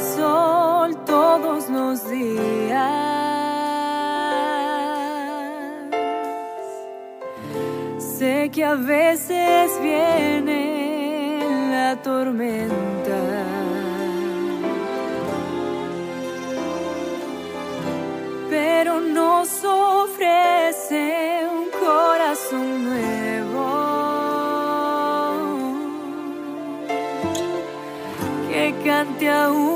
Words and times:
sol 0.00 0.96
todos 1.04 1.68
los 1.68 2.08
días. 2.10 3.16
Sé 7.98 8.50
que 8.52 8.64
a 8.64 8.74
veces 8.74 9.70
viene 9.82 11.38
la 11.70 11.96
tormenta. 12.02 13.20
Pero 18.50 19.00
nos 19.00 19.64
ofrece 19.64 21.46
un 21.52 21.68
corazón 21.84 22.84
nuevo. 22.84 23.26
que 28.56 28.74
cante 28.84 29.28
aún 29.28 29.75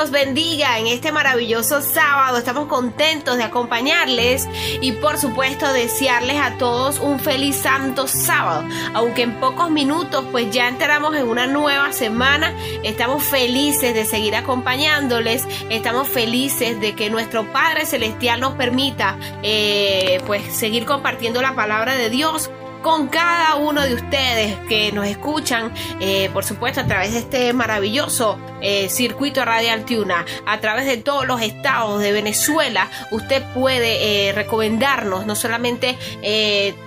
los 0.00 0.10
bendiga 0.10 0.78
en 0.78 0.86
este 0.86 1.12
maravilloso 1.12 1.82
sábado. 1.82 2.38
Estamos 2.38 2.68
contentos 2.68 3.36
de 3.36 3.42
acompañarles 3.42 4.48
y 4.80 4.92
por 4.92 5.18
supuesto 5.18 5.70
desearles 5.74 6.40
a 6.40 6.56
todos 6.56 6.98
un 7.00 7.20
feliz 7.20 7.56
santo 7.56 8.06
sábado. 8.08 8.64
Aunque 8.94 9.22
en 9.22 9.38
pocos 9.40 9.70
minutos 9.70 10.24
pues 10.32 10.50
ya 10.50 10.68
entramos 10.68 11.14
en 11.16 11.28
una 11.28 11.46
nueva 11.46 11.92
semana, 11.92 12.54
estamos 12.82 13.22
felices 13.22 13.92
de 13.92 14.06
seguir 14.06 14.36
acompañándoles, 14.36 15.46
estamos 15.68 16.08
felices 16.08 16.80
de 16.80 16.94
que 16.94 17.10
nuestro 17.10 17.52
Padre 17.52 17.84
Celestial 17.84 18.40
nos 18.40 18.54
permita 18.54 19.18
eh, 19.42 20.22
pues 20.26 20.56
seguir 20.56 20.86
compartiendo 20.86 21.42
la 21.42 21.54
palabra 21.54 21.94
de 21.96 22.08
Dios 22.08 22.50
con 22.82 23.08
cada 23.08 23.56
uno 23.56 23.82
de 23.82 23.94
ustedes 23.94 24.56
que 24.68 24.92
nos 24.92 25.06
escuchan, 25.06 25.72
eh, 26.00 26.30
por 26.32 26.44
supuesto, 26.44 26.80
a 26.80 26.86
través 26.86 27.12
de 27.12 27.18
este 27.18 27.52
maravilloso 27.52 28.38
eh, 28.62 28.88
circuito 28.88 29.44
radial 29.44 29.84
Tuna, 29.84 30.24
a 30.46 30.60
través 30.60 30.86
de 30.86 30.96
todos 30.96 31.26
los 31.26 31.42
estados 31.42 32.00
de 32.00 32.12
Venezuela, 32.12 32.88
usted 33.10 33.42
puede 33.54 34.28
eh, 34.28 34.32
recomendarnos, 34.32 35.26
no 35.26 35.34
solamente 35.34 35.98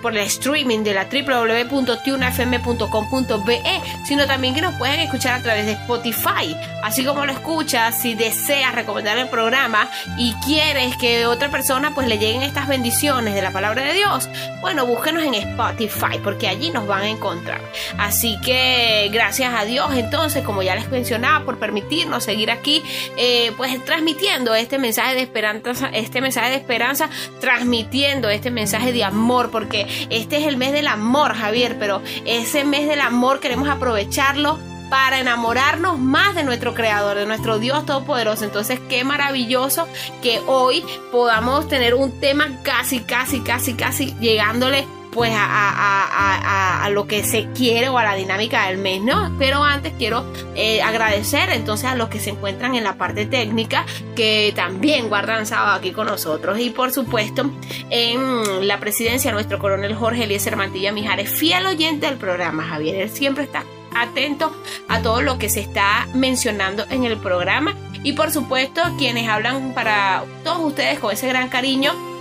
por 0.02 0.16
el 0.16 0.24
streaming 0.24 0.82
de 0.84 0.94
la 0.94 1.04
www.tunafm.com.be, 1.04 3.82
sino 4.06 4.26
también 4.26 4.54
que 4.54 4.62
nos 4.62 4.74
pueden 4.74 5.00
escuchar 5.00 5.34
a 5.34 5.42
través 5.42 5.66
de 5.66 5.72
Spotify. 5.72 6.56
Así 6.82 7.04
como 7.04 7.26
lo 7.26 7.32
escuchas, 7.32 8.00
si 8.00 8.14
deseas 8.14 8.74
recomendar 8.74 9.18
el 9.18 9.28
programa 9.28 9.90
y 10.16 10.32
quieres 10.44 10.96
que 10.96 11.26
otra 11.26 11.50
persona 11.50 11.94
pues 11.94 12.08
le 12.08 12.16
lleguen 12.18 12.42
estas 12.42 12.68
bendiciones 12.68 13.34
de 13.34 13.42
la 13.42 13.50
palabra 13.52 13.82
de 13.82 13.92
Dios, 13.94 14.30
bueno, 14.60 14.86
búsquenos 14.86 15.22
en 15.22 15.34
Spotify 15.34 15.83
Porque 16.22 16.48
allí 16.48 16.70
nos 16.70 16.86
van 16.86 17.02
a 17.02 17.08
encontrar. 17.08 17.60
Así 17.98 18.38
que 18.44 19.08
gracias 19.12 19.52
a 19.54 19.64
Dios 19.64 19.94
entonces, 19.94 20.44
como 20.44 20.62
ya 20.62 20.74
les 20.74 20.90
mencionaba, 20.90 21.44
por 21.44 21.58
permitirnos 21.58 22.24
seguir 22.24 22.50
aquí, 22.50 22.82
eh, 23.16 23.52
pues 23.56 23.84
transmitiendo 23.84 24.54
este 24.54 24.78
mensaje 24.78 25.14
de 25.14 25.22
esperanza, 25.22 25.90
este 25.92 26.20
mensaje 26.20 26.50
de 26.50 26.56
esperanza, 26.56 27.08
transmitiendo 27.40 28.28
este 28.28 28.50
mensaje 28.50 28.92
de 28.92 29.04
amor, 29.04 29.50
porque 29.50 29.86
este 30.10 30.38
es 30.38 30.46
el 30.46 30.56
mes 30.56 30.72
del 30.72 30.88
amor, 30.88 31.34
Javier, 31.34 31.76
pero 31.78 32.02
ese 32.24 32.64
mes 32.64 32.88
del 32.88 33.00
amor 33.00 33.40
queremos 33.40 33.68
aprovecharlo 33.68 34.58
para 34.90 35.18
enamorarnos 35.18 35.98
más 35.98 36.34
de 36.34 36.44
nuestro 36.44 36.74
Creador, 36.74 37.16
de 37.16 37.26
nuestro 37.26 37.58
Dios 37.58 37.84
Todopoderoso. 37.86 38.44
Entonces, 38.44 38.78
qué 38.88 39.02
maravilloso 39.04 39.88
que 40.22 40.40
hoy 40.46 40.84
podamos 41.10 41.68
tener 41.68 41.94
un 41.94 42.20
tema 42.20 42.60
casi, 42.62 43.00
casi, 43.00 43.40
casi, 43.40 43.74
casi 43.74 44.14
llegándole 44.20 44.86
pues 45.14 45.32
a, 45.34 46.88
lo 46.90 47.06
que 47.06 47.24
se 47.24 47.46
quiere 47.52 47.88
o 47.88 47.96
a 47.98 48.04
la 48.04 48.14
dinámica 48.14 48.66
del 48.66 48.78
mes, 48.78 49.00
¿no? 49.00 49.34
Pero 49.38 49.64
antes 49.64 49.92
quiero 49.96 50.24
eh, 50.54 50.82
agradecer 50.82 51.48
entonces 51.50 51.86
a 51.86 51.94
los 51.94 52.08
que 52.08 52.20
se 52.20 52.30
encuentran 52.30 52.74
en 52.74 52.84
la 52.84 52.98
parte 52.98 53.24
técnica 53.24 53.86
que 54.14 54.52
también 54.54 55.08
guardan 55.08 55.46
sábado 55.46 55.78
aquí 55.78 55.92
con 55.92 56.08
nosotros. 56.08 56.58
Y 56.58 56.70
por 56.70 56.92
supuesto 56.92 57.50
en 57.90 58.68
la 58.68 58.78
presidencia 58.80 59.32
nuestro 59.32 59.58
coronel 59.58 59.94
Jorge 59.94 60.24
Eliezer 60.24 60.56
Mantilla 60.56 60.92
Mijares, 60.92 61.30
fiel 61.30 61.64
oyente 61.66 62.06
del 62.06 62.16
programa, 62.16 62.64
Javier, 62.64 62.96
él 62.96 63.10
siempre 63.10 63.44
está 63.44 63.64
atento 63.96 64.54
a 64.88 65.00
todo 65.00 65.22
lo 65.22 65.38
que 65.38 65.48
se 65.48 65.60
está 65.60 66.06
mencionando 66.14 66.84
en 66.90 67.04
el 67.04 67.16
programa. 67.16 67.74
Y 68.02 68.12
por 68.12 68.30
supuesto 68.30 68.82
quienes 68.98 69.28
hablan 69.28 69.72
para 69.74 70.24
todos 70.42 70.60
ustedes 70.60 70.98
con 70.98 71.12
ese 71.12 71.28
gran 71.28 71.48
cariño 71.48 72.13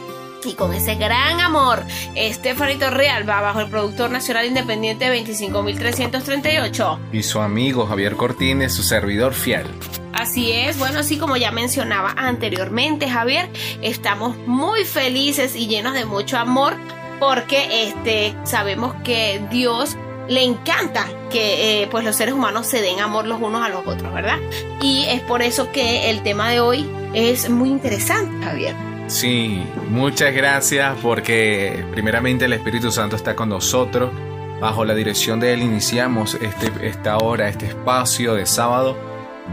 y 0.45 0.53
con 0.53 0.73
ese 0.73 0.95
gran 0.95 1.39
amor, 1.39 1.83
Estefanito 2.15 2.89
Real 2.89 3.27
va 3.27 3.41
bajo 3.41 3.59
el 3.61 3.69
productor 3.69 4.09
nacional 4.09 4.45
independiente 4.45 5.09
25338. 5.09 6.99
Y 7.11 7.23
su 7.23 7.39
amigo 7.39 7.85
Javier 7.85 8.15
Cortines, 8.15 8.73
su 8.73 8.83
servidor 8.83 9.33
fiel. 9.33 9.67
Así 10.13 10.51
es, 10.51 10.77
bueno, 10.77 10.99
así 10.99 11.17
como 11.17 11.37
ya 11.37 11.51
mencionaba 11.51 12.13
anteriormente, 12.15 13.09
Javier, 13.09 13.49
estamos 13.81 14.37
muy 14.45 14.85
felices 14.85 15.55
y 15.55 15.67
llenos 15.67 15.93
de 15.93 16.05
mucho 16.05 16.37
amor 16.37 16.75
porque 17.19 17.87
este 17.87 18.35
sabemos 18.43 18.93
que 19.03 19.41
Dios 19.49 19.97
le 20.27 20.43
encanta 20.43 21.07
que 21.31 21.83
eh, 21.83 21.87
pues 21.87 22.05
los 22.05 22.15
seres 22.15 22.33
humanos 22.33 22.67
se 22.67 22.81
den 22.81 22.99
amor 22.99 23.25
los 23.25 23.41
unos 23.41 23.65
a 23.65 23.69
los 23.69 23.85
otros, 23.85 24.13
¿verdad? 24.13 24.37
Y 24.81 25.05
es 25.09 25.21
por 25.21 25.41
eso 25.41 25.71
que 25.71 26.09
el 26.09 26.21
tema 26.23 26.49
de 26.49 26.59
hoy 26.59 26.89
es 27.13 27.49
muy 27.49 27.69
interesante, 27.69 28.45
Javier. 28.45 28.92
Sí, 29.07 29.63
muchas 29.89 30.33
gracias 30.33 30.97
porque 31.01 31.85
primeramente 31.91 32.45
el 32.45 32.53
Espíritu 32.53 32.91
Santo 32.91 33.15
está 33.15 33.35
con 33.35 33.49
nosotros. 33.49 34.11
Bajo 34.59 34.85
la 34.85 34.95
dirección 34.95 35.39
de 35.39 35.53
Él 35.53 35.61
iniciamos 35.61 36.35
este, 36.35 36.71
esta 36.87 37.17
hora, 37.17 37.49
este 37.49 37.65
espacio 37.65 38.33
de 38.33 38.45
sábado 38.45 38.97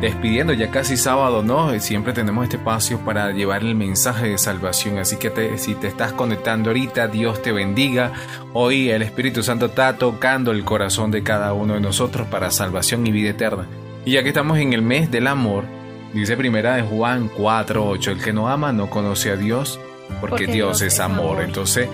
despidiendo 0.00 0.52
ya 0.52 0.70
casi 0.70 0.96
sábado, 0.96 1.42
¿no? 1.42 1.78
Siempre 1.80 2.12
tenemos 2.12 2.44
este 2.44 2.56
espacio 2.56 2.98
para 3.00 3.32
llevar 3.32 3.62
el 3.62 3.74
mensaje 3.74 4.28
de 4.28 4.38
salvación. 4.38 4.98
Así 4.98 5.16
que 5.16 5.58
si 5.58 5.74
te 5.74 5.88
estás 5.88 6.12
conectando 6.12 6.70
ahorita, 6.70 7.08
Dios 7.08 7.42
te 7.42 7.52
bendiga. 7.52 8.12
Hoy 8.52 8.90
el 8.90 9.02
Espíritu 9.02 9.42
Santo 9.42 9.66
está 9.66 9.96
tocando 9.96 10.52
el 10.52 10.64
corazón 10.64 11.10
de 11.10 11.22
cada 11.22 11.52
uno 11.52 11.74
de 11.74 11.80
nosotros 11.80 12.28
para 12.28 12.50
salvación 12.50 13.06
y 13.06 13.12
vida 13.12 13.30
eterna. 13.30 13.66
Y 14.04 14.12
ya 14.12 14.22
que 14.22 14.28
estamos 14.28 14.58
en 14.58 14.72
el 14.72 14.82
mes 14.82 15.10
del 15.10 15.26
amor, 15.26 15.64
dice 16.12 16.36
primera 16.36 16.76
de 16.76 16.82
Juan 16.82 17.28
4:8, 17.28 18.12
el 18.12 18.22
que 18.22 18.32
no 18.32 18.48
ama 18.48 18.72
no 18.72 18.90
conoce 18.90 19.30
a 19.30 19.36
Dios, 19.36 19.80
porque, 20.20 20.46
Dios, 20.46 20.82
es 20.82 21.00
amor. 21.00 21.42
Entonces, 21.42 21.88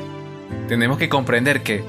tenemos 0.68 0.98
que 0.98 1.08
comprender 1.08 1.62
que 1.62 1.84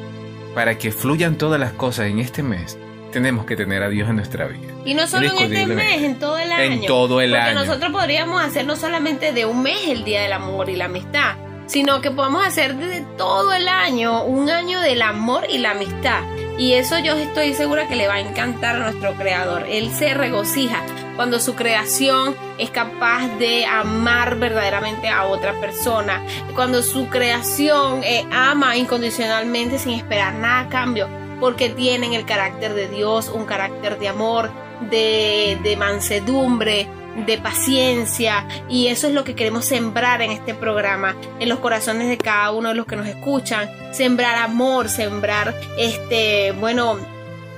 para 0.54 0.78
que 0.78 0.92
fluyan 0.92 1.38
todas 1.38 1.60
las 1.60 1.74
cosas 1.74 2.08
en 2.08 2.20
este 2.20 2.44
mes, 2.44 2.78
tenemos 3.12 3.46
que 3.46 3.56
tener 3.56 3.84
a 3.84 3.90
Dios 3.90 4.10
en 4.10 4.18
nuestra 4.18 4.48
vida. 4.48 4.74
Y 4.86 4.94
no 4.94 5.08
solo 5.08 5.28
en 5.28 5.54
este 5.54 5.66
mes, 5.68 6.04
en 6.04 6.20
todo 6.20 6.38
el 6.38 6.52
año. 6.52 6.74
En 6.74 6.86
todo 6.86 7.22
el 7.22 7.32
porque 7.32 7.44
año. 7.44 7.60
nosotros 7.60 7.92
podríamos 7.92 8.42
hacer 8.44 8.66
no 8.66 8.76
solamente 8.76 9.32
de 9.32 9.46
un 9.46 9.64
mes 9.64 9.88
el 9.88 10.04
Día 10.04 10.22
del 10.22 10.34
Amor 10.34 10.70
y 10.70 10.76
la 10.76 10.86
Amistad, 10.86 11.36
sino 11.68 12.02
que 12.02 12.12
podemos 12.12 12.46
hacer 12.46 12.76
de 12.76 13.06
todo 13.18 13.54
el 13.54 13.68
año 13.68 14.24
un 14.24 14.50
año 14.50 14.80
del 14.80 15.02
amor 15.02 15.46
y 15.50 15.58
la 15.58 15.72
amistad. 15.72 16.24
Y 16.58 16.74
eso 16.74 16.98
yo 17.00 17.14
estoy 17.16 17.54
segura 17.54 17.88
que 17.88 17.96
le 17.96 18.08
va 18.08 18.16
a 18.16 18.20
encantar 18.22 18.78
a 18.78 18.80
nuestro 18.80 19.14
creador. 19.16 19.66
Él 19.70 19.92
se 19.92 20.14
regocija 20.14 20.82
cuando 21.18 21.42
su 21.42 21.56
creación 21.56 22.36
es 22.58 22.70
capaz 22.70 23.28
de 23.40 23.66
amar 23.66 24.38
verdaderamente 24.38 25.10
a 25.10 25.26
otra 25.26 25.60
persona, 25.60 26.24
cuando 26.56 26.82
su 26.82 27.10
creación 27.10 28.04
eh, 28.06 28.26
ama 28.32 28.78
incondicionalmente 28.78 29.80
sin 29.80 29.94
esperar 29.94 30.36
nada 30.36 30.62
a 30.62 30.70
cambio 30.70 31.10
porque 31.40 31.70
tienen 31.70 32.14
el 32.14 32.26
carácter 32.26 32.74
de 32.74 32.88
Dios, 32.88 33.30
un 33.34 33.46
carácter 33.46 34.00
de 34.00 34.08
amor, 34.08 34.50
de, 34.90 35.58
de, 35.64 35.78
mansedumbre, 35.78 36.88
de 37.26 37.38
paciencia. 37.38 38.48
Y 38.70 38.88
eso 38.88 39.08
es 39.08 39.14
lo 39.14 39.24
que 39.24 39.36
queremos 39.36 39.66
sembrar 39.66 40.22
en 40.22 40.32
este 40.32 40.54
programa, 40.54 41.16
en 41.40 41.50
los 41.50 41.60
corazones 41.60 42.10
de 42.10 42.18
cada 42.18 42.52
uno 42.52 42.70
de 42.70 42.76
los 42.76 42.86
que 42.86 42.96
nos 42.96 43.08
escuchan, 43.08 43.70
sembrar 43.92 44.36
amor, 44.38 44.90
sembrar 44.90 45.54
este, 45.78 46.54
bueno, 46.54 46.98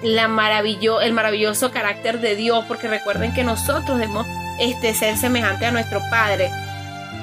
la 0.01 0.27
maravillo, 0.27 1.01
el 1.01 1.13
maravilloso 1.13 1.71
carácter 1.71 2.19
de 2.19 2.35
Dios, 2.35 2.65
porque 2.67 2.87
recuerden 2.87 3.33
que 3.33 3.43
nosotros 3.43 3.97
debemos 3.97 4.27
este, 4.59 4.93
ser 4.93 5.17
semejante 5.17 5.65
a 5.65 5.71
nuestro 5.71 6.01
Padre, 6.09 6.49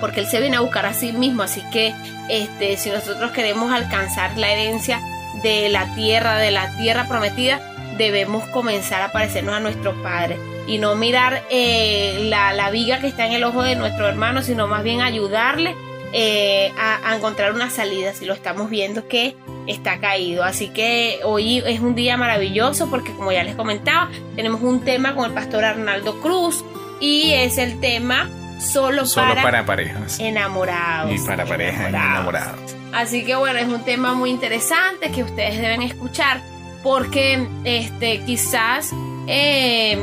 porque 0.00 0.20
Él 0.20 0.26
se 0.26 0.40
viene 0.40 0.56
a 0.56 0.61
buscar 0.61 0.87
a 0.87 0.94
sí 0.94 1.12
mismo, 1.12 1.43
así 1.43 1.62
que 1.73 1.94
este, 2.28 2.76
si 2.76 2.90
nosotros 2.90 3.31
queremos 3.31 3.73
alcanzar 3.73 4.37
la 4.37 4.50
herencia 4.50 5.00
de 5.43 5.69
la 5.69 5.94
tierra, 5.94 6.37
de 6.38 6.50
la 6.50 6.76
tierra 6.76 7.06
prometida, 7.08 7.61
debemos 7.96 8.44
comenzar 8.49 9.02
a 9.02 9.12
parecernos 9.12 9.55
a 9.55 9.61
nuestro 9.61 10.02
Padre. 10.02 10.38
Y 10.67 10.78
no 10.78 10.97
mirar 10.97 11.45
eh, 11.49 12.26
la, 12.28 12.52
la, 12.52 12.71
viga 12.71 13.00
que 13.00 13.06
está 13.06 13.25
en 13.26 13.33
el 13.33 13.45
ojo 13.45 13.62
de 13.62 13.76
nuestro 13.76 14.09
hermano, 14.09 14.42
sino 14.42 14.66
más 14.66 14.83
bien 14.83 15.00
ayudarle 15.00 15.76
eh, 16.12 16.73
a, 16.76 17.09
a, 17.09 17.16
encontrar 17.16 17.52
una 17.52 17.71
salida. 17.71 18.12
Si 18.12 18.25
lo 18.25 18.35
estamos 18.35 18.68
viendo 18.68 19.06
que 19.06 19.37
está 19.66 19.99
caído. 19.99 20.44
Así 20.44 20.68
que 20.68 21.20
hoy 21.25 21.62
es 21.66 21.80
un 21.80 21.94
día 21.94 22.16
maravilloso 22.16 22.88
porque 22.88 23.12
como 23.12 23.32
ya 23.32 23.44
les 23.44 23.54
comentaba, 23.54 24.11
tenemos 24.35 24.62
un 24.62 24.80
tema 24.80 25.14
con 25.14 25.26
el 25.26 25.32
pastor 25.32 25.64
Arnaldo 25.64 26.20
Cruz 26.20 26.64
y 27.00 27.32
es 27.32 27.58
el 27.58 27.80
tema 27.80 28.30
solo, 28.61 29.06
solo 29.06 29.28
para, 29.28 29.42
para, 29.42 29.66
parejas 29.66 30.18
enamorados. 30.18 31.12
Y 31.14 31.26
para 31.26 31.44
parejas 31.44 31.88
enamorados. 31.88 32.76
Así 32.92 33.25
que 33.25 33.37
bueno, 33.37 33.58
es 33.58 33.68
un 33.68 33.85
tema 33.85 34.14
muy 34.14 34.30
interesante 34.30 35.11
que 35.11 35.23
ustedes 35.23 35.61
deben 35.61 35.82
escuchar 35.82 36.40
porque 36.82 37.46
este 37.64 38.23
quizás 38.25 38.92
eh, 39.26 39.99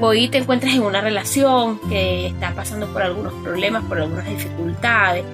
hoy 0.00 0.28
te 0.28 0.38
encuentras 0.38 0.74
en 0.74 0.82
una 0.82 1.00
relación 1.00 1.78
que 1.88 2.26
está 2.26 2.52
pasando 2.52 2.86
por 2.92 3.02
algunos 3.02 3.32
problemas, 3.34 3.84
por 3.84 3.98
algunas 3.98 4.28
dificultades, 4.28 5.24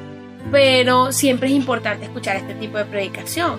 pero 0.51 1.13
siempre 1.13 1.49
es 1.49 1.55
importante 1.55 2.07
escuchar 2.07 2.37
este 2.37 2.55
tipo 2.55 2.79
de 2.79 2.85
predicación 2.85 3.59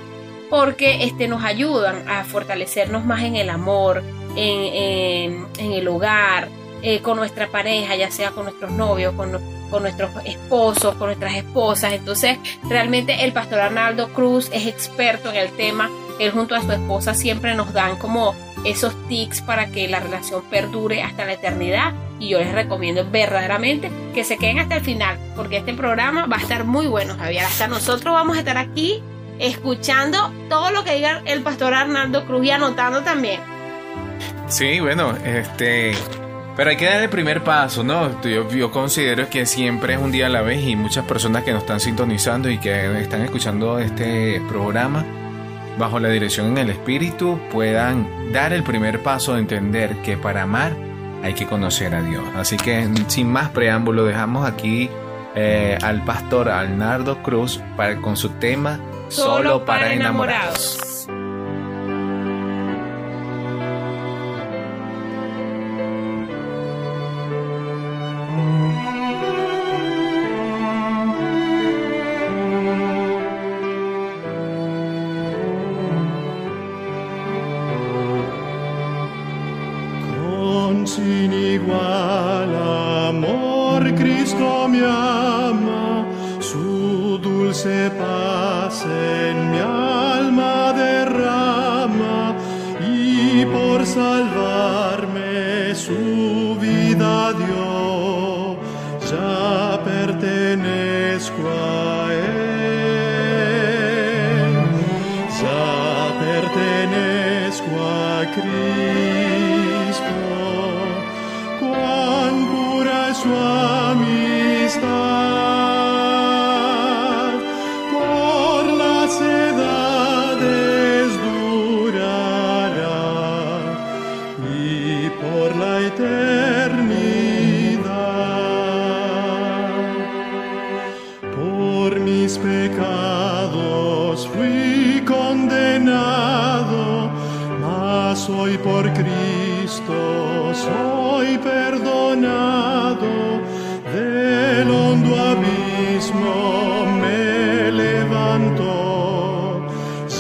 porque 0.50 1.04
este, 1.04 1.28
nos 1.28 1.44
ayudan 1.44 2.08
a 2.08 2.24
fortalecernos 2.24 3.06
más 3.06 3.24
en 3.24 3.36
el 3.36 3.50
amor, 3.50 4.04
en, 4.36 5.48
en, 5.58 5.72
el 5.72 5.88
hogar, 5.88 6.48
eh, 6.84 7.02
con 7.02 7.18
nuestra 7.18 7.48
pareja, 7.48 7.96
ya 7.96 8.12
sea 8.12 8.30
con 8.30 8.44
nuestros 8.44 8.70
novios, 8.72 9.16
con, 9.16 9.32
con, 9.72 9.82
nuestros 9.82 10.12
esposos, 10.26 10.94
con 10.94 11.08
nuestras 11.08 11.36
esposas. 11.38 11.94
Entonces, 11.94 12.38
realmente 12.70 13.24
el 13.24 13.34
pastor 13.34 13.62
Arnaldo 13.62 14.10
Cruz 14.14 14.52
es 14.54 14.68
experto 14.68 15.32
en 15.32 15.38
el 15.38 15.50
tema. 15.54 15.90
Él 16.20 16.30
junto 16.30 16.54
a 16.54 16.62
su 16.62 16.72
esposa 16.72 17.16
siempre 17.16 17.56
nos 17.56 17.74
dan 17.74 17.98
como 17.98 18.36
esos 18.64 18.96
tics 19.08 19.42
para 19.42 19.68
que 19.68 19.88
la 19.88 20.00
relación 20.00 20.44
perdure 20.50 21.04
hasta 21.04 21.26
la 21.26 21.34
eternidad. 21.34 21.94
Y 22.20 22.30
yo 22.30 22.40
les 22.40 22.52
recomiendo 22.52 23.06
verdaderamente 23.10 23.92
que 24.14 24.24
se 24.24 24.38
queden 24.38 24.60
hasta 24.60 24.76
el 24.76 24.82
final, 24.82 25.18
porque 25.36 25.58
este 25.58 25.74
programa 25.74 26.26
va 26.26 26.38
a 26.38 26.42
estar 26.42 26.64
muy 26.64 26.88
bueno, 26.88 27.16
Javier. 27.18 27.46
Hasta 27.46 27.68
nosotros 27.68 28.14
vamos 28.14 28.38
a 28.38 28.40
estar 28.40 28.58
aquí 28.58 29.02
escuchando 29.40 30.32
todo 30.50 30.72
lo 30.72 30.84
que 30.84 30.96
diga 30.96 31.22
el 31.26 31.42
pastor 31.42 31.74
Arnaldo 31.74 32.26
Cruz 32.26 32.46
y 32.46 32.52
anotando 32.52 33.02
también. 33.02 33.42
Sí, 34.48 34.80
bueno, 34.80 35.16
este 35.26 35.94
pero 36.56 36.70
hay 36.70 36.78
que 36.78 36.86
dar 36.86 37.02
el 37.02 37.10
primer 37.10 37.44
paso, 37.44 37.84
¿no? 37.84 38.22
Yo, 38.22 38.48
yo, 38.52 38.70
considero 38.70 39.28
que 39.28 39.48
siempre 39.48 39.96
es 39.96 40.00
un 40.00 40.12
día 40.12 40.28
a 40.28 40.30
la 40.30 40.44
vez 40.44 40.62
y 40.62 40.76
muchas 40.76 41.04
personas 41.04 41.44
que 41.44 41.52
nos 41.52 41.64
están 41.64 41.80
sintonizando 41.80 42.48
y 42.48 42.60
que 42.60 43.02
están 43.02 43.24
escuchando 43.24 43.80
este 43.80 44.40
programa 44.48 45.04
bajo 45.78 46.00
la 46.00 46.10
dirección 46.10 46.48
en 46.48 46.58
el 46.58 46.70
Espíritu 46.70 47.40
puedan 47.52 48.32
dar 48.32 48.54
el 48.54 48.64
primer 48.64 49.02
paso 49.02 49.34
de 49.34 49.40
entender 49.40 49.96
que 49.98 50.18
para 50.18 50.44
amar 50.44 50.76
hay 51.24 51.34
que 51.34 51.46
conocer 51.46 51.96
a 51.96 52.02
Dios. 52.02 52.24
Así 52.36 52.58
que 52.58 52.88
sin 53.08 53.32
más 53.32 53.50
preámbulo 53.50 54.04
dejamos 54.06 54.46
aquí 54.46 54.90
eh, 55.36 55.78
al 55.82 56.04
pastor 56.04 56.50
Arnaldo 56.50 57.24
Cruz 57.24 57.62
para, 57.76 57.98
con 57.98 58.18
su 58.18 58.30
tema 58.30 58.80
Solo, 59.08 59.64
para, 59.66 59.94
enamorados. 59.94 61.08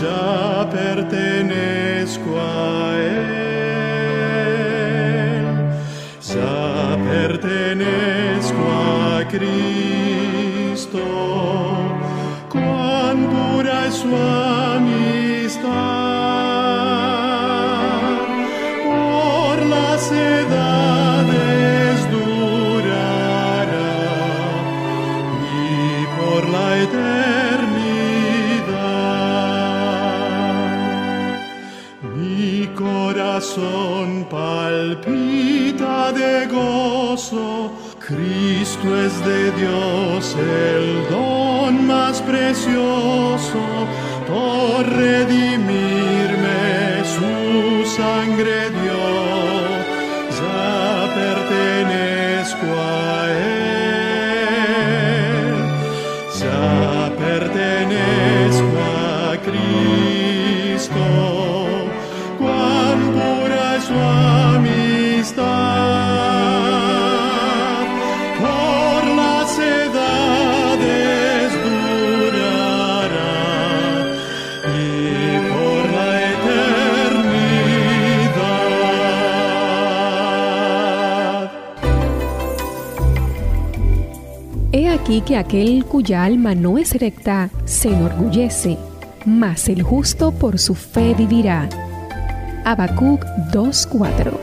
Ya 0.01 0.67
pertenezco 0.71 2.39
a 2.39 2.95
Él, 2.97 3.85
ya 6.21 6.97
pertenezco 7.11 8.63
a 8.71 9.27
Cristo. 9.27 11.03
Cuán 12.49 13.17
pura 13.33 13.75
es 13.87 13.95
su 13.95 14.15
Cristo 38.15 38.97
es 38.97 39.25
de 39.25 39.51
Dios 39.51 40.35
el 40.37 41.09
don 41.09 41.87
más 41.87 42.21
precioso, 42.21 43.59
por 44.27 44.85
Aquí 85.13 85.21
que 85.21 85.37
aquel 85.37 85.85
cuya 85.85 86.23
alma 86.23 86.55
no 86.55 86.79
es 86.79 86.95
recta 86.95 87.51
se 87.65 87.89
enorgullece, 87.89 88.79
mas 89.27 89.69
el 89.69 89.83
justo 89.83 90.31
por 90.31 90.57
su 90.57 90.73
fe 90.73 91.13
vivirá. 91.13 91.69
Habacuc 92.65 93.23
2:4 93.51 94.39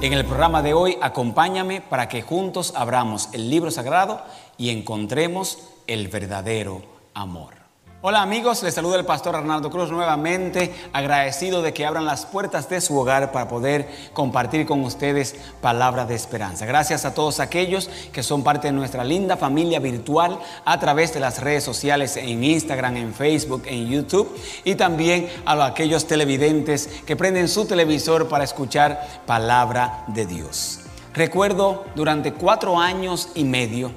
En 0.00 0.14
el 0.14 0.24
programa 0.24 0.62
de 0.62 0.72
hoy, 0.72 0.96
acompáñame 1.02 1.82
para 1.82 2.08
que 2.08 2.22
juntos 2.22 2.72
abramos 2.74 3.28
el 3.34 3.50
libro 3.50 3.70
sagrado 3.70 4.22
y 4.56 4.70
encontremos 4.70 5.58
el 5.86 6.08
verdadero 6.08 6.80
amor. 7.12 7.61
Hola 8.04 8.20
amigos, 8.20 8.64
les 8.64 8.74
saluda 8.74 8.96
el 8.98 9.04
pastor 9.04 9.36
Arnaldo 9.36 9.70
Cruz 9.70 9.92
nuevamente, 9.92 10.74
agradecido 10.92 11.62
de 11.62 11.72
que 11.72 11.86
abran 11.86 12.04
las 12.04 12.26
puertas 12.26 12.68
de 12.68 12.80
su 12.80 12.98
hogar 12.98 13.30
para 13.30 13.46
poder 13.46 13.88
compartir 14.12 14.66
con 14.66 14.82
ustedes 14.82 15.36
palabras 15.60 16.08
de 16.08 16.16
esperanza. 16.16 16.66
Gracias 16.66 17.04
a 17.04 17.14
todos 17.14 17.38
aquellos 17.38 17.88
que 18.12 18.24
son 18.24 18.42
parte 18.42 18.66
de 18.66 18.72
nuestra 18.72 19.04
linda 19.04 19.36
familia 19.36 19.78
virtual 19.78 20.40
a 20.64 20.80
través 20.80 21.14
de 21.14 21.20
las 21.20 21.40
redes 21.40 21.62
sociales 21.62 22.16
en 22.16 22.42
Instagram, 22.42 22.96
en 22.96 23.14
Facebook, 23.14 23.62
en 23.66 23.86
YouTube 23.86 24.36
y 24.64 24.74
también 24.74 25.28
a 25.44 25.64
aquellos 25.64 26.08
televidentes 26.08 26.88
que 27.06 27.14
prenden 27.14 27.48
su 27.48 27.66
televisor 27.66 28.28
para 28.28 28.42
escuchar 28.42 29.22
palabra 29.26 30.02
de 30.08 30.26
Dios. 30.26 30.80
Recuerdo 31.14 31.84
durante 31.94 32.32
cuatro 32.32 32.80
años 32.80 33.28
y 33.36 33.44
medio 33.44 33.92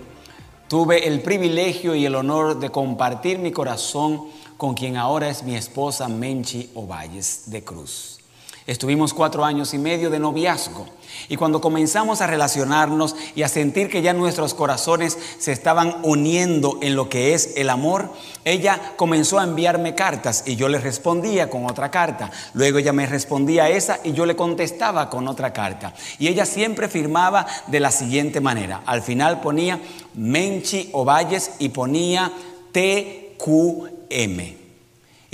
Tuve 0.67 1.07
el 1.07 1.21
privilegio 1.21 1.93
y 1.93 2.07
el 2.07 2.15
honor 2.15 2.59
de 2.59 2.71
compartir 2.71 3.37
mi 3.37 3.51
corazón 3.51 4.23
con 4.57 4.73
quien 4.73 4.97
ahora 4.97 5.29
es 5.29 5.43
mi 5.43 5.55
esposa 5.55 6.07
Menchi 6.07 6.71
Ovalles 6.73 7.43
de 7.51 7.63
Cruz. 7.63 8.19
Estuvimos 8.67 9.13
cuatro 9.13 9.45
años 9.45 9.75
y 9.75 9.77
medio 9.77 10.09
de 10.09 10.17
noviazgo 10.17 10.87
y 11.29 11.37
cuando 11.37 11.61
comenzamos 11.61 12.21
a 12.21 12.27
relacionarnos 12.27 13.15
y 13.35 13.43
a 13.43 13.47
sentir 13.47 13.89
que 13.89 14.01
ya 14.01 14.11
nuestros 14.13 14.55
corazones 14.55 15.19
se 15.37 15.51
estaban 15.51 15.97
uniendo 16.01 16.79
en 16.81 16.95
lo 16.95 17.07
que 17.07 17.35
es 17.35 17.53
el 17.57 17.69
amor, 17.69 18.11
ella 18.43 18.93
comenzó 18.95 19.37
a 19.37 19.43
enviarme 19.43 19.93
cartas 19.93 20.43
y 20.47 20.55
yo 20.55 20.67
le 20.67 20.79
respondía 20.79 21.47
con 21.47 21.65
otra 21.65 21.91
carta. 21.91 22.31
Luego 22.53 22.79
ella 22.79 22.91
me 22.91 23.05
respondía 23.05 23.69
esa 23.69 23.99
y 24.03 24.13
yo 24.13 24.25
le 24.25 24.35
contestaba 24.35 25.11
con 25.11 25.27
otra 25.27 25.53
carta. 25.53 25.93
Y 26.17 26.27
ella 26.27 26.47
siempre 26.47 26.89
firmaba 26.89 27.45
de 27.67 27.79
la 27.79 27.91
siguiente 27.91 28.41
manera. 28.41 28.81
Al 28.87 29.03
final 29.03 29.41
ponía 29.41 29.79
Menchi 30.15 30.89
Ovalles 30.91 31.51
y 31.59 31.69
ponía 31.69 32.31
TQM. 32.71 34.64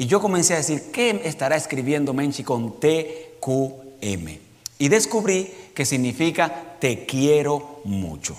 Y 0.02 0.08
yo 0.08 0.20
comencé 0.20 0.56
a 0.56 0.58
decir, 0.58 0.86
¿qué 0.92 1.22
estará 1.26 1.56
escribiendo 1.56 2.12
Menchi 2.12 2.44
con 2.44 2.80
TQM? 2.80 4.30
Y 4.80 4.90
descubrí 4.90 5.54
que 5.76 5.86
significa 5.86 6.76
te 6.80 7.06
quiero 7.06 7.82
mucho. 7.84 8.36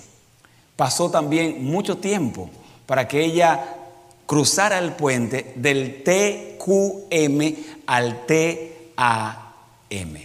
Pasó 0.75 1.09
también 1.09 1.63
mucho 1.63 1.99
tiempo 1.99 2.49
para 2.85 3.07
que 3.07 3.23
ella 3.23 3.77
cruzara 4.25 4.77
el 4.77 4.91
puente 4.91 5.53
del 5.55 6.03
TQM 6.03 7.55
al 7.85 8.25
TAM, 8.25 10.17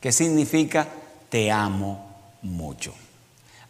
que 0.00 0.10
significa 0.10 0.88
te 1.28 1.52
amo 1.52 2.04
mucho. 2.42 2.92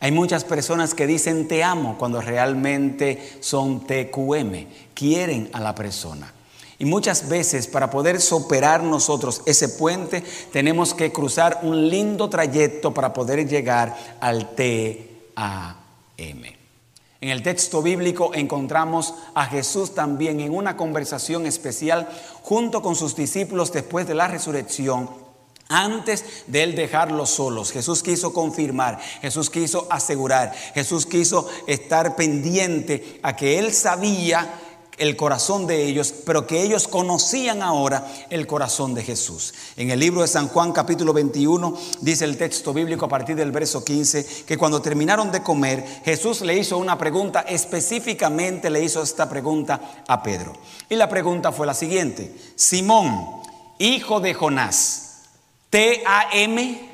Hay 0.00 0.10
muchas 0.10 0.44
personas 0.44 0.94
que 0.94 1.06
dicen 1.06 1.48
te 1.48 1.62
amo 1.64 1.98
cuando 1.98 2.22
realmente 2.22 3.34
son 3.40 3.86
TQM, 3.86 4.64
quieren 4.94 5.50
a 5.52 5.60
la 5.60 5.74
persona. 5.74 6.32
Y 6.80 6.86
muchas 6.86 7.28
veces 7.28 7.66
para 7.66 7.90
poder 7.90 8.22
superar 8.22 8.82
nosotros 8.82 9.42
ese 9.44 9.68
puente 9.68 10.24
tenemos 10.50 10.94
que 10.94 11.12
cruzar 11.12 11.60
un 11.62 11.90
lindo 11.90 12.30
trayecto 12.30 12.94
para 12.94 13.12
poder 13.12 13.46
llegar 13.46 13.94
al 14.18 14.54
TAM. 14.54 15.76
En 16.16 17.28
el 17.28 17.42
texto 17.42 17.82
bíblico 17.82 18.30
encontramos 18.32 19.12
a 19.34 19.44
Jesús 19.44 19.94
también 19.94 20.40
en 20.40 20.54
una 20.54 20.78
conversación 20.78 21.44
especial 21.44 22.08
junto 22.40 22.80
con 22.80 22.96
sus 22.96 23.14
discípulos 23.14 23.72
después 23.72 24.08
de 24.08 24.14
la 24.14 24.26
resurrección 24.26 25.10
antes 25.72 26.24
de 26.48 26.64
él 26.64 26.74
dejarlos 26.74 27.30
solos, 27.30 27.70
Jesús 27.70 28.02
quiso 28.02 28.32
confirmar, 28.32 28.98
Jesús 29.20 29.50
quiso 29.50 29.86
asegurar, 29.88 30.52
Jesús 30.74 31.06
quiso 31.06 31.48
estar 31.68 32.16
pendiente 32.16 33.20
a 33.22 33.36
que 33.36 33.60
él 33.60 33.72
sabía 33.72 34.52
el 35.00 35.16
corazón 35.16 35.66
de 35.66 35.86
ellos, 35.86 36.12
pero 36.26 36.46
que 36.46 36.62
ellos 36.62 36.86
conocían 36.86 37.62
ahora 37.62 38.06
el 38.28 38.46
corazón 38.46 38.92
de 38.92 39.02
Jesús. 39.02 39.54
En 39.76 39.90
el 39.90 39.98
libro 39.98 40.20
de 40.20 40.28
San 40.28 40.48
Juan 40.48 40.72
capítulo 40.72 41.14
21 41.14 41.76
dice 42.02 42.26
el 42.26 42.36
texto 42.36 42.74
bíblico 42.74 43.06
a 43.06 43.08
partir 43.08 43.34
del 43.34 43.50
verso 43.50 43.82
15 43.82 44.44
que 44.46 44.58
cuando 44.58 44.82
terminaron 44.82 45.32
de 45.32 45.42
comer, 45.42 46.02
Jesús 46.04 46.42
le 46.42 46.58
hizo 46.58 46.76
una 46.76 46.98
pregunta, 46.98 47.40
específicamente 47.40 48.68
le 48.68 48.84
hizo 48.84 49.02
esta 49.02 49.26
pregunta 49.26 50.02
a 50.06 50.22
Pedro. 50.22 50.52
Y 50.90 50.96
la 50.96 51.08
pregunta 51.08 51.50
fue 51.50 51.66
la 51.66 51.74
siguiente, 51.74 52.36
Simón, 52.54 53.40
hijo 53.78 54.20
de 54.20 54.34
Jonás, 54.34 55.22
T-A-M, 55.70 56.90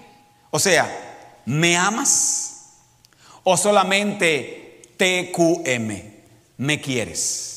o 0.53 0.61
sea, 0.61 1.43
¿me 1.45 1.77
amas? 1.77 2.53
¿O 3.43 3.57
solamente 3.57 4.93
TQM, 4.97 6.03
me 6.59 6.81
quieres? 6.81 7.56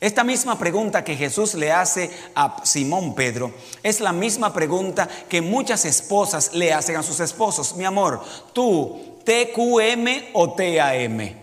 Esta 0.00 0.22
misma 0.22 0.56
pregunta 0.58 1.02
que 1.02 1.16
Jesús 1.16 1.54
le 1.54 1.72
hace 1.72 2.10
a 2.36 2.64
Simón 2.64 3.16
Pedro 3.16 3.52
es 3.82 4.00
la 4.00 4.12
misma 4.12 4.52
pregunta 4.52 5.08
que 5.28 5.42
muchas 5.42 5.84
esposas 5.84 6.54
le 6.54 6.72
hacen 6.72 6.96
a 6.96 7.02
sus 7.02 7.18
esposos. 7.18 7.74
Mi 7.74 7.84
amor, 7.84 8.22
tú, 8.52 9.18
TQM 9.24 10.30
o 10.34 10.52
TAM, 10.52 11.34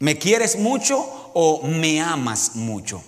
¿me 0.00 0.18
quieres 0.18 0.58
mucho 0.58 1.30
o 1.32 1.66
me 1.66 2.02
amas 2.02 2.56
mucho? 2.56 3.02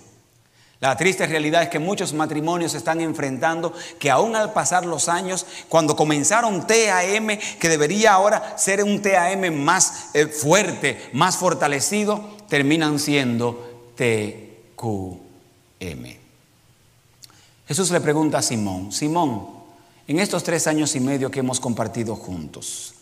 La 0.79 0.97
triste 0.97 1.27
realidad 1.27 1.63
es 1.63 1.69
que 1.69 1.79
muchos 1.79 2.13
matrimonios 2.13 2.73
están 2.73 3.01
enfrentando 3.01 3.71
que 3.99 4.09
aún 4.09 4.35
al 4.35 4.51
pasar 4.51 4.85
los 4.85 5.09
años, 5.09 5.45
cuando 5.69 5.95
comenzaron 5.95 6.65
TAM, 6.65 7.27
que 7.59 7.69
debería 7.69 8.13
ahora 8.13 8.57
ser 8.57 8.83
un 8.83 9.01
TAM 9.01 9.53
más 9.53 10.09
eh, 10.15 10.25
fuerte, 10.25 11.09
más 11.13 11.37
fortalecido, 11.37 12.35
terminan 12.49 12.99
siendo 12.99 13.93
Jesús 17.67 17.91
le 17.91 18.01
pregunta 18.01 18.39
a 18.39 18.41
Simón, 18.41 18.91
Simón, 18.91 19.47
en 20.07 20.19
estos 20.19 20.43
tres 20.43 20.67
años 20.67 20.95
y 20.95 20.99
medio 20.99 21.31
que 21.31 21.39
hemos 21.39 21.59
compartido 21.59 22.15
juntos, 22.15 22.93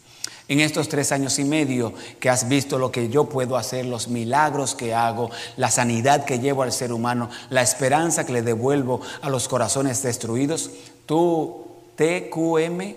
en 0.47 0.59
estos 0.59 0.87
tres 0.87 1.11
años 1.11 1.37
y 1.39 1.43
medio 1.43 1.93
que 2.19 2.29
has 2.29 2.47
visto 2.47 2.77
lo 2.77 2.91
que 2.91 3.09
yo 3.09 3.25
puedo 3.25 3.57
hacer, 3.57 3.85
los 3.85 4.07
milagros 4.07 4.75
que 4.75 4.93
hago, 4.93 5.29
la 5.57 5.69
sanidad 5.69 6.25
que 6.25 6.39
llevo 6.39 6.63
al 6.63 6.71
ser 6.71 6.93
humano, 6.93 7.29
la 7.49 7.61
esperanza 7.61 8.25
que 8.25 8.33
le 8.33 8.41
devuelvo 8.41 9.01
a 9.21 9.29
los 9.29 9.47
corazones 9.47 10.01
destruidos, 10.01 10.71
tú 11.05 11.65
TQM 11.95 12.95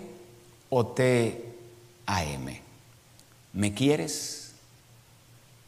o 0.69 0.85
TAM, 0.87 2.45
¿me 3.53 3.73
quieres 3.73 4.51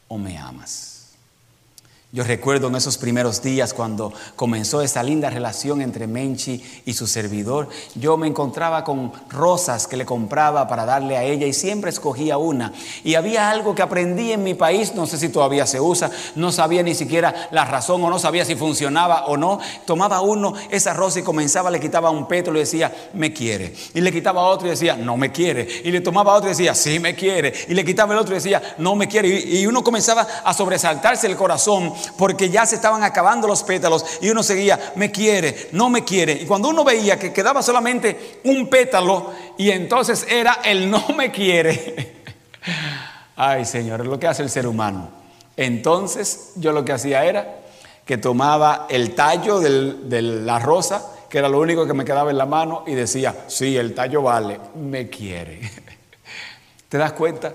o 0.08 0.18
me 0.18 0.38
amas? 0.38 0.99
Yo 2.12 2.24
recuerdo 2.24 2.66
en 2.66 2.74
esos 2.74 2.98
primeros 2.98 3.40
días 3.40 3.72
cuando 3.72 4.12
comenzó 4.34 4.82
esa 4.82 5.00
linda 5.00 5.30
relación 5.30 5.80
entre 5.80 6.08
Menchi 6.08 6.60
y 6.84 6.92
su 6.94 7.06
servidor, 7.06 7.68
yo 7.94 8.16
me 8.16 8.26
encontraba 8.26 8.82
con 8.82 9.12
rosas 9.28 9.86
que 9.86 9.96
le 9.96 10.04
compraba 10.04 10.66
para 10.66 10.84
darle 10.84 11.16
a 11.16 11.22
ella 11.22 11.46
y 11.46 11.52
siempre 11.52 11.90
escogía 11.90 12.36
una. 12.36 12.72
Y 13.04 13.14
había 13.14 13.48
algo 13.48 13.76
que 13.76 13.82
aprendí 13.82 14.32
en 14.32 14.42
mi 14.42 14.54
país, 14.54 14.92
no 14.96 15.06
sé 15.06 15.18
si 15.18 15.28
todavía 15.28 15.66
se 15.66 15.80
usa, 15.80 16.10
no 16.34 16.50
sabía 16.50 16.82
ni 16.82 16.96
siquiera 16.96 17.48
la 17.52 17.64
razón 17.64 18.02
o 18.02 18.10
no 18.10 18.18
sabía 18.18 18.44
si 18.44 18.56
funcionaba 18.56 19.26
o 19.26 19.36
no. 19.36 19.60
Tomaba 19.86 20.20
uno 20.20 20.54
esa 20.68 20.92
rosa 20.92 21.20
y 21.20 21.22
comenzaba, 21.22 21.70
le 21.70 21.78
quitaba 21.78 22.10
un 22.10 22.26
pétalo 22.26 22.56
y 22.56 22.62
decía, 22.62 22.92
me 23.12 23.32
quiere. 23.32 23.72
Y 23.94 24.00
le 24.00 24.10
quitaba 24.10 24.42
otro 24.48 24.66
y 24.66 24.70
decía, 24.70 24.96
no 24.96 25.16
me 25.16 25.30
quiere. 25.30 25.68
Y 25.84 25.92
le 25.92 26.00
tomaba 26.00 26.34
otro 26.34 26.48
y 26.48 26.54
decía, 26.54 26.74
sí 26.74 26.98
me 26.98 27.14
quiere. 27.14 27.54
Y 27.68 27.74
le 27.74 27.84
quitaba 27.84 28.14
el 28.14 28.18
otro 28.18 28.34
y 28.34 28.38
decía, 28.38 28.60
no 28.78 28.96
me 28.96 29.06
quiere. 29.06 29.28
Y, 29.28 29.64
uno 29.64 29.84
comenzaba 29.84 30.26
a 30.42 30.52
sobresaltarse 30.52 31.28
el 31.28 31.36
corazón 31.36 31.99
porque 32.16 32.50
ya 32.50 32.66
se 32.66 32.76
estaban 32.76 33.02
acabando 33.02 33.46
los 33.46 33.62
pétalos 33.62 34.04
y 34.20 34.30
uno 34.30 34.42
seguía, 34.42 34.92
me 34.96 35.10
quiere, 35.10 35.68
no 35.72 35.90
me 35.90 36.04
quiere. 36.04 36.32
Y 36.32 36.46
cuando 36.46 36.68
uno 36.68 36.84
veía 36.84 37.18
que 37.18 37.32
quedaba 37.32 37.62
solamente 37.62 38.40
un 38.44 38.68
pétalo 38.68 39.32
y 39.56 39.70
entonces 39.70 40.26
era 40.28 40.60
el 40.64 40.90
no 40.90 41.08
me 41.16 41.30
quiere. 41.30 42.22
Ay 43.36 43.64
Señor, 43.64 44.00
es 44.02 44.06
lo 44.06 44.18
que 44.18 44.26
hace 44.26 44.42
el 44.42 44.50
ser 44.50 44.66
humano. 44.66 45.10
Entonces 45.56 46.52
yo 46.56 46.72
lo 46.72 46.84
que 46.84 46.92
hacía 46.92 47.24
era 47.24 47.60
que 48.04 48.18
tomaba 48.18 48.86
el 48.88 49.14
tallo 49.14 49.60
de 49.60 50.22
la 50.22 50.58
rosa, 50.58 51.12
que 51.28 51.38
era 51.38 51.48
lo 51.48 51.60
único 51.60 51.86
que 51.86 51.94
me 51.94 52.04
quedaba 52.04 52.30
en 52.30 52.38
la 52.38 52.46
mano, 52.46 52.82
y 52.86 52.94
decía, 52.94 53.44
sí, 53.46 53.76
el 53.76 53.94
tallo 53.94 54.22
vale, 54.22 54.58
me 54.74 55.08
quiere. 55.08 55.60
¿Te 56.88 56.98
das 56.98 57.12
cuenta? 57.12 57.52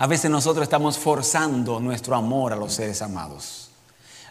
A 0.00 0.06
veces 0.06 0.30
nosotros 0.30 0.62
estamos 0.62 0.96
forzando 0.96 1.78
nuestro 1.78 2.16
amor 2.16 2.54
a 2.54 2.56
los 2.56 2.72
seres 2.72 3.02
amados. 3.02 3.68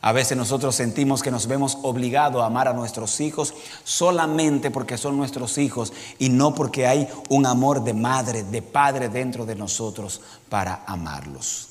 A 0.02 0.12
veces 0.12 0.36
nosotros 0.36 0.74
sentimos 0.74 1.22
que 1.22 1.30
nos 1.30 1.46
vemos 1.46 1.78
obligados 1.84 2.42
a 2.42 2.48
amar 2.48 2.68
a 2.68 2.74
nuestros 2.74 3.20
hijos 3.20 3.54
solamente 3.84 4.72
porque 4.72 4.98
son 4.98 5.16
nuestros 5.16 5.60
hijos 5.60 5.94
y 6.18 6.30
no 6.30 6.56
porque 6.56 6.88
hay 6.88 7.08
un 7.30 7.46
amor 7.46 7.84
de 7.84 7.94
madre, 7.94 8.42
de 8.42 8.64
padre 8.64 9.10
dentro 9.10 9.46
de 9.46 9.54
nosotros 9.54 10.22
para 10.50 10.86
amarlos. 10.88 11.68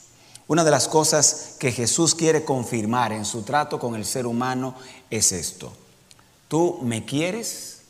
Una 0.47 0.63
de 0.63 0.71
las 0.71 0.87
cosas 0.87 1.57
que 1.59 1.73
Jesús 1.73 2.15
quiere 2.15 2.45
confirmar 2.45 3.11
en 3.11 3.25
su 3.25 3.43
trato 3.43 3.81
con 3.81 3.97
el 3.97 4.05
ser 4.05 4.29
humano 4.29 4.77
es 5.11 5.33
esto. 5.33 5.73
¿Tú 6.47 6.79
me 6.83 7.05
quieres 7.05 7.81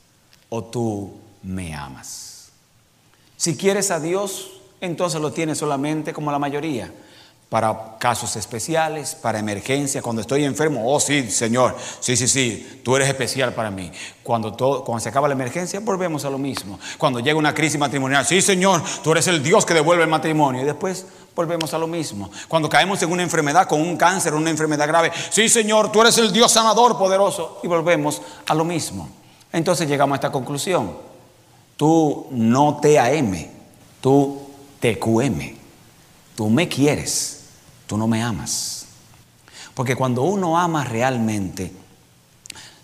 o 0.48 0.64
tú 0.64 1.18
me 1.42 1.74
amas? 1.74 2.48
Si 3.36 3.58
quieres 3.58 3.90
a 3.90 4.00
Dios, 4.00 4.57
entonces 4.80 5.20
lo 5.20 5.32
tiene 5.32 5.54
solamente 5.54 6.12
como 6.12 6.30
la 6.30 6.38
mayoría. 6.38 6.92
Para 7.48 7.96
casos 7.98 8.36
especiales, 8.36 9.14
para 9.14 9.38
emergencia, 9.38 10.02
cuando 10.02 10.20
estoy 10.20 10.44
enfermo, 10.44 10.82
oh 10.84 11.00
sí, 11.00 11.30
Señor, 11.30 11.74
sí, 11.98 12.14
sí, 12.14 12.28
sí, 12.28 12.82
tú 12.84 12.94
eres 12.94 13.08
especial 13.08 13.54
para 13.54 13.70
mí. 13.70 13.90
Cuando, 14.22 14.52
todo, 14.52 14.84
cuando 14.84 15.02
se 15.02 15.08
acaba 15.08 15.28
la 15.28 15.34
emergencia, 15.34 15.80
volvemos 15.80 16.26
a 16.26 16.30
lo 16.30 16.36
mismo. 16.36 16.78
Cuando 16.98 17.20
llega 17.20 17.38
una 17.38 17.54
crisis 17.54 17.80
matrimonial, 17.80 18.26
sí, 18.26 18.42
Señor, 18.42 18.82
tú 19.02 19.12
eres 19.12 19.28
el 19.28 19.42
Dios 19.42 19.64
que 19.64 19.72
devuelve 19.72 20.02
el 20.04 20.10
matrimonio. 20.10 20.60
Y 20.60 20.66
después 20.66 21.06
volvemos 21.34 21.72
a 21.72 21.78
lo 21.78 21.86
mismo. 21.86 22.30
Cuando 22.48 22.68
caemos 22.68 23.02
en 23.02 23.10
una 23.10 23.22
enfermedad, 23.22 23.66
con 23.66 23.80
un 23.80 23.96
cáncer, 23.96 24.34
una 24.34 24.50
enfermedad 24.50 24.86
grave, 24.86 25.10
sí, 25.30 25.48
Señor, 25.48 25.90
tú 25.90 26.02
eres 26.02 26.18
el 26.18 26.30
Dios 26.34 26.52
sanador 26.52 26.98
poderoso. 26.98 27.60
Y 27.62 27.66
volvemos 27.66 28.20
a 28.46 28.54
lo 28.54 28.64
mismo. 28.66 29.08
Entonces 29.52 29.88
llegamos 29.88 30.16
a 30.16 30.16
esta 30.16 30.32
conclusión. 30.32 30.92
Tú 31.78 32.26
no 32.30 32.78
te 32.82 32.98
AM, 32.98 33.46
tú 34.02 34.47
TQM. 34.80 35.56
Tú 36.36 36.48
me 36.50 36.68
quieres, 36.68 37.44
tú 37.86 37.96
no 37.96 38.06
me 38.06 38.22
amas. 38.22 38.86
Porque 39.74 39.96
cuando 39.96 40.22
uno 40.22 40.58
ama 40.58 40.84
realmente, 40.84 41.72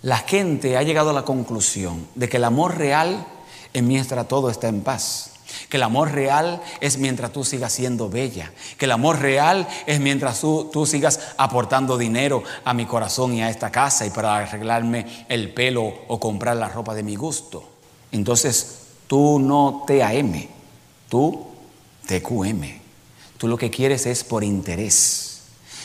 la 0.02 0.18
gente 0.18 0.76
ha 0.76 0.82
llegado 0.82 1.10
a 1.10 1.14
la 1.14 1.24
conclusión 1.24 2.06
de 2.14 2.28
que 2.28 2.36
el 2.36 2.44
amor 2.44 2.76
real 2.76 3.26
es 3.72 3.82
mientras 3.82 4.28
todo 4.28 4.50
está 4.50 4.68
en 4.68 4.82
paz. 4.82 5.30
Que 5.68 5.76
el 5.76 5.82
amor 5.82 6.12
real 6.12 6.62
es 6.80 6.98
mientras 6.98 7.32
tú 7.32 7.44
sigas 7.44 7.72
siendo 7.72 8.08
bella. 8.08 8.52
Que 8.78 8.84
el 8.84 8.92
amor 8.92 9.20
real 9.20 9.66
es 9.86 10.00
mientras 10.00 10.40
tú, 10.40 10.86
sigas 10.86 11.20
aportando 11.36 11.96
dinero 11.96 12.42
a 12.64 12.74
mi 12.74 12.86
corazón 12.86 13.34
y 13.34 13.42
a 13.42 13.50
esta 13.50 13.70
casa 13.70 14.06
y 14.06 14.10
para 14.10 14.36
arreglarme 14.36 15.26
el 15.28 15.52
pelo 15.52 15.92
o 16.08 16.20
comprar 16.20 16.56
la 16.56 16.68
ropa 16.68 16.94
de 16.94 17.02
mi 17.02 17.16
gusto. 17.16 17.68
Entonces 18.12 18.78
tú 19.06 19.38
no 19.38 19.84
te 19.86 20.02
AM, 20.02 20.48
tú 21.08 21.53
TQM. 22.06 22.62
Tú 23.38 23.48
lo 23.48 23.56
que 23.56 23.70
quieres 23.70 24.06
es 24.06 24.24
por 24.24 24.44
interés. 24.44 25.42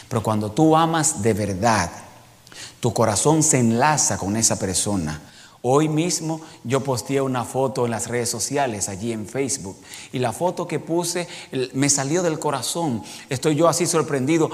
Pero 0.07 0.23
cuando 0.23 0.51
tú 0.51 0.75
amas 0.75 1.21
de 1.21 1.33
verdad, 1.33 1.91
tu 2.79 2.93
corazón 2.93 3.43
se 3.43 3.59
enlaza 3.59 4.17
con 4.17 4.35
esa 4.35 4.57
persona. 4.57 5.21
Hoy 5.61 5.89
mismo 5.89 6.39
yo 6.63 6.81
posteé 6.81 7.19
una 7.19 7.43
foto 7.43 7.83
en 7.83 7.91
las 7.91 8.07
redes 8.07 8.29
sociales, 8.29 8.87
allí 8.87 9.11
en 9.11 9.27
Facebook, 9.27 9.75
y 10.13 10.19
la 10.19 10.31
foto 10.31 10.65
que 10.65 10.79
puse 10.79 11.27
me 11.73 11.89
salió 11.89 12.23
del 12.23 12.39
corazón. 12.39 13.03
Estoy 13.27 13.55
yo 13.55 13.67
así 13.67 13.85
sorprendido 13.85 14.49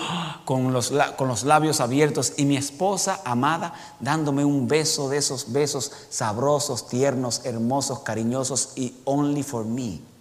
con 0.45 0.73
los, 0.73 0.91
con 1.15 1.27
los 1.27 1.43
labios 1.43 1.79
abiertos 1.79 2.33
y 2.37 2.45
mi 2.45 2.57
esposa 2.57 3.21
amada 3.23 3.75
dándome 3.99 4.43
un 4.45 4.67
beso 4.67 5.07
de 5.07 5.17
esos 5.17 5.51
besos 5.51 5.91
sabrosos, 6.09 6.87
tiernos, 6.87 7.45
hermosos, 7.45 7.99
cariñosos 7.99 8.71
y 8.75 8.95
only 9.05 9.43
for 9.43 9.63
me 9.63 10.14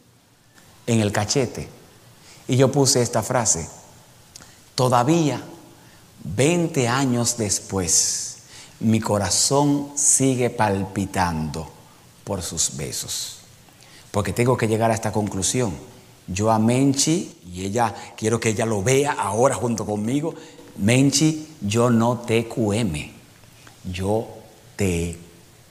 en 0.86 1.00
el 1.00 1.12
cachete. 1.12 1.68
Y 2.46 2.56
yo 2.56 2.70
puse 2.70 3.00
esta 3.02 3.22
frase, 3.22 3.68
todavía 4.74 5.42
20 6.24 6.88
años 6.88 7.36
después, 7.36 8.38
mi 8.80 9.00
corazón 9.00 9.92
sigue 9.94 10.50
palpitando 10.50 11.70
por 12.24 12.42
sus 12.42 12.76
besos. 12.76 13.38
Porque 14.10 14.32
tengo 14.32 14.56
que 14.56 14.68
llegar 14.68 14.90
a 14.90 14.94
esta 14.94 15.12
conclusión. 15.12 15.76
Yo 16.26 16.50
a 16.50 16.58
Menchi, 16.58 17.36
y 17.52 17.66
ella, 17.66 17.94
quiero 18.16 18.40
que 18.40 18.50
ella 18.50 18.64
lo 18.64 18.82
vea 18.82 19.12
ahora 19.12 19.54
junto 19.54 19.84
conmigo, 19.84 20.34
Menchi, 20.76 21.56
yo 21.60 21.90
no 21.90 22.18
te 22.20 22.48
QM, 22.48 23.12
yo 23.84 24.26
te 24.76 25.18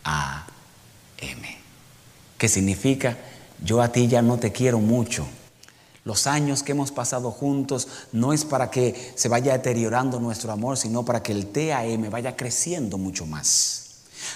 AM. 0.04 1.41
¿Qué 2.38 2.47
significa? 2.47 3.17
Yo 3.63 3.82
a 3.82 3.91
ti 3.91 4.08
ya 4.08 4.21
no 4.21 4.38
te 4.38 4.52
quiero 4.52 4.80
mucho. 4.80 5.26
Los 6.06 6.28
años 6.28 6.63
que 6.63 6.73
hemos 6.73 6.91
pasado 6.91 7.32
juntos 7.32 7.88
no 8.12 8.34
es 8.34 8.43
para 8.43 8.69
que 8.69 9.13
se 9.15 9.30
vaya 9.30 9.54
deteriorando 9.54 10.19
nuestro 10.19 10.52
amor, 10.52 10.78
sino 10.78 11.06
para 11.06 11.23
que 11.23 11.32
el 11.32 11.47
TAM 11.47 12.10
vaya 12.10 12.36
creciendo 12.36 12.97
mucho 12.97 13.26
más. 13.26 13.80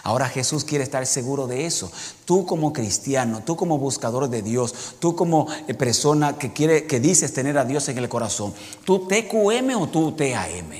Ahora 0.04 0.30
Jesús 0.30 0.64
quiere 0.64 0.84
estar 0.84 1.06
seguro 1.06 1.48
de 1.48 1.66
eso. 1.66 1.92
Tú 2.26 2.46
como 2.46 2.72
cristiano, 2.72 3.42
tú 3.46 3.58
como 3.58 3.78
buscador 3.78 4.30
de 4.30 4.42
Dios, 4.42 4.74
tú 5.00 5.16
como 5.16 5.48
eh, 5.68 5.74
persona 5.74 6.38
que 6.38 6.54
quiere 6.54 6.86
que 6.86 7.00
dices 7.00 7.34
tener 7.34 7.58
a 7.58 7.66
Dios 7.66 7.88
en 7.90 7.98
el 7.98 8.10
corazón, 8.10 8.54
tú 8.86 9.08
TQM 9.08 9.76
o 9.78 9.88
tú 9.88 10.14
TAM. 10.14 10.72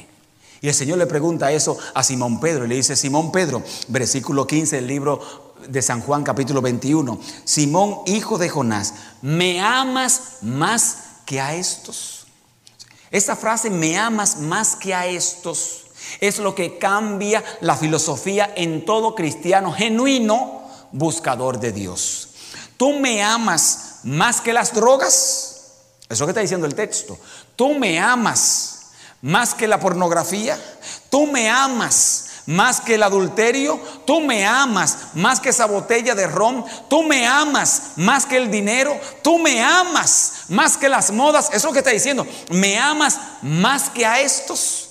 Y 0.62 0.68
el 0.68 0.74
Señor 0.74 0.98
le 0.98 1.06
pregunta 1.06 1.52
eso 1.52 1.78
a 1.94 2.04
Simón 2.04 2.40
Pedro 2.40 2.66
y 2.66 2.70
le 2.70 2.76
dice, 2.76 2.96
Simón 2.96 3.32
Pedro, 3.32 3.62
versículo 3.90 4.48
15 4.48 4.78
del 4.78 4.88
libro 4.88 5.47
de 5.68 5.82
San 5.82 6.02
Juan 6.02 6.24
capítulo 6.24 6.62
21, 6.62 7.20
Simón 7.44 8.00
hijo 8.06 8.38
de 8.38 8.50
Jonás, 8.50 8.94
¿me 9.22 9.62
amas 9.62 10.38
más 10.42 10.98
que 11.26 11.42
a 11.42 11.56
estos? 11.56 12.28
Esta 13.12 13.36
frase, 13.36 13.70
me 13.70 13.98
amas 13.98 14.38
más 14.38 14.76
que 14.76 14.94
a 14.94 15.08
estos, 15.08 15.86
es 16.20 16.40
lo 16.40 16.56
que 16.56 16.78
cambia 16.78 17.44
la 17.62 17.76
filosofía 17.76 18.52
en 18.56 18.86
todo 18.86 19.16
cristiano 19.16 19.74
genuino 19.74 20.62
buscador 20.92 21.60
de 21.60 21.72
Dios. 21.72 22.30
¿Tú 22.78 22.94
me 23.00 23.24
amas 23.24 24.00
más 24.04 24.42
que 24.42 24.54
las 24.54 24.74
drogas? 24.74 25.58
Eso 26.10 26.26
que 26.26 26.32
está 26.32 26.42
diciendo 26.42 26.68
el 26.68 26.76
texto. 26.76 27.18
¿Tú 27.56 27.74
me 27.74 28.00
amas 28.00 28.92
más 29.22 29.54
que 29.54 29.68
la 29.68 29.80
pornografía? 29.80 30.58
¿Tú 31.10 31.28
me 31.28 31.50
amas 31.50 32.27
más 32.48 32.82
que 32.82 32.96
el 32.96 33.04
adulterio? 33.04 33.80
¿Tú 34.06 34.22
me 34.22 34.46
amas 34.46 34.98
más 35.14 35.40
que 35.40 35.50
esa 35.50 35.68
botella 35.68 36.16
de 36.16 36.26
ron? 36.26 36.66
¿Tú 36.90 37.04
me 37.04 37.28
amas 37.28 37.92
más 37.98 38.26
que 38.26 38.38
el 38.38 38.50
dinero? 38.50 39.00
¿Tú 39.22 39.38
me 39.38 39.62
amas 39.62 40.46
más 40.50 40.78
que 40.78 40.90
las 40.90 41.12
modas? 41.12 41.50
Eso 41.54 41.72
que 41.72 41.80
está 41.80 41.92
diciendo. 41.92 42.26
¿Me 42.50 42.80
amas 42.80 43.20
más 43.44 43.90
que 43.90 44.06
a 44.06 44.20
estos? 44.22 44.87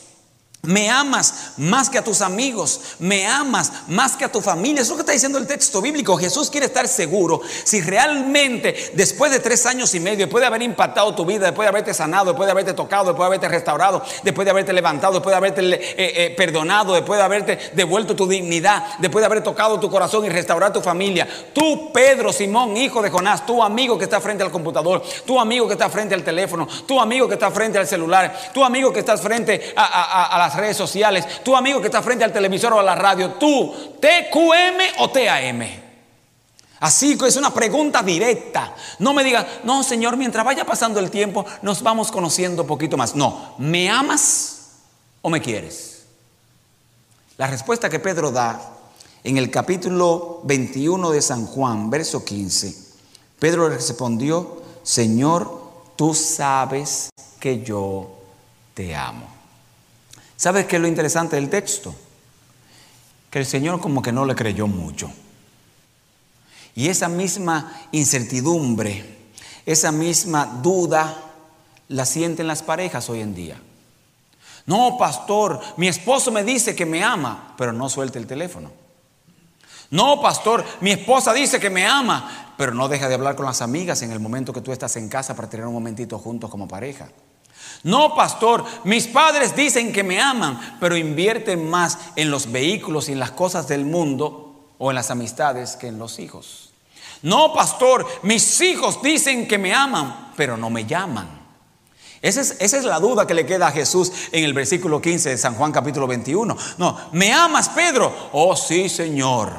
Me 0.67 0.91
amas 0.91 1.53
más 1.57 1.89
que 1.89 1.99
a 1.99 2.05
tus 2.05 2.21
amigos, 2.21 2.81
me 2.99 3.27
amas 3.27 3.73
más 3.89 4.17
que 4.17 4.25
a 4.25 4.33
tu 4.33 4.41
familia. 4.41 4.83
Eso 4.83 4.83
es 4.83 4.91
lo 4.91 4.97
que 4.97 5.03
está 5.03 5.13
diciendo 5.13 5.39
el 5.39 5.47
texto 5.47 5.81
bíblico. 5.81 6.17
Jesús 6.17 6.51
quiere 6.51 6.67
estar 6.67 6.87
seguro 6.89 7.41
si 7.65 7.81
realmente 7.81 8.93
después 8.95 9.31
de 9.31 9.41
tres 9.41 9.65
años 9.67 9.95
y 9.95 10.01
medio, 10.01 10.27
después 10.27 10.43
de 10.43 10.47
haber 10.47 10.63
impactado 10.63 11.15
tu 11.15 11.25
vida, 11.25 11.47
después 11.47 11.65
de 11.65 11.69
haberte 11.71 11.95
sanado, 11.95 12.27
después 12.27 12.47
de 12.47 12.53
haberte 12.53 12.75
tocado, 12.75 13.07
después 13.07 13.25
de 13.25 13.27
haberte 13.27 13.49
restaurado, 13.49 14.03
después 14.23 14.45
de 14.45 14.51
haberte 14.51 14.73
levantado, 14.73 15.15
después 15.15 15.33
de 15.33 15.37
haberte 15.37 15.63
eh, 15.63 15.95
eh, 15.97 16.35
perdonado, 16.37 16.95
después 16.95 17.19
de 17.19 17.25
haberte 17.25 17.59
devuelto 17.75 18.17
tu 18.17 18.27
dignidad, 18.27 18.85
después 18.99 19.23
de 19.23 19.27
haber 19.27 19.43
tocado 19.43 19.79
tu 19.79 19.91
corazón 19.91 20.25
y 20.25 20.29
restaurar 20.29 20.73
tu 20.73 20.81
familia. 20.81 21.29
Tú, 21.53 21.93
Pedro, 21.93 22.33
Simón, 22.33 22.77
hijo 22.77 23.01
de 23.03 23.11
Jonás, 23.11 23.47
tu 23.47 23.63
amigo 23.63 23.97
que 23.97 24.05
está 24.05 24.21
frente 24.21 24.43
al 24.43 24.51
computador, 24.51 25.03
tu 25.25 25.39
amigo 25.39 25.67
que 25.69 25.75
está 25.75 25.89
frente 25.89 26.15
al 26.15 26.25
teléfono, 26.25 26.67
tu 26.87 27.01
amigo 27.01 27.29
que 27.29 27.35
está 27.35 27.51
frente 27.51 27.79
al 27.79 27.87
celular, 27.87 28.51
tu 28.53 28.65
amigo 28.65 28.93
que 28.93 29.01
está 29.01 29.17
frente 29.17 29.73
a, 29.77 30.35
a 30.35 30.39
las 30.39 30.56
redes 30.57 30.77
sociales, 30.77 31.43
tu 31.43 31.57
amigo 31.57 31.81
que 31.81 31.87
está 31.87 32.03
frente 32.03 32.25
al 32.25 32.33
televisor 32.33 32.73
o 32.73 32.81
a 32.81 32.83
la 32.83 32.95
radio, 32.95 33.33
tú, 33.33 33.75
TQM 34.01 34.99
o 34.99 35.11
TAM. 35.11 35.87
Así 36.81 37.17
que 37.17 37.27
es 37.27 37.37
una 37.37 37.53
pregunta 37.53 38.03
directa. 38.03 38.75
No 38.99 39.15
me 39.15 39.25
digas, 39.25 39.47
no, 39.65 39.83
Señor, 39.83 40.17
mientras 40.17 40.45
vaya 40.45 40.65
pasando 40.65 41.01
el 41.01 41.11
tiempo, 41.11 41.47
nos 41.63 41.83
vamos 41.83 42.11
conociendo 42.11 42.63
un 42.63 42.69
poquito 42.69 42.97
más. 42.97 43.15
No, 43.15 43.55
¿me 43.59 43.89
amas 43.89 44.73
o 45.23 45.31
me 45.31 45.41
quieres? 45.41 46.05
La 47.39 47.47
respuesta 47.47 47.89
que 47.89 47.99
Pedro 47.99 48.31
da 48.31 48.61
en 49.25 49.37
el 49.39 49.51
capítulo 49.51 50.41
21 50.45 51.11
de 51.11 51.23
San 51.23 51.47
Juan, 51.47 51.91
verso 51.91 52.25
15, 52.25 52.75
Pedro 53.39 53.69
respondió, 53.69 54.63
Señor, 54.83 55.63
tú 55.97 56.15
sabes 56.15 57.11
que 57.41 57.63
yo 57.63 58.11
te 58.75 58.95
amo. 58.95 59.36
¿Sabes 60.37 60.67
qué 60.67 60.77
es 60.77 60.83
lo 60.83 60.89
interesante 60.89 61.37
del 61.37 61.49
texto? 61.49 61.95
Que 63.31 63.39
el 63.39 63.47
Señor 63.47 63.81
como 63.81 64.03
que 64.03 64.13
no 64.13 64.25
le 64.25 64.35
creyó 64.35 64.67
mucho. 64.67 65.11
Y 66.75 66.89
esa 66.89 67.09
misma 67.09 67.89
incertidumbre, 67.93 69.31
esa 69.65 69.91
misma 69.93 70.61
duda, 70.63 71.23
la 71.89 72.05
sienten 72.05 72.47
las 72.47 72.63
parejas 72.63 73.09
hoy 73.09 73.21
en 73.21 73.35
día. 73.35 73.61
No, 74.67 74.99
pastor, 74.99 75.61
mi 75.77 75.89
esposo 75.89 76.31
me 76.31 76.45
dice 76.45 76.75
que 76.75 76.85
me 76.85 77.03
ama, 77.03 77.55
pero 77.57 77.73
no 77.73 77.89
suelte 77.89 78.19
el 78.19 78.27
teléfono. 78.27 78.71
No, 79.91 80.21
pastor, 80.21 80.65
mi 80.81 80.91
esposa 80.91 81.33
dice 81.33 81.61
que 81.61 81.71
me 81.71 81.87
ama, 81.87 82.55
pero 82.59 82.75
no 82.75 82.89
deja 82.89 83.09
de 83.09 83.15
hablar 83.15 83.37
con 83.37 83.47
las 83.47 83.63
amigas 83.63 84.03
en 84.03 84.11
el 84.11 84.19
momento 84.19 84.53
que 84.53 84.61
tú 84.61 84.73
estás 84.73 84.97
en 84.97 85.09
casa 85.09 85.37
para 85.37 85.49
tener 85.49 85.67
un 85.67 85.75
momentito 85.75 86.19
juntos 86.19 86.51
como 86.51 86.67
pareja. 86.67 87.09
No, 87.87 88.17
pastor, 88.17 88.65
mis 88.83 89.07
padres 89.07 89.55
dicen 89.55 89.93
que 89.93 90.03
me 90.03 90.21
aman, 90.21 90.77
pero 90.81 90.97
invierten 90.97 91.71
más 91.71 91.97
en 92.17 92.33
los 92.33 92.51
vehículos 92.51 93.09
y 93.09 93.13
en 93.13 93.21
las 93.21 93.31
cosas 93.31 93.69
del 93.69 93.85
mundo 93.85 94.73
o 94.77 94.91
en 94.91 94.97
las 94.97 95.13
amistades 95.13 95.77
que 95.77 95.87
en 95.87 95.97
los 95.97 96.19
hijos. 96.19 96.73
No, 97.23 97.55
pastor, 97.55 98.05
mis 98.23 98.61
hijos 98.61 99.01
dicen 99.03 99.47
que 99.47 99.57
me 99.57 99.73
aman, 99.73 100.33
pero 100.37 100.57
no 100.57 100.69
me 100.69 100.85
llaman. 100.85 101.29
Esa 102.21 102.41
es, 102.41 102.85
la 102.85 102.99
duda 102.99 103.25
que 103.25 103.35
le 103.35 103.47
queda 103.47 103.69
a 103.69 103.71
Jesús 103.73 104.11
en 104.33 104.43
el 104.43 104.53
versículo 104.53 105.01
15 105.01 105.31
de 105.31 105.39
San 105.39 105.55
Juan 105.55 105.71
capítulo 105.71 106.09
21. 106.09 106.57
No, 106.79 106.99
¿me 107.13 107.33
amas, 107.33 107.69
Pedro? 107.69 108.31
Oh, 108.33 108.57
sí, 108.57 108.89
Señor. 108.89 109.53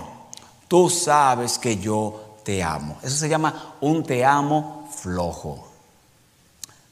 Tú 0.68 0.90
sabes 0.90 1.58
que 1.58 1.78
yo 1.78 2.40
te 2.44 2.62
amo. 2.62 2.98
Eso 3.02 3.16
se 3.16 3.30
llama 3.30 3.76
un 3.80 4.04
te 4.04 4.26
amo 4.26 4.90
flojo. 5.02 5.67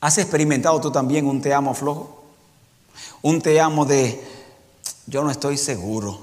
¿Has 0.05 0.19
experimentado 0.19 0.79
tú 0.79 0.91
también 0.91 1.25
un 1.25 1.41
te 1.41 1.51
amo 1.51 1.73
flojo? 1.73 2.21
Un 3.23 3.41
te 3.41 3.59
amo 3.59 3.87
de 3.87 4.21
yo 5.07 5.23
no 5.23 5.31
estoy 5.31 5.57
seguro. 5.57 6.19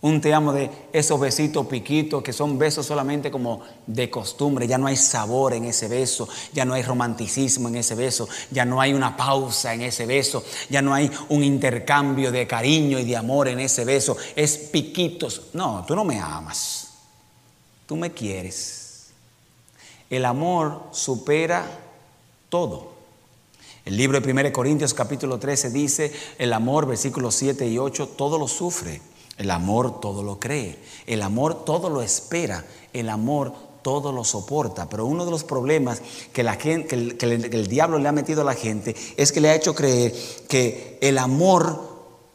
Un 0.00 0.22
te 0.22 0.32
amo 0.32 0.54
de 0.54 0.70
esos 0.90 1.20
besitos 1.20 1.66
piquitos 1.66 2.22
que 2.22 2.32
son 2.32 2.56
besos 2.56 2.86
solamente 2.86 3.30
como 3.30 3.60
de 3.86 4.08
costumbre. 4.08 4.66
Ya 4.66 4.78
no 4.78 4.86
hay 4.86 4.96
sabor 4.96 5.52
en 5.52 5.66
ese 5.66 5.86
beso, 5.86 6.30
ya 6.54 6.64
no 6.64 6.72
hay 6.72 6.82
romanticismo 6.82 7.68
en 7.68 7.76
ese 7.76 7.94
beso, 7.94 8.26
ya 8.50 8.64
no 8.64 8.80
hay 8.80 8.94
una 8.94 9.18
pausa 9.18 9.74
en 9.74 9.82
ese 9.82 10.06
beso, 10.06 10.42
ya 10.70 10.80
no 10.80 10.94
hay 10.94 11.10
un 11.28 11.44
intercambio 11.44 12.32
de 12.32 12.46
cariño 12.46 12.98
y 12.98 13.04
de 13.04 13.18
amor 13.18 13.48
en 13.48 13.60
ese 13.60 13.84
beso. 13.84 14.16
Es 14.34 14.56
piquitos. 14.56 15.48
No, 15.52 15.84
tú 15.86 15.94
no 15.94 16.06
me 16.06 16.18
amas. 16.18 16.88
Tú 17.86 17.96
me 17.96 18.12
quieres. 18.12 19.08
El 20.08 20.24
amor 20.24 20.84
supera 20.92 21.84
todo. 22.48 22.98
El 23.84 23.96
libro 23.96 24.20
de 24.20 24.30
1 24.30 24.52
Corintios 24.52 24.92
capítulo 24.92 25.38
13 25.38 25.70
dice, 25.70 26.12
el 26.38 26.52
amor, 26.52 26.86
versículos 26.86 27.34
7 27.36 27.66
y 27.66 27.78
8, 27.78 28.08
todo 28.16 28.38
lo 28.38 28.48
sufre, 28.48 29.00
el 29.38 29.50
amor 29.50 30.00
todo 30.00 30.22
lo 30.22 30.38
cree, 30.38 30.78
el 31.06 31.22
amor 31.22 31.64
todo 31.64 31.88
lo 31.88 32.02
espera, 32.02 32.64
el 32.92 33.08
amor 33.08 33.54
todo 33.82 34.12
lo 34.12 34.24
soporta. 34.24 34.88
Pero 34.88 35.06
uno 35.06 35.24
de 35.24 35.30
los 35.30 35.44
problemas 35.44 36.02
que, 36.32 36.42
el 36.42 37.66
diablo 37.68 37.98
le 37.98 38.08
ha 38.08 38.12
metido 38.12 38.42
a 38.42 38.44
la 38.44 38.54
gente 38.54 38.94
es 39.16 39.32
que 39.32 39.40
le 39.40 39.48
ha 39.48 39.54
hecho 39.54 39.74
creer 39.74 40.14
que 40.48 40.98
el 41.00 41.16
amor 41.16 41.80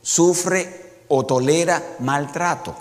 sufre 0.02 1.04
o 1.10 1.26
tolera 1.26 1.97
maltrato 1.99 2.76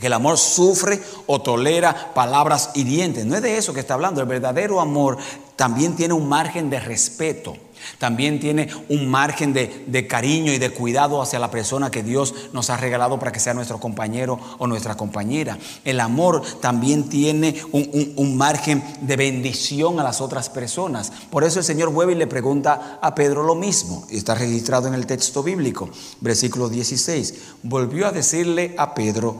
que 0.00 0.06
el 0.08 0.12
amor 0.14 0.36
sufre 0.38 1.00
o 1.26 1.42
tolera 1.42 2.12
palabras 2.12 2.70
hirientes. 2.74 3.24
No 3.24 3.36
es 3.36 3.42
de 3.42 3.56
eso 3.56 3.72
que 3.72 3.80
está 3.80 3.94
hablando. 3.94 4.20
El 4.20 4.26
verdadero 4.26 4.80
amor 4.80 5.16
también 5.62 5.94
tiene 5.94 6.12
un 6.12 6.28
margen 6.28 6.70
de 6.70 6.80
respeto. 6.80 7.56
También 7.98 8.40
tiene 8.40 8.68
un 8.88 9.08
margen 9.08 9.52
de, 9.52 10.06
cariño 10.08 10.52
y 10.52 10.58
de 10.58 10.70
cuidado 10.70 11.22
hacia 11.22 11.38
la 11.38 11.52
persona 11.52 11.88
que 11.88 12.02
Dios 12.02 12.34
nos 12.52 12.68
ha 12.68 12.76
regalado 12.76 13.16
para 13.20 13.30
que 13.30 13.38
sea 13.38 13.54
nuestro 13.54 13.78
compañero 13.78 14.40
o 14.58 14.66
nuestra 14.66 14.96
compañera. 14.96 15.56
El 15.84 16.00
amor 16.00 16.42
también 16.60 17.08
tiene 17.08 17.62
un, 17.70 18.12
un 18.16 18.36
margen 18.36 18.82
de 19.02 19.14
bendición 19.14 20.00
a 20.00 20.02
las 20.02 20.20
otras 20.20 20.50
personas. 20.50 21.12
Por 21.30 21.44
eso 21.44 21.60
el 21.60 21.64
Señor 21.64 21.90
vuelve 21.90 22.14
y 22.14 22.16
le 22.16 22.26
pregunta 22.26 22.98
a 23.00 23.14
Pedro 23.14 23.44
lo 23.44 23.54
mismo. 23.54 24.04
Está 24.10 24.34
registrado 24.34 24.88
en 24.88 24.94
el 24.94 25.06
texto 25.06 25.44
bíblico, 25.44 25.88
versículo 26.20 26.70
16. 26.70 27.34
Volvió 27.62 28.08
a 28.08 28.10
decirle 28.10 28.74
a 28.76 28.96
Pedro 28.96 29.36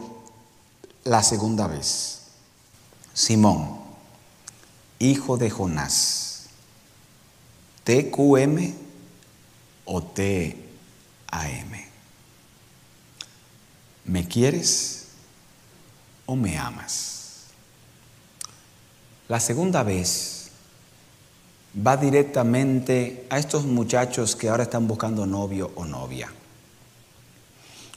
la 1.02 1.24
segunda 1.24 1.66
vez, 1.66 2.20
Simón, 3.12 3.81
hijo 5.02 5.36
de 5.36 5.50
Jonás 5.50 6.46
TQM 7.84 8.72
o 9.84 10.02
TAM. 10.02 11.72
¿Me 14.04 14.28
quieres 14.28 15.08
o 16.26 16.36
me 16.36 16.56
amas? 16.56 17.46
La 19.28 19.40
segunda 19.40 19.82
vez 19.82 20.50
va 21.74 21.96
directamente 21.96 23.26
a 23.30 23.38
estos 23.38 23.64
muchachos 23.64 24.36
que 24.36 24.48
ahora 24.48 24.64
están 24.64 24.86
buscando 24.86 25.26
novio 25.26 25.72
o 25.74 25.84
novia. 25.84 26.32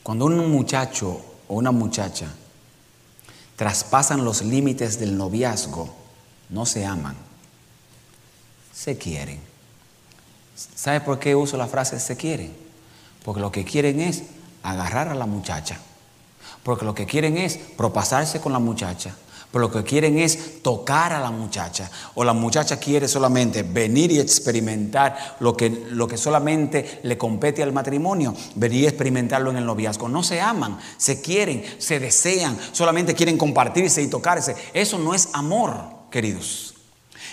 Cuando 0.02 0.26
un 0.26 0.52
muchacho 0.52 1.24
o 1.48 1.56
una 1.56 1.72
muchacha 1.72 2.34
traspasan 3.56 4.24
los 4.26 4.42
límites 4.42 5.00
del 5.00 5.18
noviazgo, 5.18 6.05
no 6.50 6.66
se 6.66 6.86
aman, 6.86 7.16
se 8.74 8.98
quieren. 8.98 9.40
¿Sabe 10.76 11.02
por 11.02 11.20
qué 11.20 11.36
uso 11.36 11.58
la 11.58 11.68
frase 11.68 12.00
se 12.00 12.16
quieren? 12.16 12.54
Porque 13.24 13.42
lo 13.42 13.52
que 13.52 13.66
quieren 13.66 14.00
es 14.00 14.24
agarrar 14.64 15.10
a 15.10 15.16
la 15.16 15.26
muchacha. 15.26 15.80
Porque 16.64 16.86
lo 16.86 16.96
que 16.96 17.06
quieren 17.06 17.38
es 17.38 17.58
propasarse 17.58 18.40
con 18.40 18.54
la 18.54 18.60
muchacha. 18.60 19.16
Pero 19.52 19.68
lo 19.68 19.72
que 19.72 19.84
quieren 19.84 20.18
es 20.20 20.62
tocar 20.62 21.14
a 21.14 21.22
la 21.22 21.32
muchacha. 21.32 21.90
O 22.16 22.24
la 22.24 22.34
muchacha 22.34 22.78
quiere 22.78 23.08
solamente 23.08 23.64
venir 23.64 24.12
y 24.12 24.20
experimentar 24.20 25.38
lo 25.40 25.56
que, 25.56 25.70
lo 25.70 26.08
que 26.08 26.18
solamente 26.18 27.00
le 27.04 27.18
compete 27.18 27.64
al 27.64 27.72
matrimonio. 27.72 28.34
Venir 28.56 28.82
y 28.82 28.88
experimentarlo 28.88 29.52
en 29.52 29.58
el 29.58 29.66
noviazgo. 29.66 30.10
No 30.10 30.24
se 30.24 30.42
aman, 30.42 30.78
se 30.98 31.22
quieren, 31.22 31.64
se 31.78 32.00
desean. 32.00 32.58
Solamente 32.74 33.16
quieren 33.16 33.38
compartirse 33.38 34.02
y 34.02 34.08
tocarse. 34.08 34.56
Eso 34.74 35.00
no 35.00 35.14
es 35.14 35.30
amor, 35.32 35.95
queridos. 36.16 36.74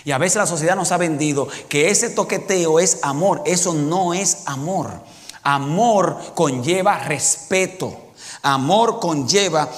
Y 0.04 0.10
a 0.10 0.18
veces 0.18 0.38
la 0.38 0.46
sociedad 0.46 0.74
nos 0.74 0.90
ha 0.90 0.96
vendido 0.96 1.46
que 1.68 1.88
ese 1.88 2.10
toqueteo 2.10 2.80
es 2.80 2.98
amor. 3.02 3.40
Eso 3.46 3.74
no 3.74 4.12
es 4.12 4.38
amor. 4.46 4.90
Amor 5.44 6.18
conlleva 6.34 6.98
respeto. 6.98 7.96
Amor 8.42 8.98
conlleva 8.98 9.70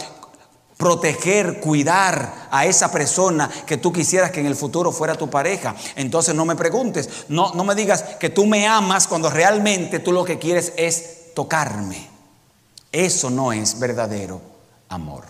proteger, 0.79 1.61
cuidar 1.61 2.49
a 2.51 2.65
esa 2.65 2.91
persona 2.91 3.51
que 3.67 3.77
tú 3.77 3.93
quisieras 3.93 4.31
que 4.31 4.41
en 4.41 4.47
el 4.47 4.57
futuro 4.57 4.91
fuera 4.91 5.17
tu 5.17 5.29
pareja. 5.29 5.75
Entonces 5.97 6.35
no 6.35 6.47
me 6.47 6.57
preguntes, 6.57 7.27
no, 7.29 7.53
no 7.53 7.63
me 7.63 7.75
digas 7.75 8.03
que 8.19 8.31
tú 8.31 8.47
me 8.47 8.67
amas 8.67 9.07
cuando 9.07 9.29
realmente 9.29 9.99
tú 9.99 10.13
lo 10.13 10.25
que 10.25 10.39
quieres 10.39 10.73
es 10.79 11.35
tocarme. 11.35 12.09
Eso 12.91 13.29
no 13.29 13.53
es 13.53 13.79
verdadero 13.79 14.41
amor. 14.89 15.25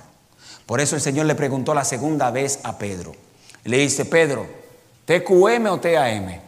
Por 0.64 0.80
eso 0.80 0.94
el 0.94 1.02
Señor 1.02 1.26
le 1.26 1.34
preguntó 1.34 1.74
la 1.74 1.84
segunda 1.84 2.30
vez 2.30 2.60
a 2.62 2.78
Pedro. 2.78 3.16
Le 3.64 3.78
dice, 3.78 4.04
Pedro, 4.04 4.46
¿TQM 5.06 5.66
o 5.66 5.80
TAM? 5.80 6.40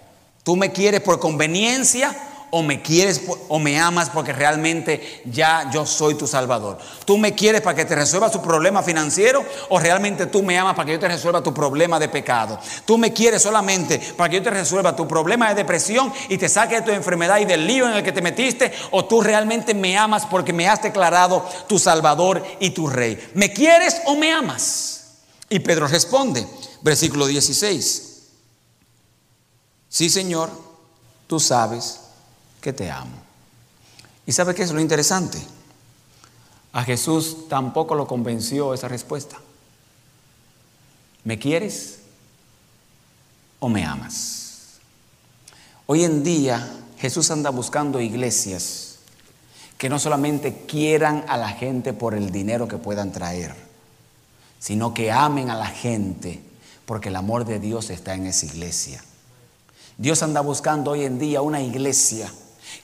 ¿Tú 0.43 0.57
me 0.57 0.73
quieres 0.73 1.01
por 1.01 1.19
conveniencia 1.19 2.15
o 2.51 2.63
me 2.63 2.81
quieres 2.81 3.23
o 3.49 3.59
me 3.59 3.79
amas 3.79 4.11
porque 4.11 4.33
realmente 4.33 5.23
ya 5.25 5.69
yo 5.73 5.85
soy 5.85 6.15
tu 6.15 6.27
salvador. 6.27 6.79
Tú 7.05 7.19
me 7.19 7.35
quieres 7.35 7.61
para 7.61 7.77
que 7.77 7.85
te 7.85 7.95
resuelva 7.95 8.31
tu 8.31 8.41
problema 8.41 8.83
financiero 8.83 9.45
o 9.69 9.79
realmente 9.79 10.27
tú 10.27 10.43
me 10.43 10.59
amas 10.59 10.75
para 10.75 10.87
que 10.87 10.93
yo 10.93 11.01
te 11.01 11.09
resuelva 11.09 11.43
tu 11.43 11.53
problema 11.53 11.99
de 11.99 12.09
pecado. 12.09 12.59
Tú 12.85 12.99
me 12.99 13.13
quieres 13.13 13.43
solamente 13.43 13.99
para 14.17 14.31
que 14.31 14.37
yo 14.37 14.43
te 14.43 14.51
resuelva 14.51 14.95
tu 14.95 15.09
problema 15.09 15.49
de 15.49 15.57
depresión 15.57 16.13
y 16.29 16.39
te 16.39 16.49
saque 16.49 16.77
de 16.77 16.83
tu 16.83 16.93
enfermedad 16.93 17.39
y 17.41 17.45
del 17.45 17.67
lío 17.67 17.89
en 17.89 17.97
el 17.97 18.05
que 18.05 18.13
te 18.13 18.23
metiste 18.23 18.73
o 18.93 19.05
tú 19.05 19.21
realmente 19.21 19.75
me 19.75 19.99
amas 19.99 20.25
porque 20.27 20.53
me 20.53 20.69
has 20.69 20.83
declarado 20.83 21.45
tu 21.67 21.79
salvador 21.79 22.43
y 22.61 22.71
tu 22.71 22.89
rey. 22.89 23.19
¿Me 23.35 23.53
quieres 23.53 24.01
o 24.07 24.15
me 24.15 24.33
amas? 24.33 24.96
Y 25.49 25.61
Pedro 25.61 25.87
responde, 25.87 26.47
versículo 26.83 27.27
16. 27.27 28.23
Sí, 29.89 30.11
Señor, 30.11 30.51
tú 31.27 31.39
sabes 31.39 32.01
que 32.61 32.73
te 32.73 32.91
amo. 32.91 33.17
¿Y 34.27 34.33
sabe 34.33 34.55
qué 34.55 34.63
es 34.63 34.73
lo 34.73 34.81
interesante? 34.81 35.39
A 36.73 36.83
Jesús 36.83 37.49
tampoco 37.49 37.95
lo 37.95 38.07
convenció 38.07 38.75
esa 38.75 38.89
respuesta. 38.89 39.39
¿Me 41.25 41.39
quieres 41.39 42.01
o 43.61 43.69
me 43.69 43.85
amas? 43.85 44.79
Hoy 45.87 46.05
en 46.05 46.23
día 46.23 46.69
Jesús 46.99 47.31
anda 47.31 47.51
buscando 47.51 48.01
iglesias 48.01 48.97
que 49.79 49.89
no 49.89 49.99
solamente 49.99 50.65
quieran 50.67 51.25
a 51.29 51.37
la 51.37 51.51
gente 51.51 51.93
por 51.93 52.15
el 52.15 52.31
dinero 52.31 52.67
que 52.67 52.79
puedan 52.79 53.13
traer, 53.13 53.55
sino 54.67 54.93
que 54.93 55.13
amen 55.13 55.49
a 55.49 55.55
la 55.55 55.69
gente 55.69 56.41
porque 56.87 57.11
el 57.11 57.15
amor 57.15 57.45
de 57.45 57.61
Dios 57.61 57.89
está 57.91 58.15
en 58.15 58.27
esa 58.27 58.47
iglesia. 58.47 59.01
Dios 59.97 60.25
anda 60.25 60.41
buscando 60.41 60.91
hoy 60.91 61.05
en 61.05 61.21
día 61.21 61.41
una 61.41 61.61
iglesia 61.61 62.29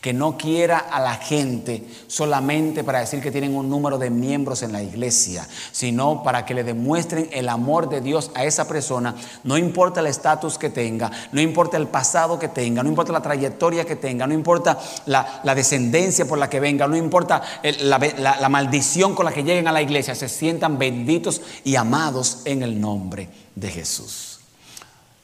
que 0.02 0.12
no 0.12 0.36
quiera 0.36 0.78
a 0.78 1.00
la 1.00 1.14
gente 1.14 1.86
solamente 2.08 2.82
para 2.82 2.98
decir 2.98 3.22
que 3.22 3.30
tienen 3.30 3.54
un 3.54 3.70
número 3.70 3.98
de 3.98 4.10
miembros 4.10 4.64
en 4.64 4.72
la 4.72 4.82
iglesia, 4.82 5.46
sino 5.70 6.24
para 6.24 6.44
que 6.44 6.54
le 6.54 6.64
demuestren 6.64 7.28
el 7.30 7.48
amor 7.48 7.88
de 7.88 8.00
Dios 8.00 8.32
a 8.34 8.44
esa 8.44 8.66
persona, 8.66 9.14
no 9.44 9.56
importa 9.56 10.00
el 10.00 10.08
estatus 10.08 10.58
que 10.58 10.70
tenga, 10.70 11.08
no 11.30 11.40
importa 11.40 11.76
el 11.76 11.86
pasado 11.86 12.36
que 12.36 12.48
tenga, 12.48 12.82
no 12.82 12.88
importa 12.88 13.12
la 13.12 13.22
trayectoria 13.22 13.84
que 13.84 13.94
tenga, 13.94 14.26
no 14.26 14.34
importa 14.34 14.76
la, 15.06 15.54
descendencia 15.54 16.26
por 16.26 16.38
la 16.38 16.50
que 16.50 16.58
venga, 16.58 16.88
no 16.88 16.96
importa 16.96 17.40
la, 17.62 17.98
la 18.40 18.48
maldición 18.48 19.14
con 19.14 19.24
la 19.24 19.32
que 19.32 19.44
lleguen 19.44 19.68
a 19.68 19.72
la 19.72 19.82
iglesia, 19.82 20.16
se 20.16 20.28
sientan 20.28 20.80
benditos 20.80 21.42
y 21.62 21.76
amados 21.76 22.40
en 22.44 22.64
el 22.64 22.80
nombre 22.80 23.28
de 23.54 23.70
Jesús. 23.70 24.40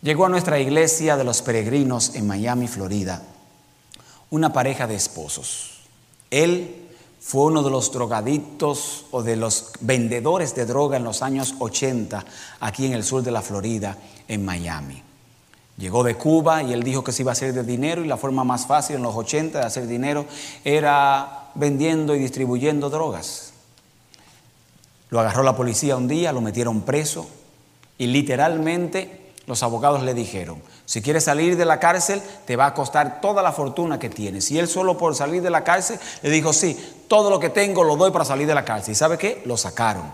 Llegó 0.02 0.26
a 0.26 0.28
nuestra 0.28 0.60
iglesia 0.60 1.16
de 1.16 1.24
los 1.24 1.42
peregrinos 1.42 2.14
en 2.14 2.28
Miami, 2.28 2.68
Florida 2.68 3.20
una 4.30 4.52
pareja 4.52 4.86
de 4.86 4.94
esposos. 4.94 5.80
Él 6.30 6.88
fue 7.20 7.44
uno 7.44 7.62
de 7.62 7.70
los 7.70 7.92
drogadictos 7.92 9.06
o 9.10 9.22
de 9.22 9.36
los 9.36 9.72
vendedores 9.80 10.54
de 10.54 10.66
droga 10.66 10.96
en 10.96 11.04
los 11.04 11.22
años 11.22 11.54
80 11.58 12.24
aquí 12.60 12.86
en 12.86 12.92
el 12.92 13.04
sur 13.04 13.22
de 13.22 13.30
la 13.30 13.42
Florida, 13.42 13.96
en 14.28 14.44
Miami. 14.44 15.02
Llegó 15.76 16.02
de 16.02 16.16
Cuba 16.16 16.62
y 16.62 16.72
él 16.72 16.82
dijo 16.82 17.04
que 17.04 17.12
se 17.12 17.22
iba 17.22 17.30
a 17.30 17.32
hacer 17.32 17.52
de 17.52 17.62
dinero 17.62 18.04
y 18.04 18.08
la 18.08 18.16
forma 18.16 18.44
más 18.44 18.66
fácil 18.66 18.96
en 18.96 19.02
los 19.02 19.14
80 19.14 19.60
de 19.60 19.64
hacer 19.64 19.86
dinero 19.86 20.26
era 20.64 21.50
vendiendo 21.54 22.14
y 22.14 22.18
distribuyendo 22.18 22.90
drogas. 22.90 23.52
Lo 25.10 25.20
agarró 25.20 25.42
la 25.42 25.56
policía 25.56 25.96
un 25.96 26.08
día, 26.08 26.32
lo 26.32 26.40
metieron 26.40 26.82
preso 26.82 27.28
y 27.96 28.08
literalmente 28.08 29.27
los 29.48 29.62
abogados 29.62 30.02
le 30.02 30.12
dijeron, 30.12 30.62
si 30.84 31.00
quieres 31.00 31.24
salir 31.24 31.56
de 31.56 31.64
la 31.64 31.80
cárcel, 31.80 32.22
te 32.44 32.54
va 32.54 32.66
a 32.66 32.74
costar 32.74 33.22
toda 33.22 33.42
la 33.42 33.50
fortuna 33.50 33.98
que 33.98 34.10
tienes. 34.10 34.50
Y 34.50 34.58
él 34.58 34.68
solo 34.68 34.98
por 34.98 35.14
salir 35.14 35.40
de 35.40 35.48
la 35.48 35.64
cárcel 35.64 35.98
le 36.22 36.28
dijo, 36.28 36.52
sí, 36.52 36.78
todo 37.08 37.30
lo 37.30 37.40
que 37.40 37.48
tengo 37.48 37.82
lo 37.82 37.96
doy 37.96 38.10
para 38.10 38.26
salir 38.26 38.46
de 38.46 38.54
la 38.54 38.66
cárcel. 38.66 38.92
¿Y 38.92 38.94
sabe 38.94 39.16
qué? 39.16 39.42
Lo 39.46 39.56
sacaron. 39.56 40.12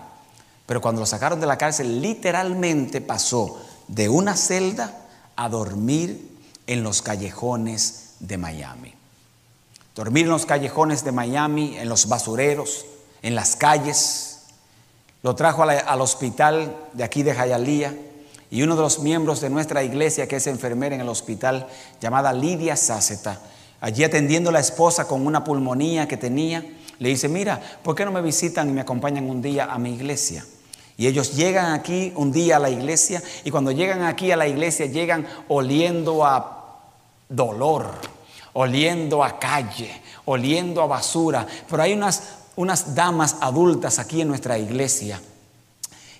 Pero 0.67 0.81
cuando 0.81 1.01
lo 1.01 1.07
sacaron 1.07 1.41
de 1.41 1.49
la 1.49 1.59
cárcel, 1.59 2.01
literalmente 2.01 3.01
pasó 3.01 3.61
de 3.89 4.09
una 4.09 4.37
celda 4.37 5.01
a 5.35 5.49
dormir 5.49 6.31
en 6.69 6.85
los 6.85 7.03
callejones 7.03 8.15
de 8.21 8.39
Miami. 8.39 8.95
Dormir 9.97 10.27
en 10.27 10.31
los 10.31 10.47
callejones 10.47 11.03
de 11.03 11.11
Miami, 11.11 11.77
en 11.77 11.89
los 11.89 12.07
basureros, 12.07 12.87
en 13.23 13.35
las 13.35 13.57
calles. 13.57 14.43
Lo 15.25 15.35
trajo 15.35 15.65
al 15.65 16.01
hospital 16.01 16.77
de 16.93 17.03
aquí 17.03 17.25
de 17.25 17.35
Jayalía 17.35 17.93
y 18.51 18.63
uno 18.63 18.77
de 18.77 18.83
los 18.83 19.01
miembros 19.01 19.41
de 19.41 19.51
nuestra 19.51 19.83
iglesia, 19.83 20.29
que 20.29 20.37
es 20.37 20.47
enfermera 20.47 20.95
en 20.95 21.01
el 21.01 21.09
hospital, 21.09 21.67
llamada 22.01 22.33
Lidia 22.33 22.77
Sáceta, 22.77 23.41
allí 23.81 24.05
atendiendo 24.05 24.51
a 24.51 24.53
la 24.53 24.61
esposa 24.61 25.07
con 25.07 25.27
una 25.27 25.45
pulmonía 25.45 26.07
que 26.09 26.17
tenía, 26.17 26.65
le 26.99 27.09
dice, 27.09 27.29
mira, 27.29 27.61
¿por 27.83 27.95
qué 27.95 28.05
no 28.05 28.13
me 28.13 28.23
visitan 28.23 28.69
y 28.69 28.73
me 28.73 28.81
acompañan 28.81 29.29
un 29.29 29.43
día 29.43 29.65
a 29.65 29.79
mi 29.79 29.95
iglesia? 29.95 30.45
Y 30.97 31.07
ellos 31.07 31.35
llegan 31.35 31.73
aquí 31.73 32.13
un 32.15 32.31
día 32.31 32.57
a 32.57 32.61
la 32.61 32.71
iglesia 32.71 33.23
y 33.45 33.51
cuando 33.51 33.73
llegan 33.73 34.03
aquí 34.03 34.31
a 34.31 34.37
la 34.37 34.47
iglesia 34.47 34.87
llegan 34.87 35.27
oliendo 35.49 36.25
a 36.25 36.83
dolor, 37.29 37.91
oliendo 38.53 39.25
a 39.25 39.39
calle, 39.41 39.91
oliendo 40.25 40.83
a 40.83 40.87
basura. 40.87 41.47
Pero 41.69 41.83
hay 41.83 41.95
unas, 41.95 42.23
unas 42.55 42.95
damas 42.95 43.37
adultas 43.41 43.99
aquí 43.99 44.21
en 44.21 44.29
nuestra 44.29 44.57
iglesia 44.57 45.21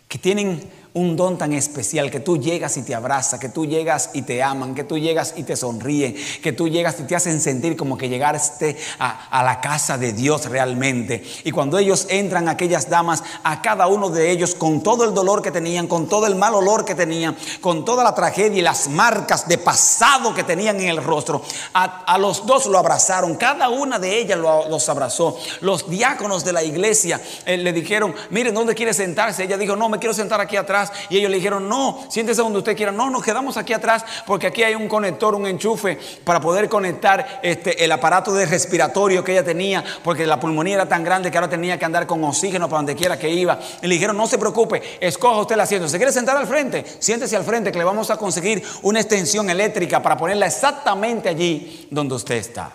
que 0.09 0.19
tienen 0.19 0.69
un 0.95 1.17
don 1.17 1.37
tan 1.37 1.53
especial 1.53 2.09
que 2.09 2.21
tú 2.21 2.39
llegas 2.39 2.77
y 2.77 2.83
te 2.83 2.95
abrazas, 2.95 3.41
que 3.41 3.49
tú 3.49 3.67
llegas 3.67 4.11
y 4.13 4.23
te 4.23 4.45
aman, 4.45 4.77
que 4.77 4.85
tú 4.85 4.97
llegas 4.97 5.35
y 5.37 5.43
te 5.43 5.57
sonríen, 5.57 6.15
que 6.41 6.53
tú 6.53 6.69
llegas 6.69 7.01
y 7.01 7.03
te 7.03 7.17
hacen 7.17 7.41
sentir 7.41 7.77
como 7.77 7.99
que 7.99 8.09
llegaste 8.09 8.77
a, 9.01 9.43
la 9.43 9.61
casa 9.61 9.99
de 9.99 10.13
Dios 10.13 10.47
realmente. 10.47 11.25
Y 11.43 11.51
cuando 11.51 11.79
ellos 11.79 12.07
entran, 12.11 12.49
aquellas 12.49 12.89
damas, 12.89 13.25
a 13.43 13.61
cada 13.61 13.89
uno 13.89 14.09
de 14.09 14.31
ellos, 14.31 14.55
con 14.55 14.85
todo 14.85 15.05
el 15.05 15.13
dolor 15.13 15.43
que 15.43 15.51
tenían, 15.51 15.89
con 15.89 16.09
todo 16.09 16.29
el 16.29 16.37
mal 16.37 16.55
olor 16.55 16.85
que 16.85 16.95
tenían, 16.95 17.37
con 17.61 17.85
toda 17.85 18.05
la 18.05 18.15
tragedia 18.15 18.59
y 18.59 18.63
las 18.63 18.89
marcas 18.89 19.49
de 19.49 19.59
pasado 19.59 20.33
que 20.33 20.45
tenían 20.45 20.81
en 20.81 20.89
el 20.91 21.03
rostro, 21.03 21.43
a, 21.73 22.17
los 22.19 22.47
dos 22.47 22.67
lo 22.67 22.79
abrazaron, 22.79 23.35
cada 23.35 23.69
una 23.69 23.99
de 23.99 24.17
ellas 24.17 24.39
los 24.39 24.89
abrazó. 24.89 25.37
Los 25.61 25.91
diáconos 25.91 26.45
de 26.45 26.53
la 26.53 26.63
iglesia 26.63 27.21
eh, 27.45 27.57
le 27.57 27.73
dijeron, 27.73 28.15
miren, 28.31 28.55
¿dónde 28.55 28.77
quiere 28.77 28.95
sentarse? 28.95 29.43
Ella 29.43 29.59
dijo, 29.59 29.75
no, 29.75 29.89
me 29.89 29.99
quiero 29.99 30.15
sentar 30.15 30.41
aquí 30.41 30.57
atrás 30.57 30.84
y 31.09 31.19
ellos 31.19 31.31
le 31.31 31.37
dijeron, 31.37 31.69
no, 31.69 32.05
siéntese 32.09 32.43
donde 32.43 32.59
usted 32.59 32.77
quiera. 32.77 32.93
No, 32.93 33.11
nos 33.11 33.23
quedamos 33.23 33.57
aquí 33.57 33.73
atrás 33.73 34.05
porque 34.27 34.47
aquí 34.47 34.63
hay 34.63 34.75
un 34.75 34.89
conector, 34.89 35.35
un 35.35 35.47
enchufe 35.47 35.99
para 36.25 36.41
poder 36.41 36.69
conectar 36.69 37.41
este, 37.43 37.85
el 37.85 37.93
aparato 37.93 38.33
de 38.35 38.47
respiratorio 38.47 39.25
que 39.25 39.33
ella 39.33 39.45
tenía 39.45 39.85
porque 40.03 40.27
la 40.27 40.39
pulmonía 40.41 40.75
era 40.75 40.89
tan 40.89 41.05
grande 41.05 41.31
que 41.31 41.39
ahora 41.39 41.49
tenía 41.49 41.79
que 41.79 41.85
andar 41.85 42.07
con 42.07 42.23
oxígeno 42.25 42.69
para 42.69 42.79
donde 42.79 42.95
quiera 42.95 43.19
que 43.19 43.29
iba. 43.29 43.59
Y 43.83 43.87
le 43.87 43.95
dijeron, 43.95 44.17
no 44.17 44.27
se 44.27 44.39
preocupe, 44.39 44.83
escoja 45.01 45.41
usted 45.41 45.55
el 45.55 45.61
asiento. 45.61 45.89
¿Se 45.89 45.97
quiere 45.97 46.13
sentar 46.13 46.37
al 46.37 46.47
frente? 46.47 46.85
Siéntese 46.99 47.37
al 47.37 47.45
frente 47.45 47.73
que 47.73 47.79
le 47.79 47.85
vamos 47.85 48.11
a 48.11 48.17
conseguir 48.17 48.63
una 48.83 49.01
extensión 49.01 49.51
eléctrica 49.51 50.03
para 50.03 50.17
ponerla 50.17 50.47
exactamente 50.47 51.29
allí 51.29 51.89
donde 51.91 52.15
usted 52.15 52.37
está. 52.37 52.73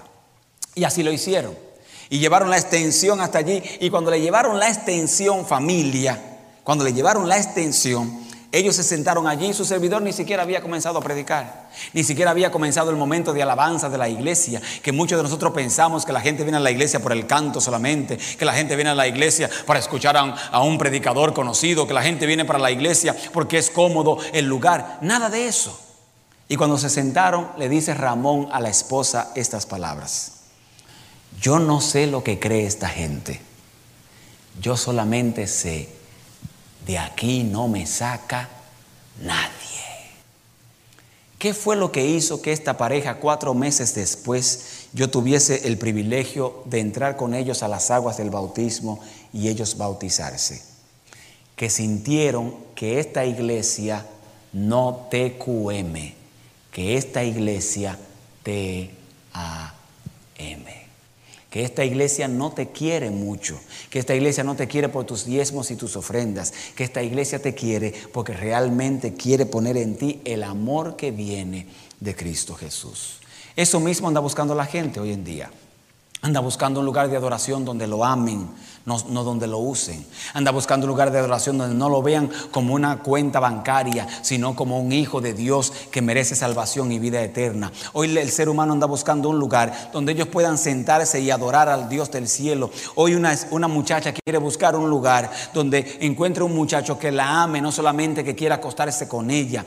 Y 0.75 0.83
así 0.83 1.03
lo 1.03 1.11
hicieron. 1.11 1.57
Y 2.09 2.19
llevaron 2.19 2.49
la 2.49 2.57
extensión 2.57 3.21
hasta 3.21 3.37
allí. 3.37 3.61
Y 3.79 3.89
cuando 3.89 4.11
le 4.11 4.21
llevaron 4.21 4.59
la 4.59 4.69
extensión 4.69 5.45
familia, 5.45 6.28
cuando 6.69 6.85
le 6.85 6.93
llevaron 6.93 7.27
la 7.27 7.35
extensión, 7.35 8.19
Ellos 8.51 8.75
se 8.75 8.83
sentaron 8.83 9.27
allí, 9.27 9.55
su 9.55 9.65
servidor 9.65 10.03
ni 10.03 10.13
siquiera 10.13 10.43
había 10.43 10.61
comenzado 10.61 10.99
a 10.99 11.01
predicar, 11.01 11.67
ni 11.93 12.03
siquiera 12.03 12.29
había 12.29 12.51
comenzado 12.51 12.91
el 12.91 12.95
momento 12.95 13.33
de 13.33 13.41
alabanza 13.41 13.89
de 13.89 13.97
la 13.97 14.07
iglesia, 14.07 14.61
que 14.83 14.91
muchos 14.91 15.17
de 15.17 15.23
nosotros 15.23 15.51
pensamos 15.51 16.05
que 16.05 16.13
la 16.13 16.21
gente 16.21 16.43
viene 16.43 16.57
a 16.57 16.59
la 16.59 16.69
iglesia 16.69 16.99
por 16.99 17.11
el 17.11 17.25
canto 17.25 17.59
solamente, 17.59 18.17
que 18.17 18.45
la 18.45 18.53
gente 18.53 18.75
viene 18.75 18.91
a 18.91 18.95
la 18.95 19.07
iglesia 19.07 19.49
para 19.65 19.79
escuchar 19.79 20.15
a 20.15 20.21
un, 20.21 20.35
a 20.51 20.61
un 20.61 20.77
predicador 20.77 21.33
conocido, 21.33 21.87
que 21.87 21.93
la 21.95 22.03
gente 22.03 22.27
viene 22.27 22.45
para 22.45 22.59
la 22.59 22.69
iglesia 22.69 23.15
porque 23.33 23.57
es 23.57 23.71
cómodo 23.71 24.19
el 24.31 24.45
lugar, 24.45 24.99
nada 25.01 25.31
de 25.31 25.47
eso. 25.47 25.79
Y 26.47 26.55
cuando 26.55 26.77
se 26.77 26.91
sentaron, 26.91 27.49
le 27.57 27.67
dice 27.67 27.95
Ramón 27.95 28.47
a 28.51 28.59
la 28.59 28.69
esposa 28.69 29.31
estas 29.33 29.65
palabras. 29.65 30.33
Yo 31.41 31.57
no 31.57 31.81
sé 31.81 32.05
lo 32.05 32.23
que 32.23 32.39
cree 32.39 32.67
esta 32.67 32.89
gente. 32.89 33.41
Yo 34.61 34.77
solamente 34.77 35.47
sé, 35.47 35.98
de 36.89 36.97
aquí 36.97 37.43
no 37.43 37.67
me 37.67 37.85
saca 37.85 38.49
nadie. 39.21 39.51
¿Qué 41.37 41.53
fue 41.53 41.75
lo 41.75 41.91
que 41.91 42.03
hizo 42.03 42.41
que 42.41 42.51
esta 42.51 42.77
pareja 42.77 43.19
cuatro 43.19 43.53
meses 43.53 43.93
después 43.93 44.87
yo 44.91 45.11
tuviese 45.11 45.67
el 45.67 45.77
privilegio 45.77 46.63
de 46.65 46.79
entrar 46.79 47.15
con 47.15 47.35
ellos 47.35 47.61
a 47.61 47.67
las 47.67 47.91
aguas 47.91 48.17
del 48.17 48.31
bautismo 48.31 48.99
y 49.31 49.49
ellos 49.49 49.77
bautizarse? 49.77 50.63
Que 51.55 51.69
sintieron 51.69 52.55
que 52.73 52.99
esta 52.99 53.23
iglesia 53.23 54.07
no 54.51 55.07
TQM, 55.11 55.93
que 56.71 56.97
esta 56.97 57.23
iglesia 57.23 57.99
TAM 58.41 58.89
que 61.49 61.63
esta 61.63 61.83
iglesia 61.83 62.27
no 62.27 62.51
te 62.51 62.69
quiere 62.69 63.09
mucho, 63.09 63.59
que 63.89 63.99
esta 63.99 64.15
iglesia 64.15 64.43
no 64.43 64.55
te 64.55 64.67
quiere 64.67 64.89
por 64.89 65.05
tus 65.05 65.25
diezmos 65.25 65.71
y 65.71 65.75
tus 65.75 65.95
ofrendas, 65.95 66.53
que 66.75 66.83
esta 66.83 67.01
iglesia 67.01 67.41
te 67.41 67.55
quiere 67.55 67.93
porque 68.13 68.33
realmente 68.33 69.15
quiere 69.15 69.45
poner 69.45 69.77
en 69.77 69.97
ti 69.97 70.21
el 70.25 70.43
amor 70.43 70.95
que 70.95 71.11
viene 71.11 71.67
de 71.99 72.15
Cristo 72.15 72.53
Jesús. 72.53 73.19
Eso 73.55 73.79
mismo 73.79 74.07
anda 74.07 74.19
buscando 74.19 74.53
la 74.53 74.65
gente 74.65 74.99
hoy 74.99 75.11
en 75.11 75.23
día. 75.23 75.51
Anda 76.21 76.39
buscando 76.41 76.81
un 76.81 76.85
lugar 76.85 77.09
de 77.09 77.17
adoración 77.17 77.65
donde 77.65 77.87
lo 77.87 78.03
amen, 78.03 78.49
no, 78.85 79.23
donde 79.23 79.47
lo 79.47 79.59
usen. 79.59 80.05
Anda 80.33 80.51
buscando 80.51 80.85
un 80.85 80.89
lugar 80.89 81.11
de 81.11 81.19
adoración 81.19 81.57
donde 81.57 81.75
no 81.75 81.89
lo 81.89 82.01
vean 82.01 82.29
como 82.51 82.73
una 82.73 82.99
cuenta 82.99 83.39
bancaria, 83.39 84.07
sino 84.21 84.55
como 84.55 84.79
un 84.79 84.91
hijo 84.91 85.21
de 85.21 85.33
Dios 85.33 85.71
que 85.91 86.01
merece 86.01 86.35
salvación 86.35 86.91
y 86.91 86.99
vida 86.99 87.21
eterna. 87.21 87.71
Hoy 87.93 88.17
el 88.17 88.31
ser 88.31 88.49
humano 88.49 88.73
anda 88.73 88.87
buscando 88.87 89.29
un 89.29 89.39
lugar 89.39 89.91
donde 89.93 90.13
ellos 90.13 90.27
puedan 90.27 90.57
sentarse 90.57 91.19
y 91.19 91.31
adorar 91.31 91.69
al 91.69 91.89
Dios 91.89 92.11
del 92.11 92.27
cielo. 92.27 92.71
Hoy 92.95 93.15
una, 93.15 93.37
una 93.51 93.67
muchacha 93.67 94.13
quiere 94.13 94.37
buscar 94.39 94.75
un 94.75 94.89
lugar 94.89 95.29
donde 95.53 95.97
encuentre 96.01 96.43
un 96.43 96.55
muchacho 96.55 96.97
que 96.97 97.11
la 97.11 97.43
ame, 97.43 97.61
no 97.61 97.71
solamente 97.71 98.23
que 98.23 98.35
quiera 98.35 98.55
acostarse 98.55 99.07
con 99.07 99.29
ella. 99.31 99.65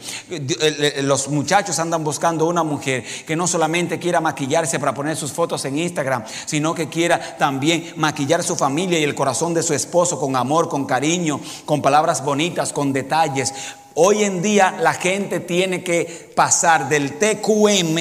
Los 1.03 1.29
muchachos 1.29 1.79
andan 1.79 2.05
buscando 2.05 2.47
una 2.47 2.63
mujer 2.63 3.05
que 3.27 3.37
no 3.37 3.47
solamente 3.47 3.99
quiera 3.99 4.21
maquillarse 4.21 4.79
para 4.79 4.95
poner 4.95 5.17
sus 5.17 5.33
fotos 5.33 5.65
en 5.65 5.79
Instagram, 5.79 6.25
sino 6.47 6.75
que 6.75 6.89
quiera 6.89 7.37
también 7.37 7.93
maquillar 7.97 8.43
su 8.43 8.57
familia 8.57 8.99
y 9.03 9.05
el 9.05 9.17
corazón 9.17 9.53
de 9.53 9.65
su 9.65 9.75
esposo 9.75 10.21
con 10.21 10.37
amor, 10.37 10.69
con 10.69 10.85
cariño, 10.85 11.41
con 11.67 11.83
palabras 11.83 12.25
bonitas, 12.25 12.73
con 12.73 12.93
detalles. 12.93 13.53
Hoy 13.95 14.23
en 14.23 14.41
día 14.41 14.77
la 14.81 14.95
gente 14.95 15.41
tiene 15.41 15.83
que 15.83 16.33
pasar 16.37 16.89
del 16.89 17.19
TQM 17.19 17.99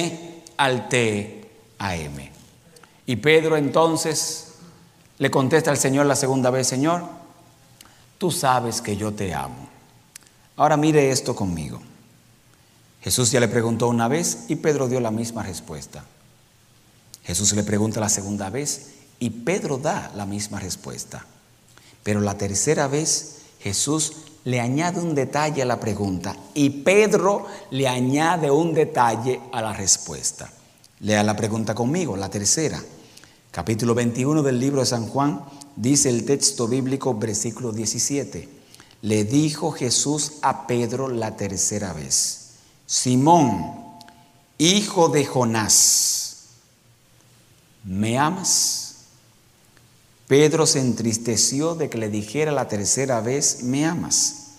al 0.56 0.88
TAM. 0.88 2.30
Y 3.04 3.16
Pedro 3.16 3.56
entonces 3.56 4.52
le 5.18 5.28
contesta 5.28 5.72
al 5.72 5.76
Señor 5.76 6.06
la 6.06 6.14
segunda 6.14 6.50
vez, 6.50 6.68
Señor, 6.68 7.02
tú 8.18 8.30
sabes 8.30 8.80
que 8.80 8.96
yo 8.96 9.12
te 9.12 9.34
amo. 9.34 9.68
Ahora 10.56 10.76
mire 10.76 11.10
esto 11.10 11.34
conmigo. 11.34 11.82
Jesús 13.00 13.32
ya 13.32 13.40
le 13.40 13.48
preguntó 13.48 13.88
una 13.88 14.06
vez 14.06 14.44
y 14.46 14.54
Pedro 14.54 14.86
dio 14.86 15.00
la 15.00 15.10
misma 15.10 15.42
respuesta. 15.42 16.04
Jesús 17.24 17.52
le 17.54 17.64
pregunta 17.64 17.98
la 17.98 18.08
segunda 18.08 18.50
vez 18.50 19.01
y 19.22 19.30
Pedro 19.30 19.78
da 19.78 20.10
la 20.16 20.26
misma 20.26 20.58
respuesta. 20.58 21.24
Pero 22.02 22.20
la 22.20 22.36
tercera 22.36 22.88
vez 22.88 23.36
Jesús 23.60 24.14
le 24.42 24.58
añade 24.58 25.00
un 25.00 25.14
detalle 25.14 25.62
a 25.62 25.64
la 25.64 25.78
pregunta 25.78 26.34
y 26.54 26.70
Pedro 26.70 27.46
le 27.70 27.86
añade 27.86 28.50
un 28.50 28.74
detalle 28.74 29.40
a 29.52 29.62
la 29.62 29.72
respuesta. 29.74 30.50
Lea 30.98 31.22
la 31.22 31.36
pregunta 31.36 31.72
conmigo, 31.72 32.16
la 32.16 32.30
tercera. 32.30 32.82
Capítulo 33.52 33.94
21 33.94 34.42
del 34.42 34.58
libro 34.58 34.80
de 34.80 34.86
San 34.86 35.06
Juan, 35.06 35.44
dice 35.76 36.08
el 36.08 36.24
texto 36.24 36.66
bíblico, 36.66 37.14
versículo 37.14 37.70
17. 37.70 38.48
Le 39.02 39.22
dijo 39.22 39.70
Jesús 39.70 40.32
a 40.42 40.66
Pedro 40.66 41.06
la 41.06 41.36
tercera 41.36 41.92
vez, 41.92 42.54
Simón, 42.86 43.72
hijo 44.58 45.10
de 45.10 45.24
Jonás, 45.24 46.46
¿me 47.84 48.18
amas? 48.18 48.81
Pedro 50.32 50.64
se 50.64 50.80
entristeció 50.80 51.74
de 51.74 51.90
que 51.90 51.98
le 51.98 52.08
dijera 52.08 52.52
la 52.52 52.66
tercera 52.66 53.20
vez, 53.20 53.64
¿me 53.64 53.84
amas? 53.84 54.52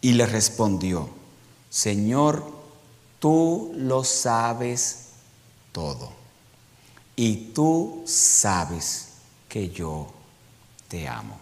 Y 0.00 0.12
le 0.12 0.26
respondió, 0.26 1.08
Señor, 1.68 2.44
tú 3.18 3.72
lo 3.74 4.04
sabes 4.04 5.06
todo. 5.72 6.12
Y 7.16 7.52
tú 7.52 8.04
sabes 8.06 9.08
que 9.48 9.70
yo 9.70 10.06
te 10.86 11.08
amo. 11.08 11.36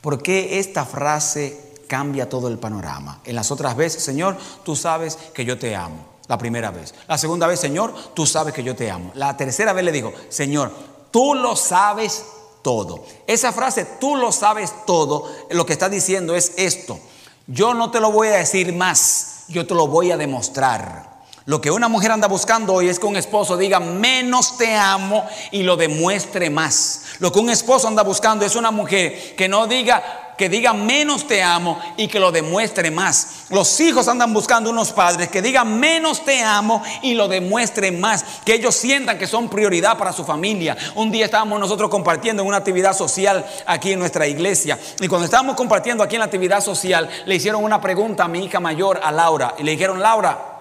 ¿Por 0.00 0.20
qué 0.20 0.58
esta 0.58 0.84
frase 0.84 1.74
cambia 1.86 2.28
todo 2.28 2.48
el 2.48 2.58
panorama? 2.58 3.20
En 3.24 3.36
las 3.36 3.52
otras 3.52 3.76
veces, 3.76 4.02
Señor, 4.02 4.36
tú 4.64 4.74
sabes 4.74 5.16
que 5.32 5.44
yo 5.44 5.60
te 5.60 5.76
amo. 5.76 6.08
La 6.26 6.38
primera 6.38 6.72
vez. 6.72 6.92
La 7.06 7.18
segunda 7.18 7.46
vez, 7.46 7.60
Señor, 7.60 7.94
tú 8.14 8.26
sabes 8.26 8.52
que 8.52 8.64
yo 8.64 8.74
te 8.74 8.90
amo. 8.90 9.12
La 9.14 9.36
tercera 9.36 9.72
vez 9.72 9.84
le 9.84 9.92
digo, 9.92 10.12
Señor, 10.28 10.72
tú 11.12 11.34
lo 11.34 11.54
sabes 11.54 12.24
todo. 12.62 13.04
Esa 13.28 13.52
frase, 13.52 13.84
tú 14.00 14.16
lo 14.16 14.32
sabes 14.32 14.72
todo, 14.86 15.28
lo 15.50 15.64
que 15.64 15.74
está 15.74 15.88
diciendo 15.88 16.34
es 16.34 16.54
esto. 16.56 16.98
Yo 17.46 17.74
no 17.74 17.92
te 17.92 18.00
lo 18.00 18.10
voy 18.10 18.28
a 18.28 18.38
decir 18.38 18.72
más, 18.72 19.44
yo 19.48 19.66
te 19.66 19.74
lo 19.74 19.86
voy 19.86 20.10
a 20.10 20.16
demostrar. 20.16 21.11
Lo 21.44 21.60
que 21.60 21.70
una 21.70 21.88
mujer 21.88 22.12
anda 22.12 22.28
buscando 22.28 22.74
hoy 22.74 22.88
es 22.88 22.98
que 22.98 23.06
un 23.06 23.16
esposo 23.16 23.56
diga 23.56 23.80
menos 23.80 24.56
te 24.56 24.76
amo 24.76 25.26
y 25.50 25.62
lo 25.62 25.76
demuestre 25.76 26.50
más. 26.50 27.02
Lo 27.18 27.32
que 27.32 27.40
un 27.40 27.50
esposo 27.50 27.88
anda 27.88 28.02
buscando 28.02 28.44
es 28.44 28.54
una 28.54 28.70
mujer 28.70 29.34
que 29.36 29.48
no 29.48 29.66
diga 29.66 30.22
que 30.36 30.48
diga 30.48 30.72
menos 30.72 31.26
te 31.26 31.42
amo 31.42 31.78
y 31.96 32.08
que 32.08 32.18
lo 32.18 32.32
demuestre 32.32 32.90
más. 32.90 33.44
Los 33.50 33.78
hijos 33.80 34.08
andan 34.08 34.32
buscando 34.32 34.70
unos 34.70 34.92
padres 34.92 35.28
que 35.28 35.42
digan 35.42 35.78
menos 35.78 36.24
te 36.24 36.42
amo 36.42 36.82
y 37.02 37.14
lo 37.14 37.28
demuestren 37.28 38.00
más. 38.00 38.24
Que 38.44 38.54
ellos 38.54 38.74
sientan 38.74 39.18
que 39.18 39.26
son 39.26 39.48
prioridad 39.48 39.98
para 39.98 40.12
su 40.12 40.24
familia. 40.24 40.76
Un 40.94 41.10
día 41.10 41.26
estábamos 41.26 41.60
nosotros 41.60 41.90
compartiendo 41.90 42.42
en 42.42 42.48
una 42.48 42.56
actividad 42.56 42.96
social 42.96 43.44
aquí 43.66 43.92
en 43.92 43.98
nuestra 43.98 44.26
iglesia. 44.26 44.78
Y 45.00 45.06
cuando 45.06 45.26
estábamos 45.26 45.54
compartiendo 45.54 46.02
aquí 46.02 46.16
en 46.16 46.20
la 46.20 46.26
actividad 46.26 46.60
social, 46.60 47.08
le 47.26 47.34
hicieron 47.34 47.62
una 47.62 47.80
pregunta 47.80 48.24
a 48.24 48.28
mi 48.28 48.44
hija 48.44 48.58
mayor, 48.58 49.00
a 49.02 49.12
Laura. 49.12 49.54
Y 49.58 49.62
le 49.62 49.72
dijeron, 49.72 50.00
Laura, 50.00 50.51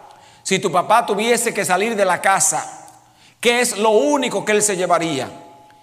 si 0.51 0.59
tu 0.59 0.69
papá 0.69 1.05
tuviese 1.05 1.53
que 1.53 1.63
salir 1.63 1.95
de 1.95 2.03
la 2.03 2.21
casa, 2.21 2.89
¿qué 3.39 3.61
es 3.61 3.77
lo 3.77 3.91
único 3.91 4.43
que 4.43 4.51
él 4.51 4.61
se 4.61 4.75
llevaría? 4.75 5.31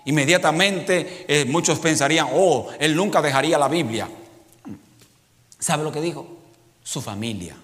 Inmediatamente 0.05 1.24
eh, 1.26 1.47
muchos 1.47 1.78
pensarían, 1.78 2.28
oh, 2.34 2.68
él 2.78 2.95
nunca 2.95 3.22
dejaría 3.22 3.57
la 3.57 3.68
Biblia. 3.68 4.11
¿Sabe 5.59 5.84
lo 5.84 5.90
que 5.90 6.03
dijo? 6.03 6.26
Su 6.82 7.01
familia. 7.01 7.57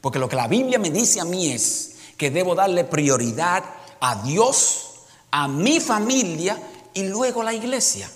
Porque 0.00 0.20
lo 0.20 0.28
que 0.28 0.36
la 0.36 0.46
Biblia 0.46 0.78
me 0.78 0.90
dice 0.90 1.18
a 1.18 1.24
mí 1.24 1.50
es 1.50 1.96
que 2.16 2.30
debo 2.30 2.54
darle 2.54 2.84
prioridad 2.84 3.64
a 3.98 4.22
Dios, 4.22 4.90
a 5.32 5.48
mi 5.48 5.80
familia 5.80 6.56
y 6.94 7.08
luego 7.08 7.40
a 7.40 7.46
la 7.46 7.54
iglesia. 7.54 8.08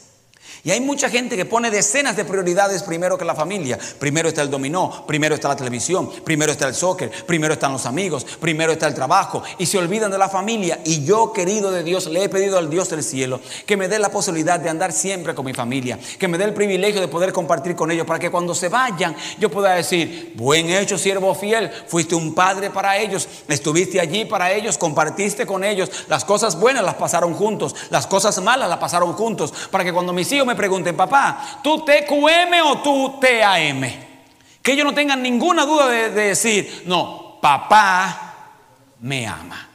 Y 0.63 0.71
hay 0.71 0.81
mucha 0.81 1.09
gente 1.09 1.37
que 1.37 1.45
pone 1.45 1.71
decenas 1.71 2.17
de 2.17 2.25
prioridades 2.25 2.83
primero 2.83 3.17
que 3.17 3.25
la 3.25 3.35
familia. 3.35 3.79
Primero 3.99 4.29
está 4.29 4.43
el 4.43 4.51
dominó, 4.51 5.05
primero 5.07 5.35
está 5.35 5.49
la 5.49 5.57
televisión, 5.57 6.11
primero 6.25 6.53
está 6.53 6.69
el 6.69 6.75
soccer, 6.75 7.11
primero 7.27 7.55
están 7.55 7.73
los 7.73 7.87
amigos, 7.87 8.25
primero 8.41 8.73
está 8.73 8.87
el 8.87 8.95
trabajo. 8.95 9.43
Y 9.59 9.67
se 9.67 9.79
olvidan 9.79 10.11
de 10.11 10.19
la 10.19 10.29
familia. 10.29 10.81
Y 10.85 11.05
yo, 11.05 11.33
querido 11.33 11.71
de 11.71 11.83
Dios, 11.83 12.07
le 12.07 12.25
he 12.25 12.29
pedido 12.29 12.59
al 12.59 12.69
Dios 12.69 12.91
del 12.91 13.03
cielo 13.03 13.41
que 13.67 13.77
me 13.77 13.89
dé 13.89 13.99
la 13.99 14.11
posibilidad 14.11 14.61
de 14.61 14.69
andar 14.69 14.93
siempre 14.93 15.35
con 15.35 15.47
mi 15.47 15.55
familia. 15.55 15.99
Que 16.19 16.29
me 16.29 16.39
dé 16.39 16.45
el 16.45 16.55
privilegio 16.55 17.01
de 17.01 17.09
poder 17.09 17.33
compartir 17.33 17.75
con 17.75 17.91
ellos 17.91 18.07
para 18.07 18.19
que 18.19 18.31
cuando 18.31 18.55
se 18.55 18.69
vayan 18.69 19.17
yo 19.39 19.51
pueda 19.51 19.75
decir, 19.75 20.33
buen 20.37 20.71
hecho, 20.71 20.99
siervo 20.99 21.35
fiel, 21.35 21.71
fuiste 21.87 22.15
un 22.15 22.35
padre 22.35 22.71
para 22.71 22.97
ellos, 22.99 23.29
estuviste 23.49 24.01
allí 24.01 24.25
para 24.25 24.53
ellos, 24.53 24.79
compartiste 24.79 25.47
con 25.47 25.65
ellos. 25.65 25.91
Las 26.09 26.25
cosas 26.25 26.59
buenas 26.59 26.85
las 26.85 26.95
pasaron 26.95 27.35
juntos, 27.35 27.75
las 27.91 28.07
cosas 28.07 28.41
malas 28.43 28.69
las 28.69 28.79
pasaron 28.79 29.13
juntos. 29.13 29.53
Para 29.71 29.85
que 29.85 29.93
cuando 29.93 30.13
mis 30.13 30.31
hijos 30.33 30.47
me 30.51 30.57
pregunten, 30.57 30.97
papá, 30.97 31.61
¿tú 31.63 31.85
TQM 31.85 32.61
o 32.65 32.79
tú 32.83 33.19
TAM? 33.21 33.83
Que 34.63 34.73
ellos 34.73 34.85
no 34.85 34.93
tengan 34.93 35.23
ninguna 35.23 35.65
duda 35.65 35.89
de, 35.89 36.11
de 36.11 36.23
decir, 36.29 36.83
no, 36.87 37.39
papá 37.41 38.35
me 39.01 39.27
ama. 39.27 39.70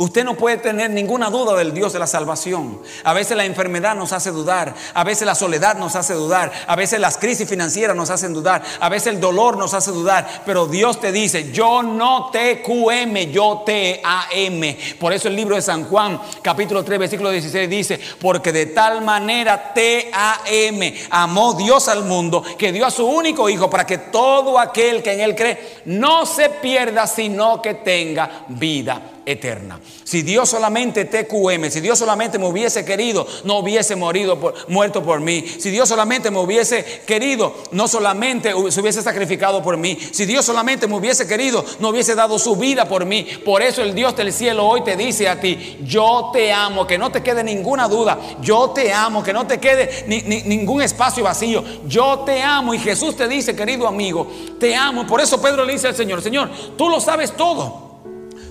Usted 0.00 0.22
no 0.22 0.36
puede 0.36 0.58
tener 0.58 0.90
ninguna 0.90 1.28
duda 1.28 1.56
del 1.56 1.74
Dios 1.74 1.92
de 1.92 1.98
la 1.98 2.06
salvación. 2.06 2.80
A 3.02 3.12
veces 3.14 3.36
la 3.36 3.44
enfermedad 3.44 3.96
nos 3.96 4.12
hace 4.12 4.30
dudar, 4.30 4.72
a 4.94 5.02
veces 5.02 5.26
la 5.26 5.34
soledad 5.34 5.76
nos 5.76 5.96
hace 5.96 6.14
dudar, 6.14 6.52
a 6.68 6.76
veces 6.76 7.00
las 7.00 7.18
crisis 7.18 7.48
financieras 7.48 7.96
nos 7.96 8.08
hacen 8.08 8.32
dudar, 8.32 8.62
a 8.78 8.88
veces 8.88 9.14
el 9.14 9.20
dolor 9.20 9.56
nos 9.56 9.74
hace 9.74 9.90
dudar, 9.90 10.44
pero 10.46 10.68
Dios 10.68 11.00
te 11.00 11.10
dice, 11.10 11.50
yo 11.50 11.82
no 11.82 12.30
te 12.30 12.62
QM, 12.62 13.32
yo 13.32 13.64
te 13.66 14.00
AM. 14.04 14.76
Por 15.00 15.12
eso 15.12 15.26
el 15.26 15.34
libro 15.34 15.56
de 15.56 15.62
San 15.62 15.82
Juan, 15.86 16.20
capítulo 16.42 16.84
3, 16.84 16.96
versículo 16.96 17.32
16 17.32 17.68
dice, 17.68 18.00
porque 18.20 18.52
de 18.52 18.66
tal 18.66 19.02
manera 19.02 19.72
te 19.74 20.12
AM 20.12 20.94
amó 21.10 21.54
Dios 21.54 21.88
al 21.88 22.04
mundo 22.04 22.44
que 22.56 22.70
dio 22.70 22.86
a 22.86 22.92
su 22.92 23.04
único 23.04 23.48
hijo 23.48 23.68
para 23.68 23.84
que 23.84 23.98
todo 23.98 24.60
aquel 24.60 25.02
que 25.02 25.14
en 25.14 25.20
él 25.22 25.34
cree 25.34 25.80
no 25.86 26.24
se 26.24 26.50
pierda, 26.50 27.08
sino 27.08 27.60
que 27.60 27.74
tenga 27.74 28.44
vida 28.46 29.02
eterna. 29.26 29.80
Si 30.04 30.22
Dios 30.22 30.48
solamente 30.48 31.04
TQM, 31.04 31.70
si 31.70 31.80
Dios 31.80 31.98
solamente 31.98 32.38
me 32.38 32.46
hubiese 32.46 32.82
querido, 32.84 33.26
no 33.44 33.58
hubiese 33.58 33.94
morido 33.94 34.40
por- 34.40 34.54
muerto 34.68 35.02
por 35.02 35.20
mí. 35.20 35.44
Si 35.58 35.70
Dios 35.70 35.86
solamente 35.88 36.30
me 36.30 36.38
hubiese 36.38 37.02
querido, 37.06 37.54
no 37.72 37.86
solamente 37.88 38.54
se 38.70 38.80
hubiese 38.80 39.02
sacrificado 39.02 39.62
por 39.62 39.76
mí. 39.76 39.98
Si 40.12 40.24
Dios 40.24 40.46
solamente 40.46 40.86
me 40.86 40.96
hubiese 40.96 41.26
querido, 41.26 41.62
no 41.78 41.90
hubiese 41.90 42.14
dado 42.14 42.38
su 42.38 42.56
vida 42.56 42.86
por 42.88 43.04
mí. 43.04 43.26
Por 43.44 43.60
eso 43.60 43.82
el 43.82 43.94
Dios 43.94 44.16
del 44.16 44.32
cielo 44.32 44.66
hoy 44.66 44.82
te 44.82 44.96
dice 44.96 45.28
a 45.28 45.38
ti, 45.40 45.78
yo 45.84 46.30
te 46.32 46.52
amo, 46.52 46.86
que 46.86 46.96
no 46.96 47.12
te 47.12 47.22
quede 47.22 47.44
ninguna 47.44 47.86
duda. 47.86 48.18
Yo 48.40 48.70
te 48.70 48.90
amo, 48.92 49.22
que 49.22 49.34
no 49.34 49.46
te 49.46 49.58
quede 49.58 50.04
ni- 50.06 50.22
ni- 50.22 50.42
ningún 50.42 50.80
espacio 50.80 51.22
vacío. 51.24 51.62
Yo 51.86 52.20
te 52.20 52.42
amo. 52.42 52.72
Y 52.72 52.78
Jesús 52.78 53.14
te 53.14 53.28
dice, 53.28 53.54
querido 53.54 53.86
amigo, 53.86 54.26
te 54.58 54.74
amo. 54.74 55.06
Por 55.06 55.20
eso 55.20 55.40
Pedro 55.42 55.66
le 55.66 55.74
dice 55.74 55.88
al 55.88 55.96
Señor, 55.96 56.22
Señor, 56.22 56.50
tú 56.78 56.88
lo 56.88 56.98
sabes 57.00 57.36
todo. 57.36 57.87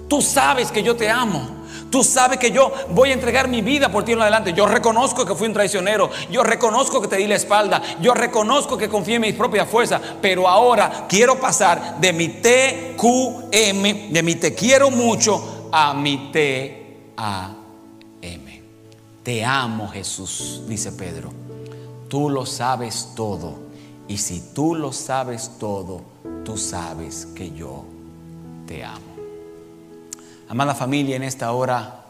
Tú 0.07 0.21
sabes 0.21 0.71
que 0.71 0.83
yo 0.83 0.95
te 0.95 1.09
amo. 1.09 1.57
Tú 1.89 2.03
sabes 2.03 2.37
que 2.37 2.51
yo 2.51 2.71
voy 2.89 3.11
a 3.11 3.13
entregar 3.13 3.47
mi 3.47 3.61
vida 3.61 3.89
por 3.89 4.03
ti 4.03 4.11
en 4.11 4.21
adelante. 4.21 4.53
Yo 4.53 4.65
reconozco 4.65 5.25
que 5.25 5.35
fui 5.35 5.47
un 5.47 5.53
traicionero. 5.53 6.09
Yo 6.29 6.43
reconozco 6.43 7.01
que 7.01 7.07
te 7.07 7.17
di 7.17 7.27
la 7.27 7.35
espalda. 7.35 7.81
Yo 8.01 8.13
reconozco 8.13 8.77
que 8.77 8.89
confié 8.89 9.15
en 9.15 9.21
mis 9.21 9.33
propias 9.33 9.69
fuerzas. 9.69 10.01
Pero 10.21 10.47
ahora 10.47 11.05
quiero 11.07 11.39
pasar 11.39 11.99
de 11.99 12.11
mi 12.11 12.27
TQM, 12.27 14.11
de 14.11 14.23
mi 14.23 14.35
te 14.35 14.53
quiero 14.53 14.91
mucho, 14.91 15.69
a 15.71 15.93
mi 15.93 16.31
TAM. 16.31 17.57
Te 19.27 19.43
amo 19.43 19.89
Jesús, 19.89 20.61
dice 20.69 20.93
Pedro. 20.93 21.33
Tú 22.07 22.29
lo 22.29 22.45
sabes 22.45 23.09
todo. 23.13 23.55
Y 24.07 24.19
si 24.19 24.39
tú 24.53 24.73
lo 24.73 24.93
sabes 24.93 25.51
todo, 25.59 25.99
tú 26.45 26.57
sabes 26.57 27.25
que 27.35 27.51
yo 27.51 27.83
te 28.65 28.85
amo. 28.85 29.16
Amada 30.49 30.73
familia, 30.73 31.17
en 31.17 31.23
esta 31.23 31.51
hora 31.51 32.05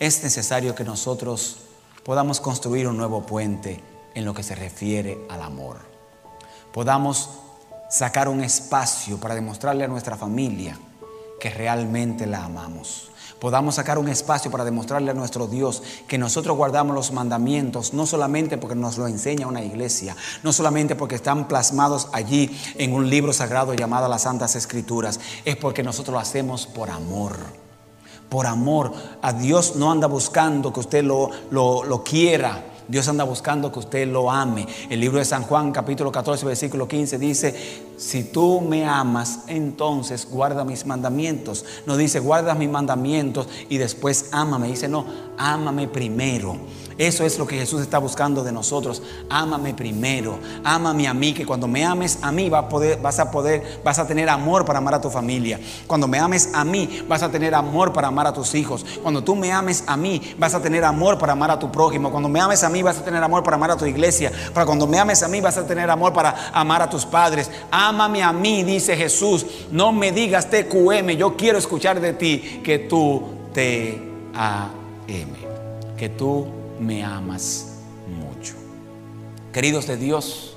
es 0.00 0.24
necesario 0.24 0.74
que 0.74 0.82
nosotros 0.82 1.58
podamos 2.02 2.40
construir 2.40 2.88
un 2.88 2.96
nuevo 2.96 3.24
puente 3.24 3.80
en 4.12 4.24
lo 4.24 4.34
que 4.34 4.42
se 4.42 4.56
refiere 4.56 5.24
al 5.28 5.40
amor. 5.40 5.76
Podamos 6.72 7.30
sacar 7.88 8.28
un 8.28 8.42
espacio 8.42 9.18
para 9.18 9.36
demostrarle 9.36 9.84
a 9.84 9.88
nuestra 9.88 10.16
familia 10.16 10.76
que 11.38 11.50
realmente 11.50 12.26
la 12.26 12.44
amamos. 12.44 13.12
Podamos 13.38 13.76
sacar 13.76 13.98
un 13.98 14.08
espacio 14.08 14.50
para 14.50 14.64
demostrarle 14.64 15.12
a 15.12 15.14
nuestro 15.14 15.46
Dios 15.46 15.80
que 16.08 16.18
nosotros 16.18 16.56
guardamos 16.56 16.96
los 16.96 17.12
mandamientos, 17.12 17.94
no 17.94 18.04
solamente 18.04 18.58
porque 18.58 18.74
nos 18.74 18.98
lo 18.98 19.06
enseña 19.06 19.46
una 19.46 19.62
iglesia, 19.62 20.16
no 20.42 20.52
solamente 20.52 20.96
porque 20.96 21.14
están 21.14 21.46
plasmados 21.46 22.08
allí 22.12 22.50
en 22.74 22.92
un 22.92 23.08
libro 23.08 23.32
sagrado 23.32 23.74
llamado 23.74 24.08
las 24.08 24.22
Santas 24.22 24.56
Escrituras, 24.56 25.20
es 25.44 25.54
porque 25.56 25.84
nosotros 25.84 26.14
lo 26.14 26.18
hacemos 26.18 26.66
por 26.66 26.90
amor 26.90 27.59
por 28.30 28.46
amor. 28.46 28.92
A 29.20 29.34
Dios 29.34 29.76
no 29.76 29.90
anda 29.90 30.06
buscando 30.06 30.72
que 30.72 30.80
usted 30.80 31.04
lo, 31.04 31.30
lo, 31.50 32.02
quiera. 32.02 32.64
Dios 32.88 33.06
anda 33.08 33.24
buscando 33.24 33.70
que 33.70 33.80
usted 33.80 34.08
lo 34.08 34.30
ame. 34.30 34.66
El 34.88 35.00
libro 35.00 35.18
de 35.18 35.24
San 35.24 35.42
Juan, 35.42 35.70
capítulo 35.72 36.10
14, 36.10 36.46
versículo 36.46 36.88
15, 36.88 37.18
dice, 37.18 37.82
si 37.98 38.24
tú 38.24 38.60
me 38.62 38.86
amas, 38.86 39.40
entonces 39.48 40.26
guarda 40.30 40.64
mis 40.64 40.86
mandamientos. 40.86 41.64
No 41.86 41.96
dice, 41.96 42.20
guarda 42.20 42.54
mis 42.54 42.70
mandamientos 42.70 43.48
y 43.68 43.76
después 43.76 44.30
ámame. 44.32 44.68
Dice, 44.68 44.88
no, 44.88 45.04
ámame 45.36 45.88
primero. 45.88 46.56
Eso 46.98 47.24
es 47.24 47.38
lo 47.38 47.46
que 47.46 47.56
Jesús 47.56 47.80
está 47.80 47.98
buscando 47.98 48.44
de 48.44 48.52
nosotros. 48.52 49.02
Ámame 49.28 49.74
primero. 49.74 50.38
Ámame 50.64 51.08
a 51.08 51.14
mí, 51.14 51.32
que 51.32 51.46
cuando 51.46 51.66
me 51.66 51.84
ames 51.84 52.18
a 52.22 52.30
mí 52.30 52.50
vas 52.50 53.18
a 53.18 53.30
poder, 53.30 53.80
vas 53.84 53.98
a 53.98 54.06
tener 54.06 54.28
amor 54.28 54.64
para 54.64 54.78
amar 54.78 54.94
a 54.94 55.00
tu 55.00 55.10
familia. 55.10 55.58
Cuando 55.86 56.06
me 56.06 56.18
ames 56.18 56.50
a 56.54 56.64
mí, 56.64 57.04
vas 57.08 57.22
a 57.22 57.30
tener 57.30 57.54
amor 57.54 57.92
para 57.92 58.08
amar 58.08 58.26
a 58.26 58.32
tus 58.32 58.54
hijos. 58.54 58.84
Cuando 59.02 59.24
tú 59.24 59.34
me 59.34 59.52
ames 59.52 59.84
a 59.86 59.96
mí, 59.96 60.34
vas 60.38 60.54
a 60.54 60.60
tener 60.60 60.84
amor 60.84 61.18
para 61.18 61.32
amar 61.32 61.50
a 61.50 61.58
tu 61.58 61.72
prójimo. 61.72 62.10
Cuando 62.10 62.28
me 62.28 62.40
ames 62.40 62.62
a 62.62 62.68
mí, 62.68 62.82
vas 62.82 62.98
a 62.98 63.04
tener 63.04 63.22
amor 63.22 63.42
para 63.42 63.56
amar 63.56 63.70
a 63.70 63.76
tu 63.76 63.86
iglesia. 63.86 64.30
Para 64.52 64.66
cuando 64.66 64.86
me 64.86 64.98
ames 64.98 65.22
a 65.22 65.28
mí, 65.28 65.40
vas 65.40 65.56
a 65.56 65.66
tener 65.66 65.88
amor 65.90 66.12
para 66.12 66.50
amar 66.52 66.82
a 66.82 66.90
tus 66.90 67.06
padres. 67.06 67.50
Ámame 67.70 68.22
a 68.22 68.32
mí, 68.32 68.62
dice 68.62 68.96
Jesús. 68.96 69.46
No 69.70 69.92
me 69.92 70.12
digas 70.12 70.50
TQM, 70.50 71.10
yo 71.16 71.36
quiero 71.36 71.58
escuchar 71.58 72.00
de 72.00 72.12
ti 72.12 72.60
que 72.62 72.78
tú 72.78 73.22
te 73.52 74.00
am, 74.34 74.70
que 75.96 76.08
tú 76.08 76.59
me 76.80 77.04
amas 77.04 77.66
mucho. 78.08 78.54
Queridos 79.52 79.86
de 79.86 79.96
Dios, 79.96 80.54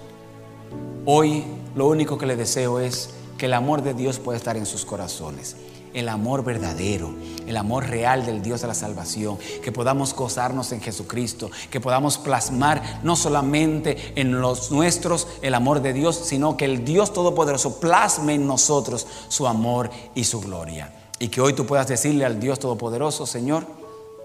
hoy 1.06 1.44
lo 1.76 1.88
único 1.88 2.18
que 2.18 2.26
les 2.26 2.38
deseo 2.38 2.80
es 2.80 3.10
que 3.38 3.48
el 3.48 3.54
amor 3.54 3.84
de 3.84 3.94
Dios 3.94 4.20
pueda 4.20 4.38
estar 4.38 4.56
en 4.56 4.66
sus 4.66 4.86
corazones. 4.86 5.58
El 5.94 6.10
amor 6.10 6.44
verdadero, 6.44 7.14
el 7.46 7.56
amor 7.56 7.88
real 7.88 8.26
del 8.26 8.42
Dios 8.42 8.62
de 8.62 8.68
la 8.68 8.74
salvación, 8.74 9.38
que 9.64 9.72
podamos 9.72 10.16
gozarnos 10.16 10.72
en 10.72 10.82
Jesucristo, 10.82 11.52
que 11.70 11.82
podamos 11.82 12.18
plasmar 12.18 13.02
no 13.04 13.16
solamente 13.16 14.14
en 14.16 14.42
los 14.42 14.72
nuestros 14.72 15.28
el 15.44 15.54
amor 15.54 15.82
de 15.84 15.94
Dios, 15.94 16.16
sino 16.16 16.58
que 16.58 16.66
el 16.66 16.84
Dios 16.84 17.14
Todopoderoso 17.14 17.80
plasme 17.80 18.34
en 18.34 18.48
nosotros 18.48 19.06
su 19.28 19.46
amor 19.46 19.92
y 20.16 20.24
su 20.24 20.42
gloria. 20.42 20.92
Y 21.20 21.28
que 21.28 21.42
hoy 21.42 21.54
tú 21.54 21.68
puedas 21.68 21.88
decirle 21.88 22.26
al 22.26 22.40
Dios 22.40 22.60
Todopoderoso, 22.60 23.28
Señor, 23.28 23.66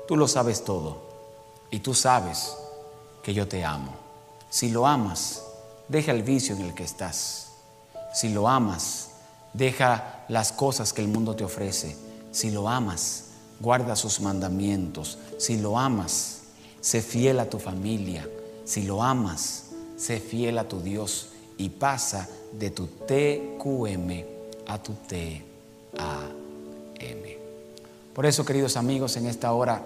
tú 0.07 0.17
lo 0.17 0.27
sabes 0.27 0.65
todo 0.65 1.08
y 1.71 1.81
tú 1.81 1.95
sabes 1.95 2.55
que 3.23 3.35
yo 3.35 3.47
te 3.47 3.65
amo. 3.65 3.93
Si 4.51 4.71
lo 4.71 4.87
amas, 4.87 5.43
deja 5.89 6.13
el 6.13 6.23
vicio 6.23 6.57
en 6.57 6.63
el 6.63 6.75
que 6.75 6.85
estás. 6.85 7.49
Si 8.15 8.31
lo 8.31 8.49
amas, 8.49 9.11
deja 9.53 10.25
las 10.29 10.53
cosas 10.53 10.93
que 10.93 11.03
el 11.03 11.09
mundo 11.09 11.37
te 11.37 11.45
ofrece. 11.45 11.97
Si 12.33 12.51
lo 12.51 12.69
amas, 12.69 13.25
guarda 13.61 13.97
sus 13.97 14.21
mandamientos. 14.21 15.19
Si 15.39 15.59
lo 15.59 15.79
amas, 15.79 16.41
sé 16.81 17.03
fiel 17.03 17.41
a 17.41 17.51
tu 17.51 17.59
familia. 17.59 18.29
Si 18.65 18.83
lo 18.83 19.03
amas, 19.03 19.65
sé 19.97 20.21
fiel 20.21 20.59
a 20.59 20.69
tu 20.69 20.81
Dios 20.81 21.29
y 21.59 21.69
pasa 21.71 22.29
de 22.53 22.71
tu 22.71 22.87
TQM 22.87 24.25
a 24.67 24.83
tu 24.83 24.95
TAM. 24.95 26.39
Por 28.15 28.27
eso, 28.27 28.45
queridos 28.45 28.77
amigos, 28.77 29.17
en 29.17 29.27
esta 29.27 29.53
hora 29.53 29.81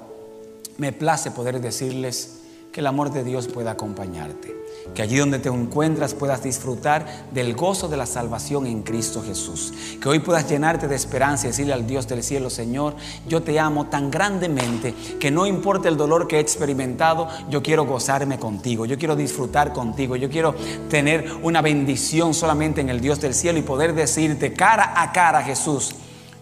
me 0.78 0.92
place 0.92 1.30
poder 1.30 1.60
decirles 1.60 2.42
que 2.72 2.80
el 2.80 2.86
amor 2.86 3.12
de 3.12 3.22
Dios 3.22 3.48
pueda 3.48 3.72
acompañarte. 3.72 4.56
Que 4.94 5.02
allí 5.02 5.16
donde 5.16 5.38
te 5.38 5.48
encuentras 5.48 6.14
puedas 6.14 6.42
disfrutar 6.42 7.06
del 7.32 7.54
gozo 7.54 7.86
de 7.86 7.96
la 7.96 8.06
salvación 8.06 8.66
en 8.66 8.82
Cristo 8.82 9.22
Jesús. 9.24 9.72
Que 10.00 10.08
hoy 10.08 10.18
puedas 10.18 10.48
llenarte 10.48 10.88
de 10.88 10.96
esperanza 10.96 11.46
y 11.46 11.50
decirle 11.50 11.72
al 11.72 11.86
Dios 11.86 12.08
del 12.08 12.22
cielo, 12.22 12.50
Señor, 12.50 12.96
yo 13.28 13.42
te 13.42 13.60
amo 13.60 13.86
tan 13.86 14.10
grandemente 14.10 14.94
que 15.20 15.30
no 15.30 15.46
importa 15.46 15.88
el 15.88 15.96
dolor 15.96 16.26
que 16.26 16.38
he 16.38 16.40
experimentado, 16.40 17.28
yo 17.48 17.62
quiero 17.62 17.84
gozarme 17.84 18.38
contigo, 18.38 18.86
yo 18.86 18.98
quiero 18.98 19.14
disfrutar 19.14 19.72
contigo, 19.72 20.16
yo 20.16 20.28
quiero 20.28 20.54
tener 20.88 21.30
una 21.42 21.62
bendición 21.62 22.34
solamente 22.34 22.80
en 22.80 22.88
el 22.88 23.00
Dios 23.00 23.20
del 23.20 23.34
cielo 23.34 23.58
y 23.58 23.62
poder 23.62 23.94
decirte 23.94 24.52
cara 24.54 25.00
a 25.00 25.12
cara, 25.12 25.42
Jesús, 25.42 25.94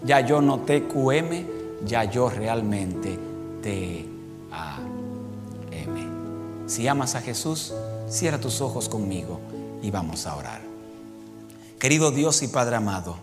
ya 0.02 0.20
yo 0.20 0.40
no 0.40 0.60
te 0.60 0.84
QM, 0.84 1.84
ya 1.84 2.04
yo 2.04 2.30
realmente 2.30 3.18
te. 3.62 4.09
Si 6.70 6.86
amas 6.86 7.16
a 7.16 7.20
Jesús, 7.20 7.74
cierra 8.08 8.38
tus 8.38 8.60
ojos 8.60 8.88
conmigo 8.88 9.40
y 9.82 9.90
vamos 9.90 10.24
a 10.24 10.36
orar. 10.36 10.60
Querido 11.80 12.12
Dios 12.12 12.44
y 12.44 12.46
Padre 12.46 12.76
amado, 12.76 13.16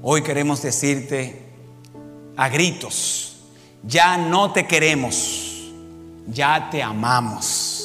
hoy 0.00 0.22
queremos 0.22 0.62
decirte 0.62 1.44
a 2.34 2.48
gritos, 2.48 3.36
ya 3.82 4.16
no 4.16 4.50
te 4.50 4.66
queremos, 4.66 5.70
ya 6.26 6.70
te 6.70 6.82
amamos. 6.82 7.75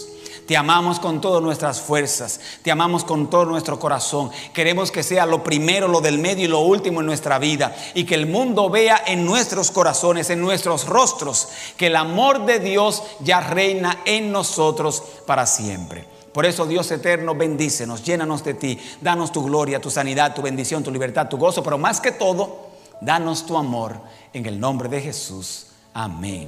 Te 0.52 0.58
amamos 0.58 1.00
con 1.00 1.22
todas 1.22 1.42
nuestras 1.42 1.80
fuerzas, 1.80 2.42
te 2.62 2.72
amamos 2.72 3.06
con 3.06 3.30
todo 3.30 3.46
nuestro 3.46 3.80
corazón. 3.80 4.32
Queremos 4.54 4.92
que 4.92 5.02
sea 5.02 5.26
lo 5.26 5.46
primero, 5.46 5.88
lo 5.88 6.02
del 6.02 6.20
medio 6.20 6.44
y 6.44 6.50
lo 6.50 6.60
último 6.60 7.00
en 7.00 7.06
nuestra 7.06 7.40
vida. 7.40 7.74
Y 7.94 8.04
que 8.04 8.16
el 8.16 8.28
mundo 8.28 8.70
vea 8.70 9.02
en 9.08 9.26
nuestros 9.26 9.72
corazones, 9.72 10.30
en 10.30 10.42
nuestros 10.42 10.90
rostros, 10.90 11.48
que 11.78 11.88
el 11.88 11.96
amor 11.96 12.46
de 12.46 12.60
Dios 12.60 13.02
ya 13.22 13.40
reina 13.40 14.00
en 14.04 14.34
nosotros 14.34 15.02
para 15.26 15.46
siempre. 15.46 16.04
Por 16.34 16.46
eso 16.46 16.66
Dios 16.66 16.92
eterno, 16.92 17.34
bendícenos, 17.34 18.04
llénanos 18.04 18.44
de 18.44 18.56
ti, 18.56 18.78
danos 19.00 19.32
tu 19.32 19.46
gloria, 19.46 19.80
tu 19.80 19.90
sanidad, 19.90 20.36
tu 20.36 20.42
bendición, 20.42 20.84
tu 20.84 20.92
libertad, 20.92 21.30
tu 21.30 21.38
gozo, 21.38 21.64
pero 21.64 21.78
más 21.78 22.02
que 22.02 22.12
todo, 22.12 22.72
Danos 23.02 23.48
tu 23.48 23.58
amor 23.58 24.00
en 24.32 24.46
el 24.46 24.60
nombre 24.60 24.88
de 24.88 25.02
Jesús. 25.02 25.66
Amén. 25.92 26.48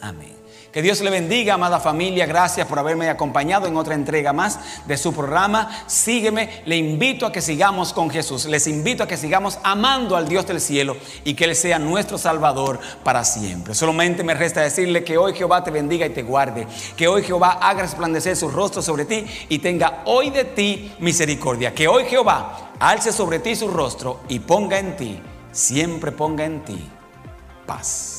Amén. 0.00 0.39
Que 0.72 0.82
Dios 0.82 1.00
le 1.00 1.10
bendiga, 1.10 1.54
amada 1.54 1.80
familia. 1.80 2.26
Gracias 2.26 2.66
por 2.66 2.78
haberme 2.78 3.08
acompañado 3.08 3.66
en 3.66 3.76
otra 3.76 3.94
entrega 3.94 4.32
más 4.32 4.60
de 4.86 4.96
su 4.96 5.12
programa. 5.12 5.84
Sígueme. 5.86 6.62
Le 6.64 6.76
invito 6.76 7.26
a 7.26 7.32
que 7.32 7.40
sigamos 7.40 7.92
con 7.92 8.08
Jesús. 8.08 8.44
Les 8.46 8.68
invito 8.68 9.02
a 9.02 9.08
que 9.08 9.16
sigamos 9.16 9.58
amando 9.64 10.16
al 10.16 10.28
Dios 10.28 10.46
del 10.46 10.60
cielo 10.60 10.96
y 11.24 11.34
que 11.34 11.44
Él 11.44 11.56
sea 11.56 11.80
nuestro 11.80 12.18
Salvador 12.18 12.78
para 13.02 13.24
siempre. 13.24 13.74
Solamente 13.74 14.22
me 14.22 14.34
resta 14.34 14.60
decirle 14.60 15.02
que 15.02 15.18
hoy 15.18 15.34
Jehová 15.34 15.64
te 15.64 15.72
bendiga 15.72 16.06
y 16.06 16.10
te 16.10 16.22
guarde. 16.22 16.68
Que 16.96 17.08
hoy 17.08 17.24
Jehová 17.24 17.58
haga 17.60 17.82
resplandecer 17.82 18.36
su 18.36 18.48
rostro 18.48 18.80
sobre 18.80 19.06
ti 19.06 19.26
y 19.48 19.58
tenga 19.58 20.02
hoy 20.04 20.30
de 20.30 20.44
ti 20.44 20.92
misericordia. 21.00 21.74
Que 21.74 21.88
hoy 21.88 22.04
Jehová 22.04 22.70
alce 22.78 23.12
sobre 23.12 23.40
ti 23.40 23.56
su 23.56 23.68
rostro 23.68 24.20
y 24.28 24.38
ponga 24.38 24.78
en 24.78 24.96
ti, 24.96 25.20
siempre 25.52 26.12
ponga 26.12 26.44
en 26.44 26.64
ti 26.64 26.88
paz. 27.66 28.09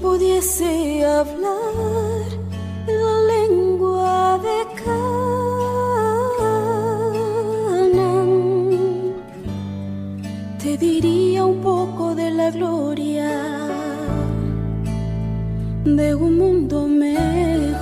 Pudiese 0.00 1.04
hablar 1.04 2.26
la 2.86 3.20
lengua 3.32 4.38
de 4.38 4.58
Canaán, 4.84 5.14
te 10.62 10.76
diría 10.76 11.44
un 11.44 11.60
poco 11.60 12.14
de 12.14 12.30
la 12.30 12.50
gloria 12.50 13.30
de 15.84 16.14
un 16.14 16.38
mundo 16.38 16.86
mejor. 16.86 17.78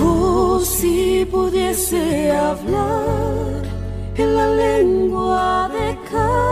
Oh, 0.00 0.60
si 0.60 1.26
pudiese 1.30 2.30
hablar 2.32 3.47
en 4.18 4.34
la 4.34 4.48
lengua 4.48 5.70
de 5.72 5.96
Canaán, 6.10 6.42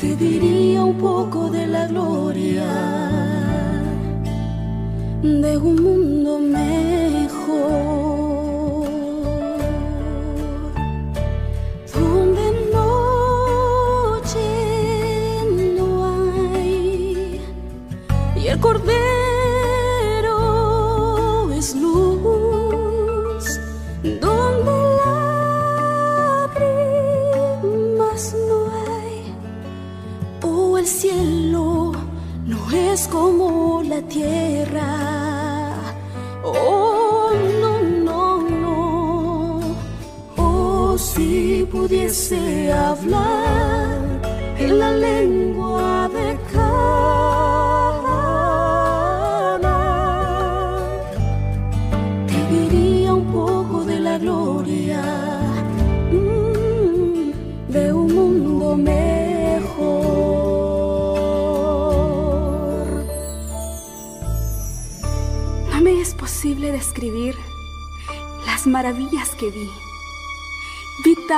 te 0.00 0.16
diría 0.16 0.84
un 0.84 0.98
poco 0.98 1.48
de 1.50 1.66
la 1.68 1.86
gloria 1.86 2.66
de 5.22 5.56
un 5.56 5.76
mundo 5.82 6.38
mejor, 6.40 6.65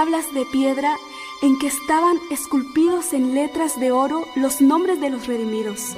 de 0.08 0.46
piedra 0.46 0.96
en 1.42 1.58
que 1.58 1.66
estaban 1.66 2.18
esculpidos 2.30 3.12
en 3.12 3.34
letras 3.34 3.78
de 3.78 3.92
oro 3.92 4.26
los 4.36 4.62
nombres 4.62 5.02
de 5.02 5.10
los 5.10 5.26
redimidos. 5.26 5.96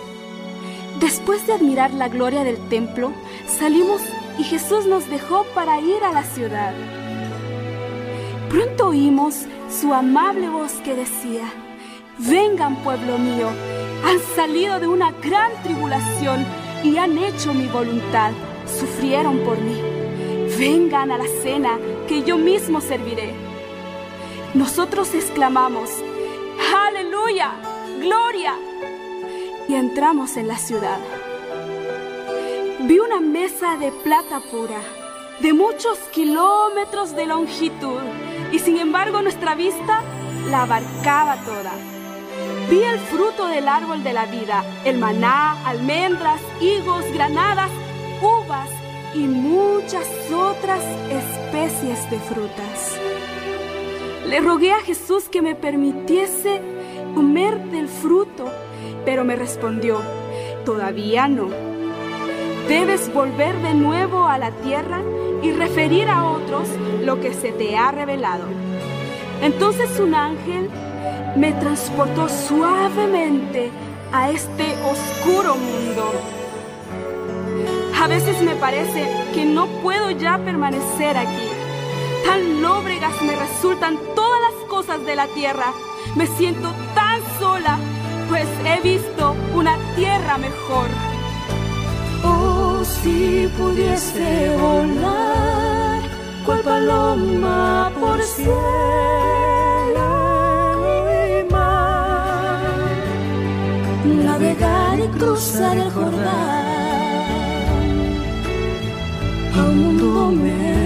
Después 0.98 1.46
de 1.46 1.52
admirar 1.52 1.92
la 1.94 2.08
gloria 2.08 2.42
del 2.42 2.58
templo, 2.68 3.12
salimos 3.46 4.02
y 4.36 4.42
Jesús 4.42 4.86
nos 4.86 5.08
dejó 5.08 5.44
para 5.54 5.80
ir 5.80 6.02
a 6.02 6.12
la 6.12 6.24
ciudad. 6.24 6.74
Pronto 8.48 8.88
oímos 8.88 9.36
su 9.70 9.94
amable 9.94 10.48
voz 10.48 10.72
que 10.84 10.96
decía, 10.96 11.44
vengan 12.18 12.82
pueblo 12.82 13.16
mío, 13.16 13.48
han 14.04 14.18
salido 14.34 14.80
de 14.80 14.88
una 14.88 15.12
gran 15.12 15.52
tribulación 15.62 16.44
y 16.82 16.96
han 16.96 17.16
hecho 17.16 17.54
mi 17.54 17.68
voluntad, 17.68 18.32
sufrieron 18.66 19.38
por 19.44 19.56
mí. 19.60 19.80
Vengan 20.58 21.12
a 21.12 21.16
la 21.16 21.28
cena 21.44 21.78
que 22.08 22.24
yo 22.24 22.36
mismo 22.36 22.80
serviré. 22.80 23.29
Nosotros 24.54 25.14
exclamamos, 25.14 25.90
aleluya, 26.74 27.52
gloria. 28.00 28.54
Y 29.68 29.74
entramos 29.74 30.36
en 30.36 30.48
la 30.48 30.58
ciudad. 30.58 30.98
Vi 32.80 32.98
una 32.98 33.20
mesa 33.20 33.76
de 33.76 33.92
plata 33.92 34.40
pura, 34.40 34.80
de 35.40 35.52
muchos 35.52 35.98
kilómetros 36.12 37.14
de 37.14 37.26
longitud, 37.26 38.00
y 38.50 38.58
sin 38.58 38.78
embargo 38.78 39.22
nuestra 39.22 39.54
vista 39.54 40.02
la 40.50 40.62
abarcaba 40.62 41.36
toda. 41.44 41.72
Vi 42.68 42.82
el 42.82 42.98
fruto 42.98 43.46
del 43.46 43.68
árbol 43.68 44.02
de 44.02 44.12
la 44.12 44.26
vida, 44.26 44.64
el 44.84 44.98
maná, 44.98 45.64
almendras, 45.64 46.40
higos, 46.60 47.04
granadas, 47.12 47.70
uvas 48.20 48.68
y 49.14 49.20
muchas 49.28 50.08
otras 50.32 50.82
especies 51.08 52.10
de 52.10 52.18
frutas. 52.18 53.09
Le 54.26 54.40
rogué 54.40 54.72
a 54.72 54.80
Jesús 54.80 55.28
que 55.28 55.42
me 55.42 55.54
permitiese 55.54 56.60
comer 57.14 57.58
del 57.70 57.88
fruto, 57.88 58.50
pero 59.04 59.24
me 59.24 59.36
respondió, 59.36 60.00
todavía 60.64 61.26
no. 61.28 61.48
Debes 62.68 63.12
volver 63.12 63.56
de 63.62 63.74
nuevo 63.74 64.26
a 64.26 64.38
la 64.38 64.52
tierra 64.52 65.00
y 65.42 65.52
referir 65.52 66.08
a 66.08 66.24
otros 66.24 66.68
lo 67.02 67.20
que 67.20 67.34
se 67.34 67.50
te 67.52 67.76
ha 67.76 67.90
revelado. 67.90 68.44
Entonces 69.42 69.98
un 69.98 70.14
ángel 70.14 70.68
me 71.36 71.52
transportó 71.52 72.28
suavemente 72.28 73.70
a 74.12 74.30
este 74.30 74.74
oscuro 74.84 75.56
mundo. 75.56 76.12
A 78.00 78.06
veces 78.08 78.40
me 78.42 78.54
parece 78.54 79.06
que 79.34 79.44
no 79.44 79.66
puedo 79.82 80.10
ya 80.10 80.38
permanecer 80.38 81.16
aquí. 81.16 81.59
Tan 82.24 82.62
lóbregas 82.62 83.20
me 83.22 83.36
resultan 83.36 83.98
todas 84.14 84.40
las 84.40 84.54
cosas 84.68 85.04
de 85.04 85.16
la 85.16 85.26
tierra. 85.28 85.72
Me 86.16 86.26
siento 86.26 86.72
tan 86.94 87.20
sola, 87.38 87.78
pues 88.28 88.46
he 88.64 88.80
visto 88.80 89.34
una 89.54 89.76
tierra 89.96 90.38
mejor. 90.38 90.88
Oh, 92.22 92.82
si 92.84 93.48
pudiese 93.56 94.56
volar, 94.56 96.02
cual 96.44 96.60
paloma 96.60 97.90
por 97.98 98.22
cielo 98.22 98.50
y 100.86 101.52
mar, 101.52 102.60
navegar 104.04 104.98
y 105.00 105.08
cruzar 105.18 105.78
el 105.78 105.90
Jordán 105.90 106.70
a 109.54 109.62
un 109.64 109.82
mundo 109.82 110.30
mejor. 110.32 110.79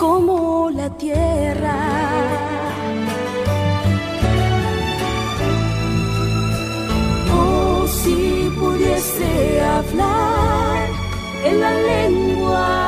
Como 0.00 0.70
la 0.70 0.88
tierra. 0.96 1.78
Oh, 7.34 7.86
si 7.86 8.50
pudiese 8.58 9.60
hablar 9.60 10.88
en 11.44 11.60
la 11.60 11.72
lengua 11.92 12.79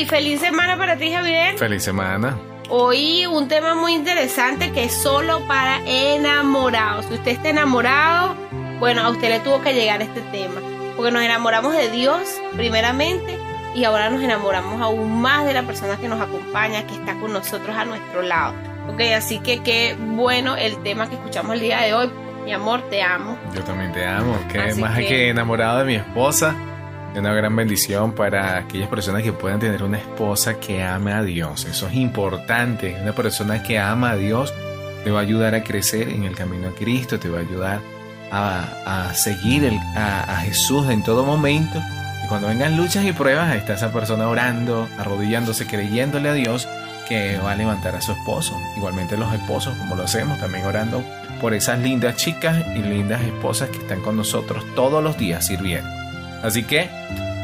y 0.00 0.06
feliz 0.06 0.40
semana 0.40 0.76
para 0.76 0.96
ti, 0.96 1.12
Javier. 1.12 1.58
Feliz 1.58 1.82
semana. 1.84 2.36
Hoy 2.68 3.26
un 3.26 3.48
tema 3.48 3.74
muy 3.74 3.92
interesante 3.94 4.70
que 4.72 4.84
es 4.84 4.94
solo 4.94 5.40
para 5.46 5.80
enamorados. 5.86 7.06
Si 7.06 7.14
usted 7.14 7.32
está 7.32 7.48
enamorado, 7.50 8.34
bueno, 8.78 9.02
a 9.02 9.10
usted 9.10 9.28
le 9.28 9.40
tuvo 9.40 9.60
que 9.62 9.74
llegar 9.74 10.00
este 10.02 10.20
tema. 10.32 10.60
Porque 10.96 11.10
nos 11.10 11.22
enamoramos 11.22 11.74
de 11.74 11.90
Dios 11.90 12.22
primeramente 12.56 13.36
y 13.74 13.84
ahora 13.84 14.10
nos 14.10 14.22
enamoramos 14.22 14.80
aún 14.80 15.20
más 15.20 15.44
de 15.44 15.52
la 15.54 15.62
persona 15.62 15.96
que 15.96 16.08
nos 16.08 16.20
acompaña, 16.20 16.86
que 16.86 16.94
está 16.94 17.14
con 17.14 17.32
nosotros 17.32 17.76
a 17.76 17.84
nuestro 17.84 18.22
lado. 18.22 18.54
Ok, 18.92 19.00
así 19.16 19.38
que 19.40 19.62
qué 19.62 19.96
bueno 19.98 20.56
el 20.56 20.76
tema 20.82 21.08
que 21.08 21.16
escuchamos 21.16 21.54
el 21.54 21.60
día 21.60 21.80
de 21.82 21.94
hoy. 21.94 22.10
Mi 22.44 22.52
amor, 22.52 22.82
te 22.88 23.02
amo. 23.02 23.36
Yo 23.54 23.62
también 23.64 23.92
te 23.92 24.06
amo. 24.06 24.38
Que 24.50 24.58
Así 24.60 24.80
más 24.80 24.96
que- 24.98 25.06
que 25.08 25.28
enamorado 25.28 25.80
de 25.80 25.84
mi 25.84 25.94
esposa, 25.96 26.50
es 26.50 26.69
una 27.18 27.34
gran 27.34 27.54
bendición 27.56 28.12
para 28.12 28.58
aquellas 28.58 28.88
personas 28.88 29.22
que 29.22 29.32
puedan 29.32 29.58
tener 29.58 29.82
una 29.82 29.98
esposa 29.98 30.60
que 30.60 30.82
ame 30.82 31.12
a 31.12 31.22
Dios. 31.22 31.64
Eso 31.64 31.88
es 31.88 31.94
importante. 31.94 32.96
Una 33.02 33.12
persona 33.12 33.62
que 33.62 33.78
ama 33.78 34.10
a 34.10 34.16
Dios 34.16 34.54
te 35.02 35.10
va 35.10 35.20
a 35.20 35.22
ayudar 35.22 35.54
a 35.54 35.62
crecer 35.62 36.08
en 36.08 36.24
el 36.24 36.36
camino 36.36 36.68
a 36.68 36.74
Cristo, 36.74 37.18
te 37.18 37.28
va 37.28 37.38
a 37.38 37.42
ayudar 37.42 37.80
a, 38.30 39.08
a 39.08 39.14
seguir 39.14 39.70
a, 39.96 40.22
a 40.22 40.36
Jesús 40.38 40.88
en 40.88 41.02
todo 41.02 41.24
momento. 41.24 41.80
Y 42.24 42.28
cuando 42.28 42.48
vengan 42.48 42.76
luchas 42.76 43.04
y 43.04 43.12
pruebas, 43.12 43.54
está 43.56 43.74
esa 43.74 43.92
persona 43.92 44.28
orando, 44.28 44.88
arrodillándose, 44.98 45.66
creyéndole 45.66 46.28
a 46.28 46.34
Dios 46.34 46.68
que 47.08 47.38
va 47.38 47.52
a 47.52 47.56
levantar 47.56 47.96
a 47.96 48.00
su 48.00 48.12
esposo. 48.12 48.56
Igualmente 48.76 49.16
los 49.16 49.32
esposos, 49.34 49.76
como 49.78 49.96
lo 49.96 50.04
hacemos, 50.04 50.38
también 50.38 50.64
orando 50.64 51.02
por 51.40 51.54
esas 51.54 51.80
lindas 51.80 52.16
chicas 52.16 52.64
y 52.76 52.82
lindas 52.82 53.22
esposas 53.22 53.70
que 53.70 53.78
están 53.78 54.00
con 54.00 54.16
nosotros 54.16 54.64
todos 54.76 55.02
los 55.02 55.18
días 55.18 55.46
sirviendo. 55.46 55.99
Así 56.42 56.64
que, 56.64 56.88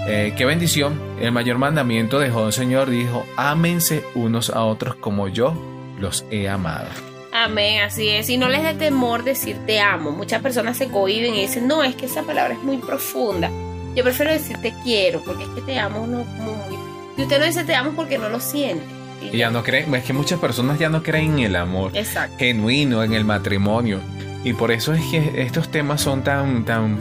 eh, 0.09 0.35
qué 0.37 0.45
bendición. 0.45 1.01
El 1.21 1.33
mayor 1.33 1.59
mandamiento 1.59 2.19
dejó 2.19 2.47
el 2.47 2.53
Señor, 2.53 2.91
dijo, 2.91 3.27
ámense 3.37 4.05
unos 4.15 4.51
a 4.51 4.65
otros 4.65 4.97
como 4.97 5.29
yo 5.29 5.55
los 5.99 6.25
he 6.31 6.49
amado. 6.49 6.89
Amén, 7.33 7.83
así 7.83 8.09
es. 8.09 8.31
Y 8.31 8.39
no 8.39 8.49
les 8.49 8.63
dé 8.63 8.75
temor 8.75 9.23
decir 9.23 9.59
te 9.67 9.81
amo. 9.81 10.11
Muchas 10.11 10.41
personas 10.41 10.79
se 10.79 10.89
cohiben 10.89 11.35
y 11.35 11.43
dicen, 11.43 11.67
no, 11.67 11.83
es 11.83 11.95
que 11.95 12.07
esa 12.07 12.23
palabra 12.23 12.55
es 12.55 12.63
muy 12.63 12.79
profunda. 12.79 13.51
Yo 13.95 14.03
prefiero 14.05 14.33
decir 14.33 14.57
te 14.59 14.73
quiero, 14.83 15.21
porque 15.23 15.45
es 15.45 15.49
que 15.51 15.61
te 15.61 15.79
amo 15.79 16.07
no 16.07 16.25
muy. 16.25 16.79
Y 17.17 17.23
usted 17.23 17.39
no 17.39 17.45
dice 17.45 17.65
te 17.65 17.75
amo 17.75 17.93
porque 17.95 18.19
no 18.19 18.29
lo 18.29 18.41
siente. 18.41 18.85
Y 19.33 19.39
ya 19.39 19.51
no 19.51 19.63
creen, 19.63 19.95
es 19.95 20.05
que 20.05 20.13
muchas 20.13 20.39
personas 20.39 20.79
ya 20.79 20.89
no 20.89 21.03
creen 21.03 21.39
en 21.39 21.45
el 21.47 21.57
amor 21.57 21.91
Exacto. 21.95 22.37
genuino, 22.39 23.03
en 23.03 23.13
el 23.15 23.25
matrimonio. 23.25 24.01
Y 24.45 24.53
por 24.53 24.71
eso 24.71 24.93
es 24.93 25.03
que 25.11 25.43
estos 25.43 25.71
temas 25.71 26.01
son 26.01 26.23
tan, 26.23 26.65
tan 26.65 26.99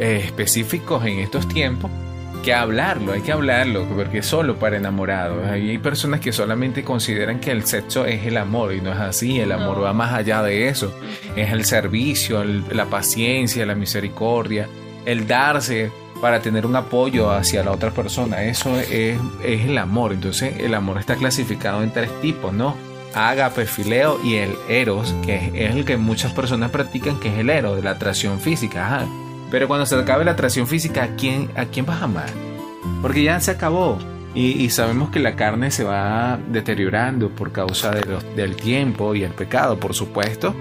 eh, 0.00 0.22
específicos 0.24 1.04
en 1.04 1.20
estos 1.20 1.46
tiempos 1.48 1.90
que 2.42 2.54
hablarlo, 2.54 3.12
hay 3.12 3.20
que 3.20 3.32
hablarlo, 3.32 3.84
porque 3.84 4.22
solo 4.22 4.56
para 4.56 4.78
enamorados. 4.78 5.46
Hay 5.46 5.76
personas 5.76 6.20
que 6.20 6.32
solamente 6.32 6.82
consideran 6.84 7.38
que 7.38 7.50
el 7.50 7.66
sexo 7.66 8.06
es 8.06 8.24
el 8.26 8.38
amor 8.38 8.72
y 8.72 8.80
no 8.80 8.90
es 8.92 8.98
así, 8.98 9.38
el 9.40 9.52
amor 9.52 9.76
No. 9.76 9.82
va 9.82 9.92
más 9.92 10.14
allá 10.14 10.42
de 10.42 10.68
eso. 10.68 10.90
Es 11.36 11.52
el 11.52 11.66
servicio, 11.66 12.40
el- 12.40 12.64
la 12.72 12.86
paciencia, 12.86 13.66
la 13.66 13.74
misericordia, 13.74 14.68
el 15.04 15.26
darse 15.26 15.90
para 16.22 16.40
tener 16.40 16.64
un 16.64 16.76
apoyo 16.76 17.30
hacia 17.30 17.62
la 17.62 17.72
otra 17.72 17.90
persona. 17.90 18.42
Eso 18.44 18.74
es, 18.80 19.18
es 19.44 19.60
el 19.66 19.76
amor. 19.76 20.14
Entonces 20.14 20.54
el 20.60 20.74
amor 20.74 20.96
está 20.98 21.16
clasificado 21.16 21.82
en 21.82 21.90
tres 21.92 22.10
tipos, 22.22 22.54
¿no? 22.54 22.74
Ágape, 23.14 23.66
fileo 23.66 24.18
y 24.24 24.36
el 24.36 24.54
eros, 24.68 25.14
que 25.26 25.36
es, 25.36 25.42
es 25.54 25.74
el 25.76 25.84
que 25.84 25.98
muchas 25.98 26.32
personas 26.32 26.70
practican, 26.70 27.20
que 27.20 27.28
es 27.28 27.38
el 27.38 27.50
eros, 27.50 27.76
de 27.76 27.82
la 27.82 27.90
atracción 27.90 28.40
física. 28.40 28.86
Ajá. 28.86 29.06
Pero 29.50 29.66
cuando 29.68 29.86
se 29.86 29.96
acabe 29.96 30.24
la 30.24 30.32
atracción 30.32 30.66
física, 30.66 31.04
¿a 31.04 31.16
quién, 31.16 31.50
¿a 31.56 31.66
quién 31.66 31.86
vas 31.86 32.00
a 32.00 32.04
amar? 32.04 32.30
Porque 33.02 33.22
ya 33.22 33.40
se 33.40 33.50
acabó. 33.50 33.98
Y, 34.32 34.70
sabemos 34.70 35.10
que 35.10 35.18
la 35.18 35.34
carne 35.34 35.72
se 35.72 35.82
va 35.82 36.38
deteriorando 36.48 37.30
por 37.30 37.50
causa 37.50 37.90
del 37.90 38.54
tiempo 38.54 39.16
y 39.16 39.24
el 39.24 39.32
pecado, 39.32 39.80
por 39.80 39.92
supuesto. 39.92 40.54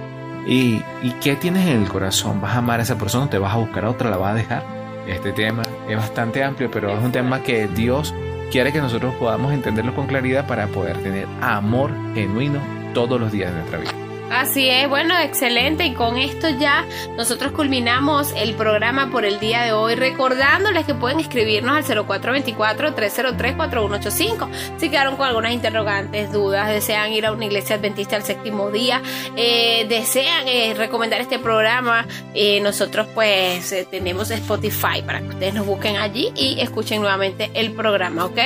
¿Y, 0.47 0.81
¿Y 1.03 1.11
qué 1.21 1.35
tienes 1.35 1.67
en 1.67 1.83
el 1.83 1.87
corazón? 1.87 2.41
¿Vas 2.41 2.55
a 2.55 2.59
amar 2.59 2.79
a 2.79 2.83
esa 2.83 2.97
persona 2.97 3.29
te 3.29 3.37
vas 3.37 3.53
a 3.53 3.57
buscar 3.57 3.85
a 3.85 3.91
otra? 3.91 4.09
¿La 4.09 4.17
vas 4.17 4.31
a 4.31 4.35
dejar? 4.35 4.63
Este 5.07 5.31
tema 5.33 5.61
es 5.87 5.95
bastante 5.95 6.43
amplio, 6.43 6.71
pero 6.71 6.89
es 6.97 7.03
un 7.03 7.11
tema 7.11 7.43
que 7.43 7.67
Dios 7.67 8.13
quiere 8.51 8.73
que 8.73 8.79
nosotros 8.79 9.13
podamos 9.15 9.53
entenderlo 9.53 9.93
con 9.93 10.07
claridad 10.07 10.47
para 10.47 10.67
poder 10.67 10.97
tener 11.03 11.27
amor 11.41 11.91
genuino 12.15 12.59
todos 12.93 13.19
los 13.19 13.31
días 13.31 13.51
de 13.51 13.57
nuestra 13.59 13.79
vida. 13.79 14.08
Así 14.31 14.69
es, 14.69 14.87
bueno, 14.87 15.17
excelente. 15.19 15.85
Y 15.85 15.93
con 15.93 16.17
esto 16.17 16.49
ya 16.49 16.85
nosotros 17.17 17.51
culminamos 17.51 18.31
el 18.35 18.53
programa 18.53 19.09
por 19.11 19.25
el 19.25 19.39
día 19.39 19.63
de 19.63 19.71
hoy, 19.71 19.95
recordándoles 19.95 20.85
que 20.85 20.93
pueden 20.93 21.19
escribirnos 21.19 21.75
al 21.75 21.83
0424-303-4185 22.05 24.47
si 24.77 24.89
quedaron 24.89 25.15
con 25.15 25.27
algunas 25.27 25.53
interrogantes, 25.53 26.31
dudas, 26.31 26.69
desean 26.69 27.11
ir 27.11 27.25
a 27.25 27.31
una 27.31 27.45
iglesia 27.45 27.77
adventista 27.77 28.15
al 28.15 28.23
séptimo 28.23 28.69
día, 28.69 29.01
eh, 29.35 29.87
desean 29.89 30.47
eh, 30.47 30.75
recomendar 30.77 31.21
este 31.21 31.39
programa. 31.39 32.05
eh, 32.33 32.59
nosotros 32.61 33.07
pues 33.15 33.71
eh, 33.71 33.87
tenemos 33.89 34.29
Spotify 34.31 35.01
para 35.05 35.21
que 35.21 35.29
ustedes 35.29 35.53
nos 35.53 35.65
busquen 35.65 35.95
allí 35.97 36.31
y 36.35 36.59
escuchen 36.59 37.01
nuevamente 37.01 37.49
el 37.53 37.71
programa, 37.71 38.25
¿ok? 38.25 38.37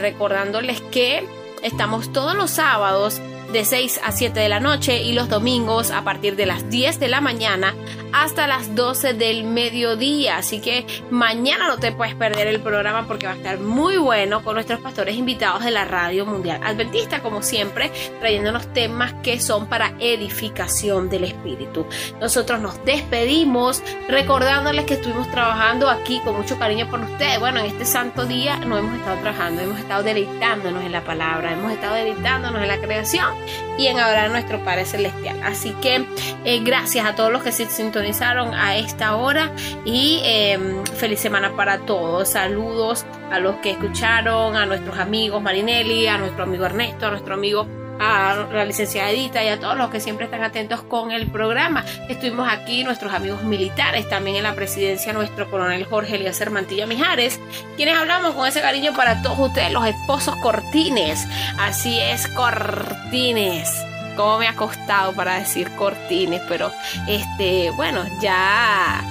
Recordándoles 0.00 0.80
que 0.80 1.26
estamos 1.62 2.10
todos 2.12 2.34
los 2.34 2.50
sábados 2.50 3.20
de 3.52 3.64
6 3.64 4.00
a 4.04 4.12
7 4.12 4.38
de 4.38 4.48
la 4.48 4.60
noche 4.60 5.02
y 5.02 5.12
los 5.12 5.28
domingos 5.28 5.90
a 5.90 6.02
partir 6.02 6.36
de 6.36 6.46
las 6.46 6.70
10 6.70 7.00
de 7.00 7.08
la 7.08 7.20
mañana 7.20 7.74
hasta 8.12 8.46
las 8.46 8.74
12 8.74 9.14
del 9.14 9.44
mediodía. 9.44 10.38
Así 10.38 10.60
que 10.60 10.86
mañana 11.10 11.68
no 11.68 11.78
te 11.78 11.92
puedes 11.92 12.14
perder 12.14 12.46
el 12.46 12.60
programa 12.60 13.06
porque 13.06 13.26
va 13.26 13.32
a 13.32 13.36
estar 13.36 13.58
muy 13.58 13.96
bueno 13.96 14.42
con 14.42 14.54
nuestros 14.54 14.80
pastores 14.80 15.16
invitados 15.16 15.64
de 15.64 15.70
la 15.70 15.84
Radio 15.84 16.26
Mundial 16.26 16.60
Adventista, 16.64 17.20
como 17.20 17.42
siempre, 17.42 17.90
trayéndonos 18.20 18.72
temas 18.72 19.14
que 19.22 19.40
son 19.40 19.66
para 19.66 19.94
edificación 20.00 21.08
del 21.08 21.24
espíritu. 21.24 21.86
Nosotros 22.20 22.60
nos 22.60 22.84
despedimos 22.84 23.82
recordándoles 24.08 24.84
que 24.84 24.94
estuvimos 24.94 25.30
trabajando 25.30 25.88
aquí 25.88 26.20
con 26.24 26.36
mucho 26.36 26.58
cariño 26.58 26.88
por 26.90 27.00
ustedes. 27.00 27.38
Bueno, 27.38 27.60
en 27.60 27.66
este 27.66 27.84
santo 27.84 28.26
día 28.26 28.56
no 28.58 28.78
hemos 28.78 28.94
estado 28.98 29.20
trabajando, 29.20 29.62
hemos 29.62 29.78
estado 29.78 30.02
deleitándonos 30.02 30.84
en 30.84 30.92
la 30.92 31.02
palabra, 31.02 31.52
hemos 31.52 31.72
estado 31.72 31.94
deleitándonos 31.94 32.60
en 32.62 32.68
la 32.68 32.78
creación 32.78 33.34
y 33.78 33.86
en 33.86 33.98
adorar 33.98 34.26
a 34.26 34.28
nuestro 34.28 34.62
Padre 34.64 34.84
Celestial. 34.84 35.40
Así 35.42 35.72
que 35.80 36.04
eh, 36.44 36.60
gracias 36.60 37.06
a 37.06 37.14
todos 37.14 37.32
los 37.32 37.42
que 37.42 37.52
se 37.52 37.66
sintonizaron 37.66 37.99
a 38.00 38.76
esta 38.76 39.16
hora 39.16 39.52
y 39.84 40.20
eh, 40.24 40.58
feliz 40.96 41.20
semana 41.20 41.54
para 41.54 41.78
todos. 41.80 42.30
Saludos 42.30 43.04
a 43.30 43.38
los 43.38 43.56
que 43.56 43.72
escucharon, 43.72 44.56
a 44.56 44.64
nuestros 44.64 44.98
amigos 44.98 45.42
Marinelli, 45.42 46.06
a 46.06 46.18
nuestro 46.18 46.44
amigo 46.44 46.64
Ernesto, 46.64 47.06
a 47.06 47.10
nuestro 47.10 47.34
amigo 47.34 47.66
a 48.00 48.46
la 48.50 48.64
licenciada 48.64 49.10
Edita 49.10 49.44
y 49.44 49.48
a 49.48 49.60
todos 49.60 49.76
los 49.76 49.90
que 49.90 50.00
siempre 50.00 50.24
están 50.24 50.42
atentos 50.42 50.82
con 50.82 51.12
el 51.12 51.30
programa. 51.30 51.84
Estuvimos 52.08 52.50
aquí, 52.50 52.82
nuestros 52.82 53.12
amigos 53.12 53.42
militares, 53.42 54.08
también 54.08 54.36
en 54.36 54.44
la 54.44 54.54
presidencia, 54.54 55.12
nuestro 55.12 55.50
coronel 55.50 55.84
Jorge 55.84 56.16
Eliezer 56.16 56.50
Mantilla 56.50 56.86
Mijares, 56.86 57.38
quienes 57.76 57.98
hablamos 57.98 58.34
con 58.34 58.48
ese 58.48 58.62
cariño 58.62 58.94
para 58.94 59.20
todos 59.20 59.38
ustedes, 59.38 59.70
los 59.72 59.86
esposos 59.86 60.34
Cortines. 60.36 61.28
Así 61.58 62.00
es, 62.00 62.26
Cortines. 62.28 63.89
Cómo 64.16 64.38
me 64.38 64.48
ha 64.48 64.54
costado 64.54 65.12
para 65.12 65.38
decir 65.38 65.70
Cortines, 65.76 66.42
pero 66.48 66.70
este, 67.06 67.70
bueno, 67.70 68.04
ya 68.20 69.02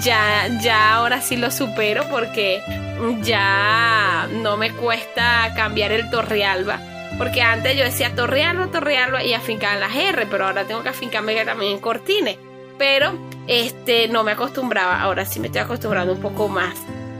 ya, 0.00 0.48
ya 0.60 0.94
ahora 0.94 1.20
sí 1.20 1.36
lo 1.36 1.50
supero 1.50 2.04
porque 2.10 2.62
ya 3.22 4.28
no 4.30 4.56
me 4.56 4.72
cuesta 4.72 5.52
cambiar 5.54 5.92
el 5.92 6.10
Torrealba. 6.10 6.80
Porque 7.16 7.42
antes 7.42 7.76
yo 7.76 7.84
decía 7.84 8.14
Torrealba, 8.14 8.68
Torrealba 8.68 9.24
y 9.24 9.34
afincar 9.34 9.78
las 9.78 9.94
R, 9.94 10.26
pero 10.26 10.46
ahora 10.46 10.64
tengo 10.64 10.82
que 10.82 10.90
afincarme 10.90 11.44
también 11.44 11.72
en 11.72 11.78
Cortines. 11.80 12.36
Pero 12.76 13.12
este 13.46 14.08
no 14.08 14.22
me 14.22 14.32
acostumbraba, 14.32 15.00
ahora 15.00 15.24
sí 15.24 15.40
me 15.40 15.46
estoy 15.46 15.62
acostumbrando 15.62 16.12
un 16.12 16.20
poco 16.20 16.48
más. 16.48 16.74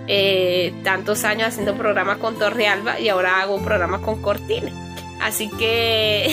Eh, 0.07 0.73
tantos 0.85 1.25
años 1.25 1.49
haciendo 1.49 1.75
programas 1.75 2.19
con 2.19 2.39
Torrealba 2.39 2.99
y 2.99 3.09
ahora 3.09 3.43
hago 3.43 3.61
programas 3.63 4.01
con 4.01 4.23
Cortines. 4.23 4.88
Así 5.21 5.51
que 5.59 6.29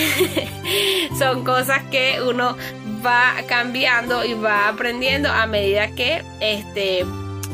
son 1.17 1.43
cosas 1.43 1.83
que 1.91 2.19
uno 2.27 2.55
va 3.05 3.33
cambiando 3.47 4.23
y 4.25 4.33
va 4.33 4.67
aprendiendo 4.67 5.29
a 5.29 5.45
medida 5.45 5.89
que 5.89 6.23
este 6.39 7.05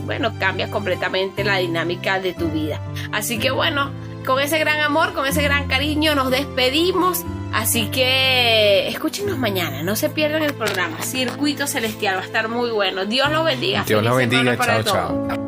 bueno, 0.06 0.34
cambia 0.40 0.70
completamente 0.70 1.44
la 1.44 1.58
dinámica 1.58 2.20
de 2.20 2.34
tu 2.34 2.50
vida. 2.50 2.82
Así 3.12 3.38
que 3.38 3.52
bueno, 3.52 3.92
con 4.26 4.40
ese 4.40 4.60
gran 4.60 4.80
amor, 4.80 5.14
con 5.14 5.26
ese 5.26 5.42
gran 5.42 5.68
cariño, 5.68 6.16
nos 6.16 6.32
despedimos. 6.32 7.24
Así 7.54 7.88
que 7.88 8.88
escúchenos 8.88 9.38
mañana, 9.38 9.84
no 9.84 9.96
se 9.96 10.10
pierdan 10.10 10.44
el 10.44 10.54
programa. 10.54 11.02
Circuito 11.02 11.68
Celestial 11.68 12.16
va 12.16 12.22
a 12.22 12.26
estar 12.26 12.48
muy 12.48 12.72
bueno. 12.72 13.06
Dios 13.06 13.30
los 13.30 13.44
bendiga. 13.44 13.84
Dios 13.86 14.04
los 14.04 14.16
bendiga. 14.16 14.58
Chao, 14.58 14.84
chao. 14.84 15.41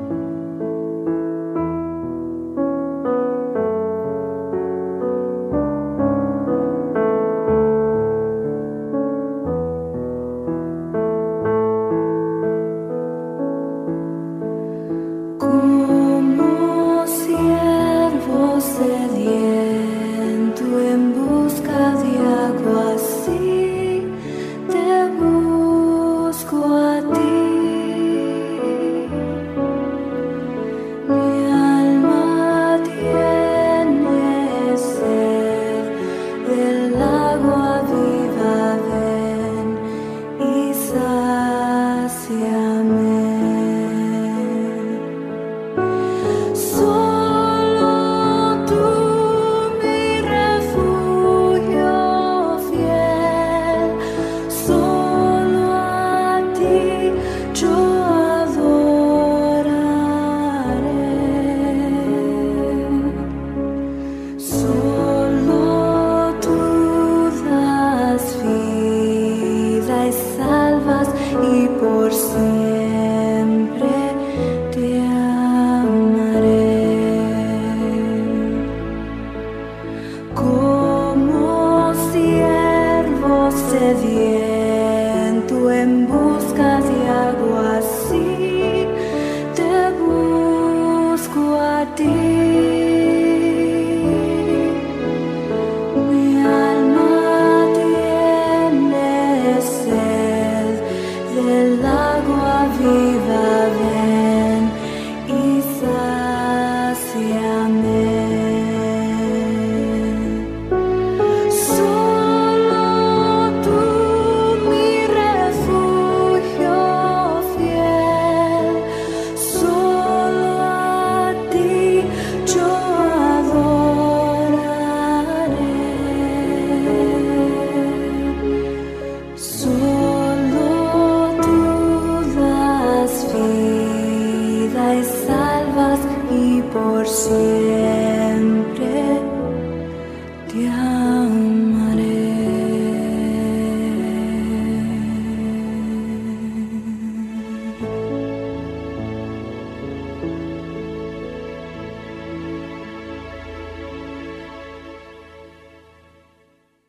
Yo 57.63 57.92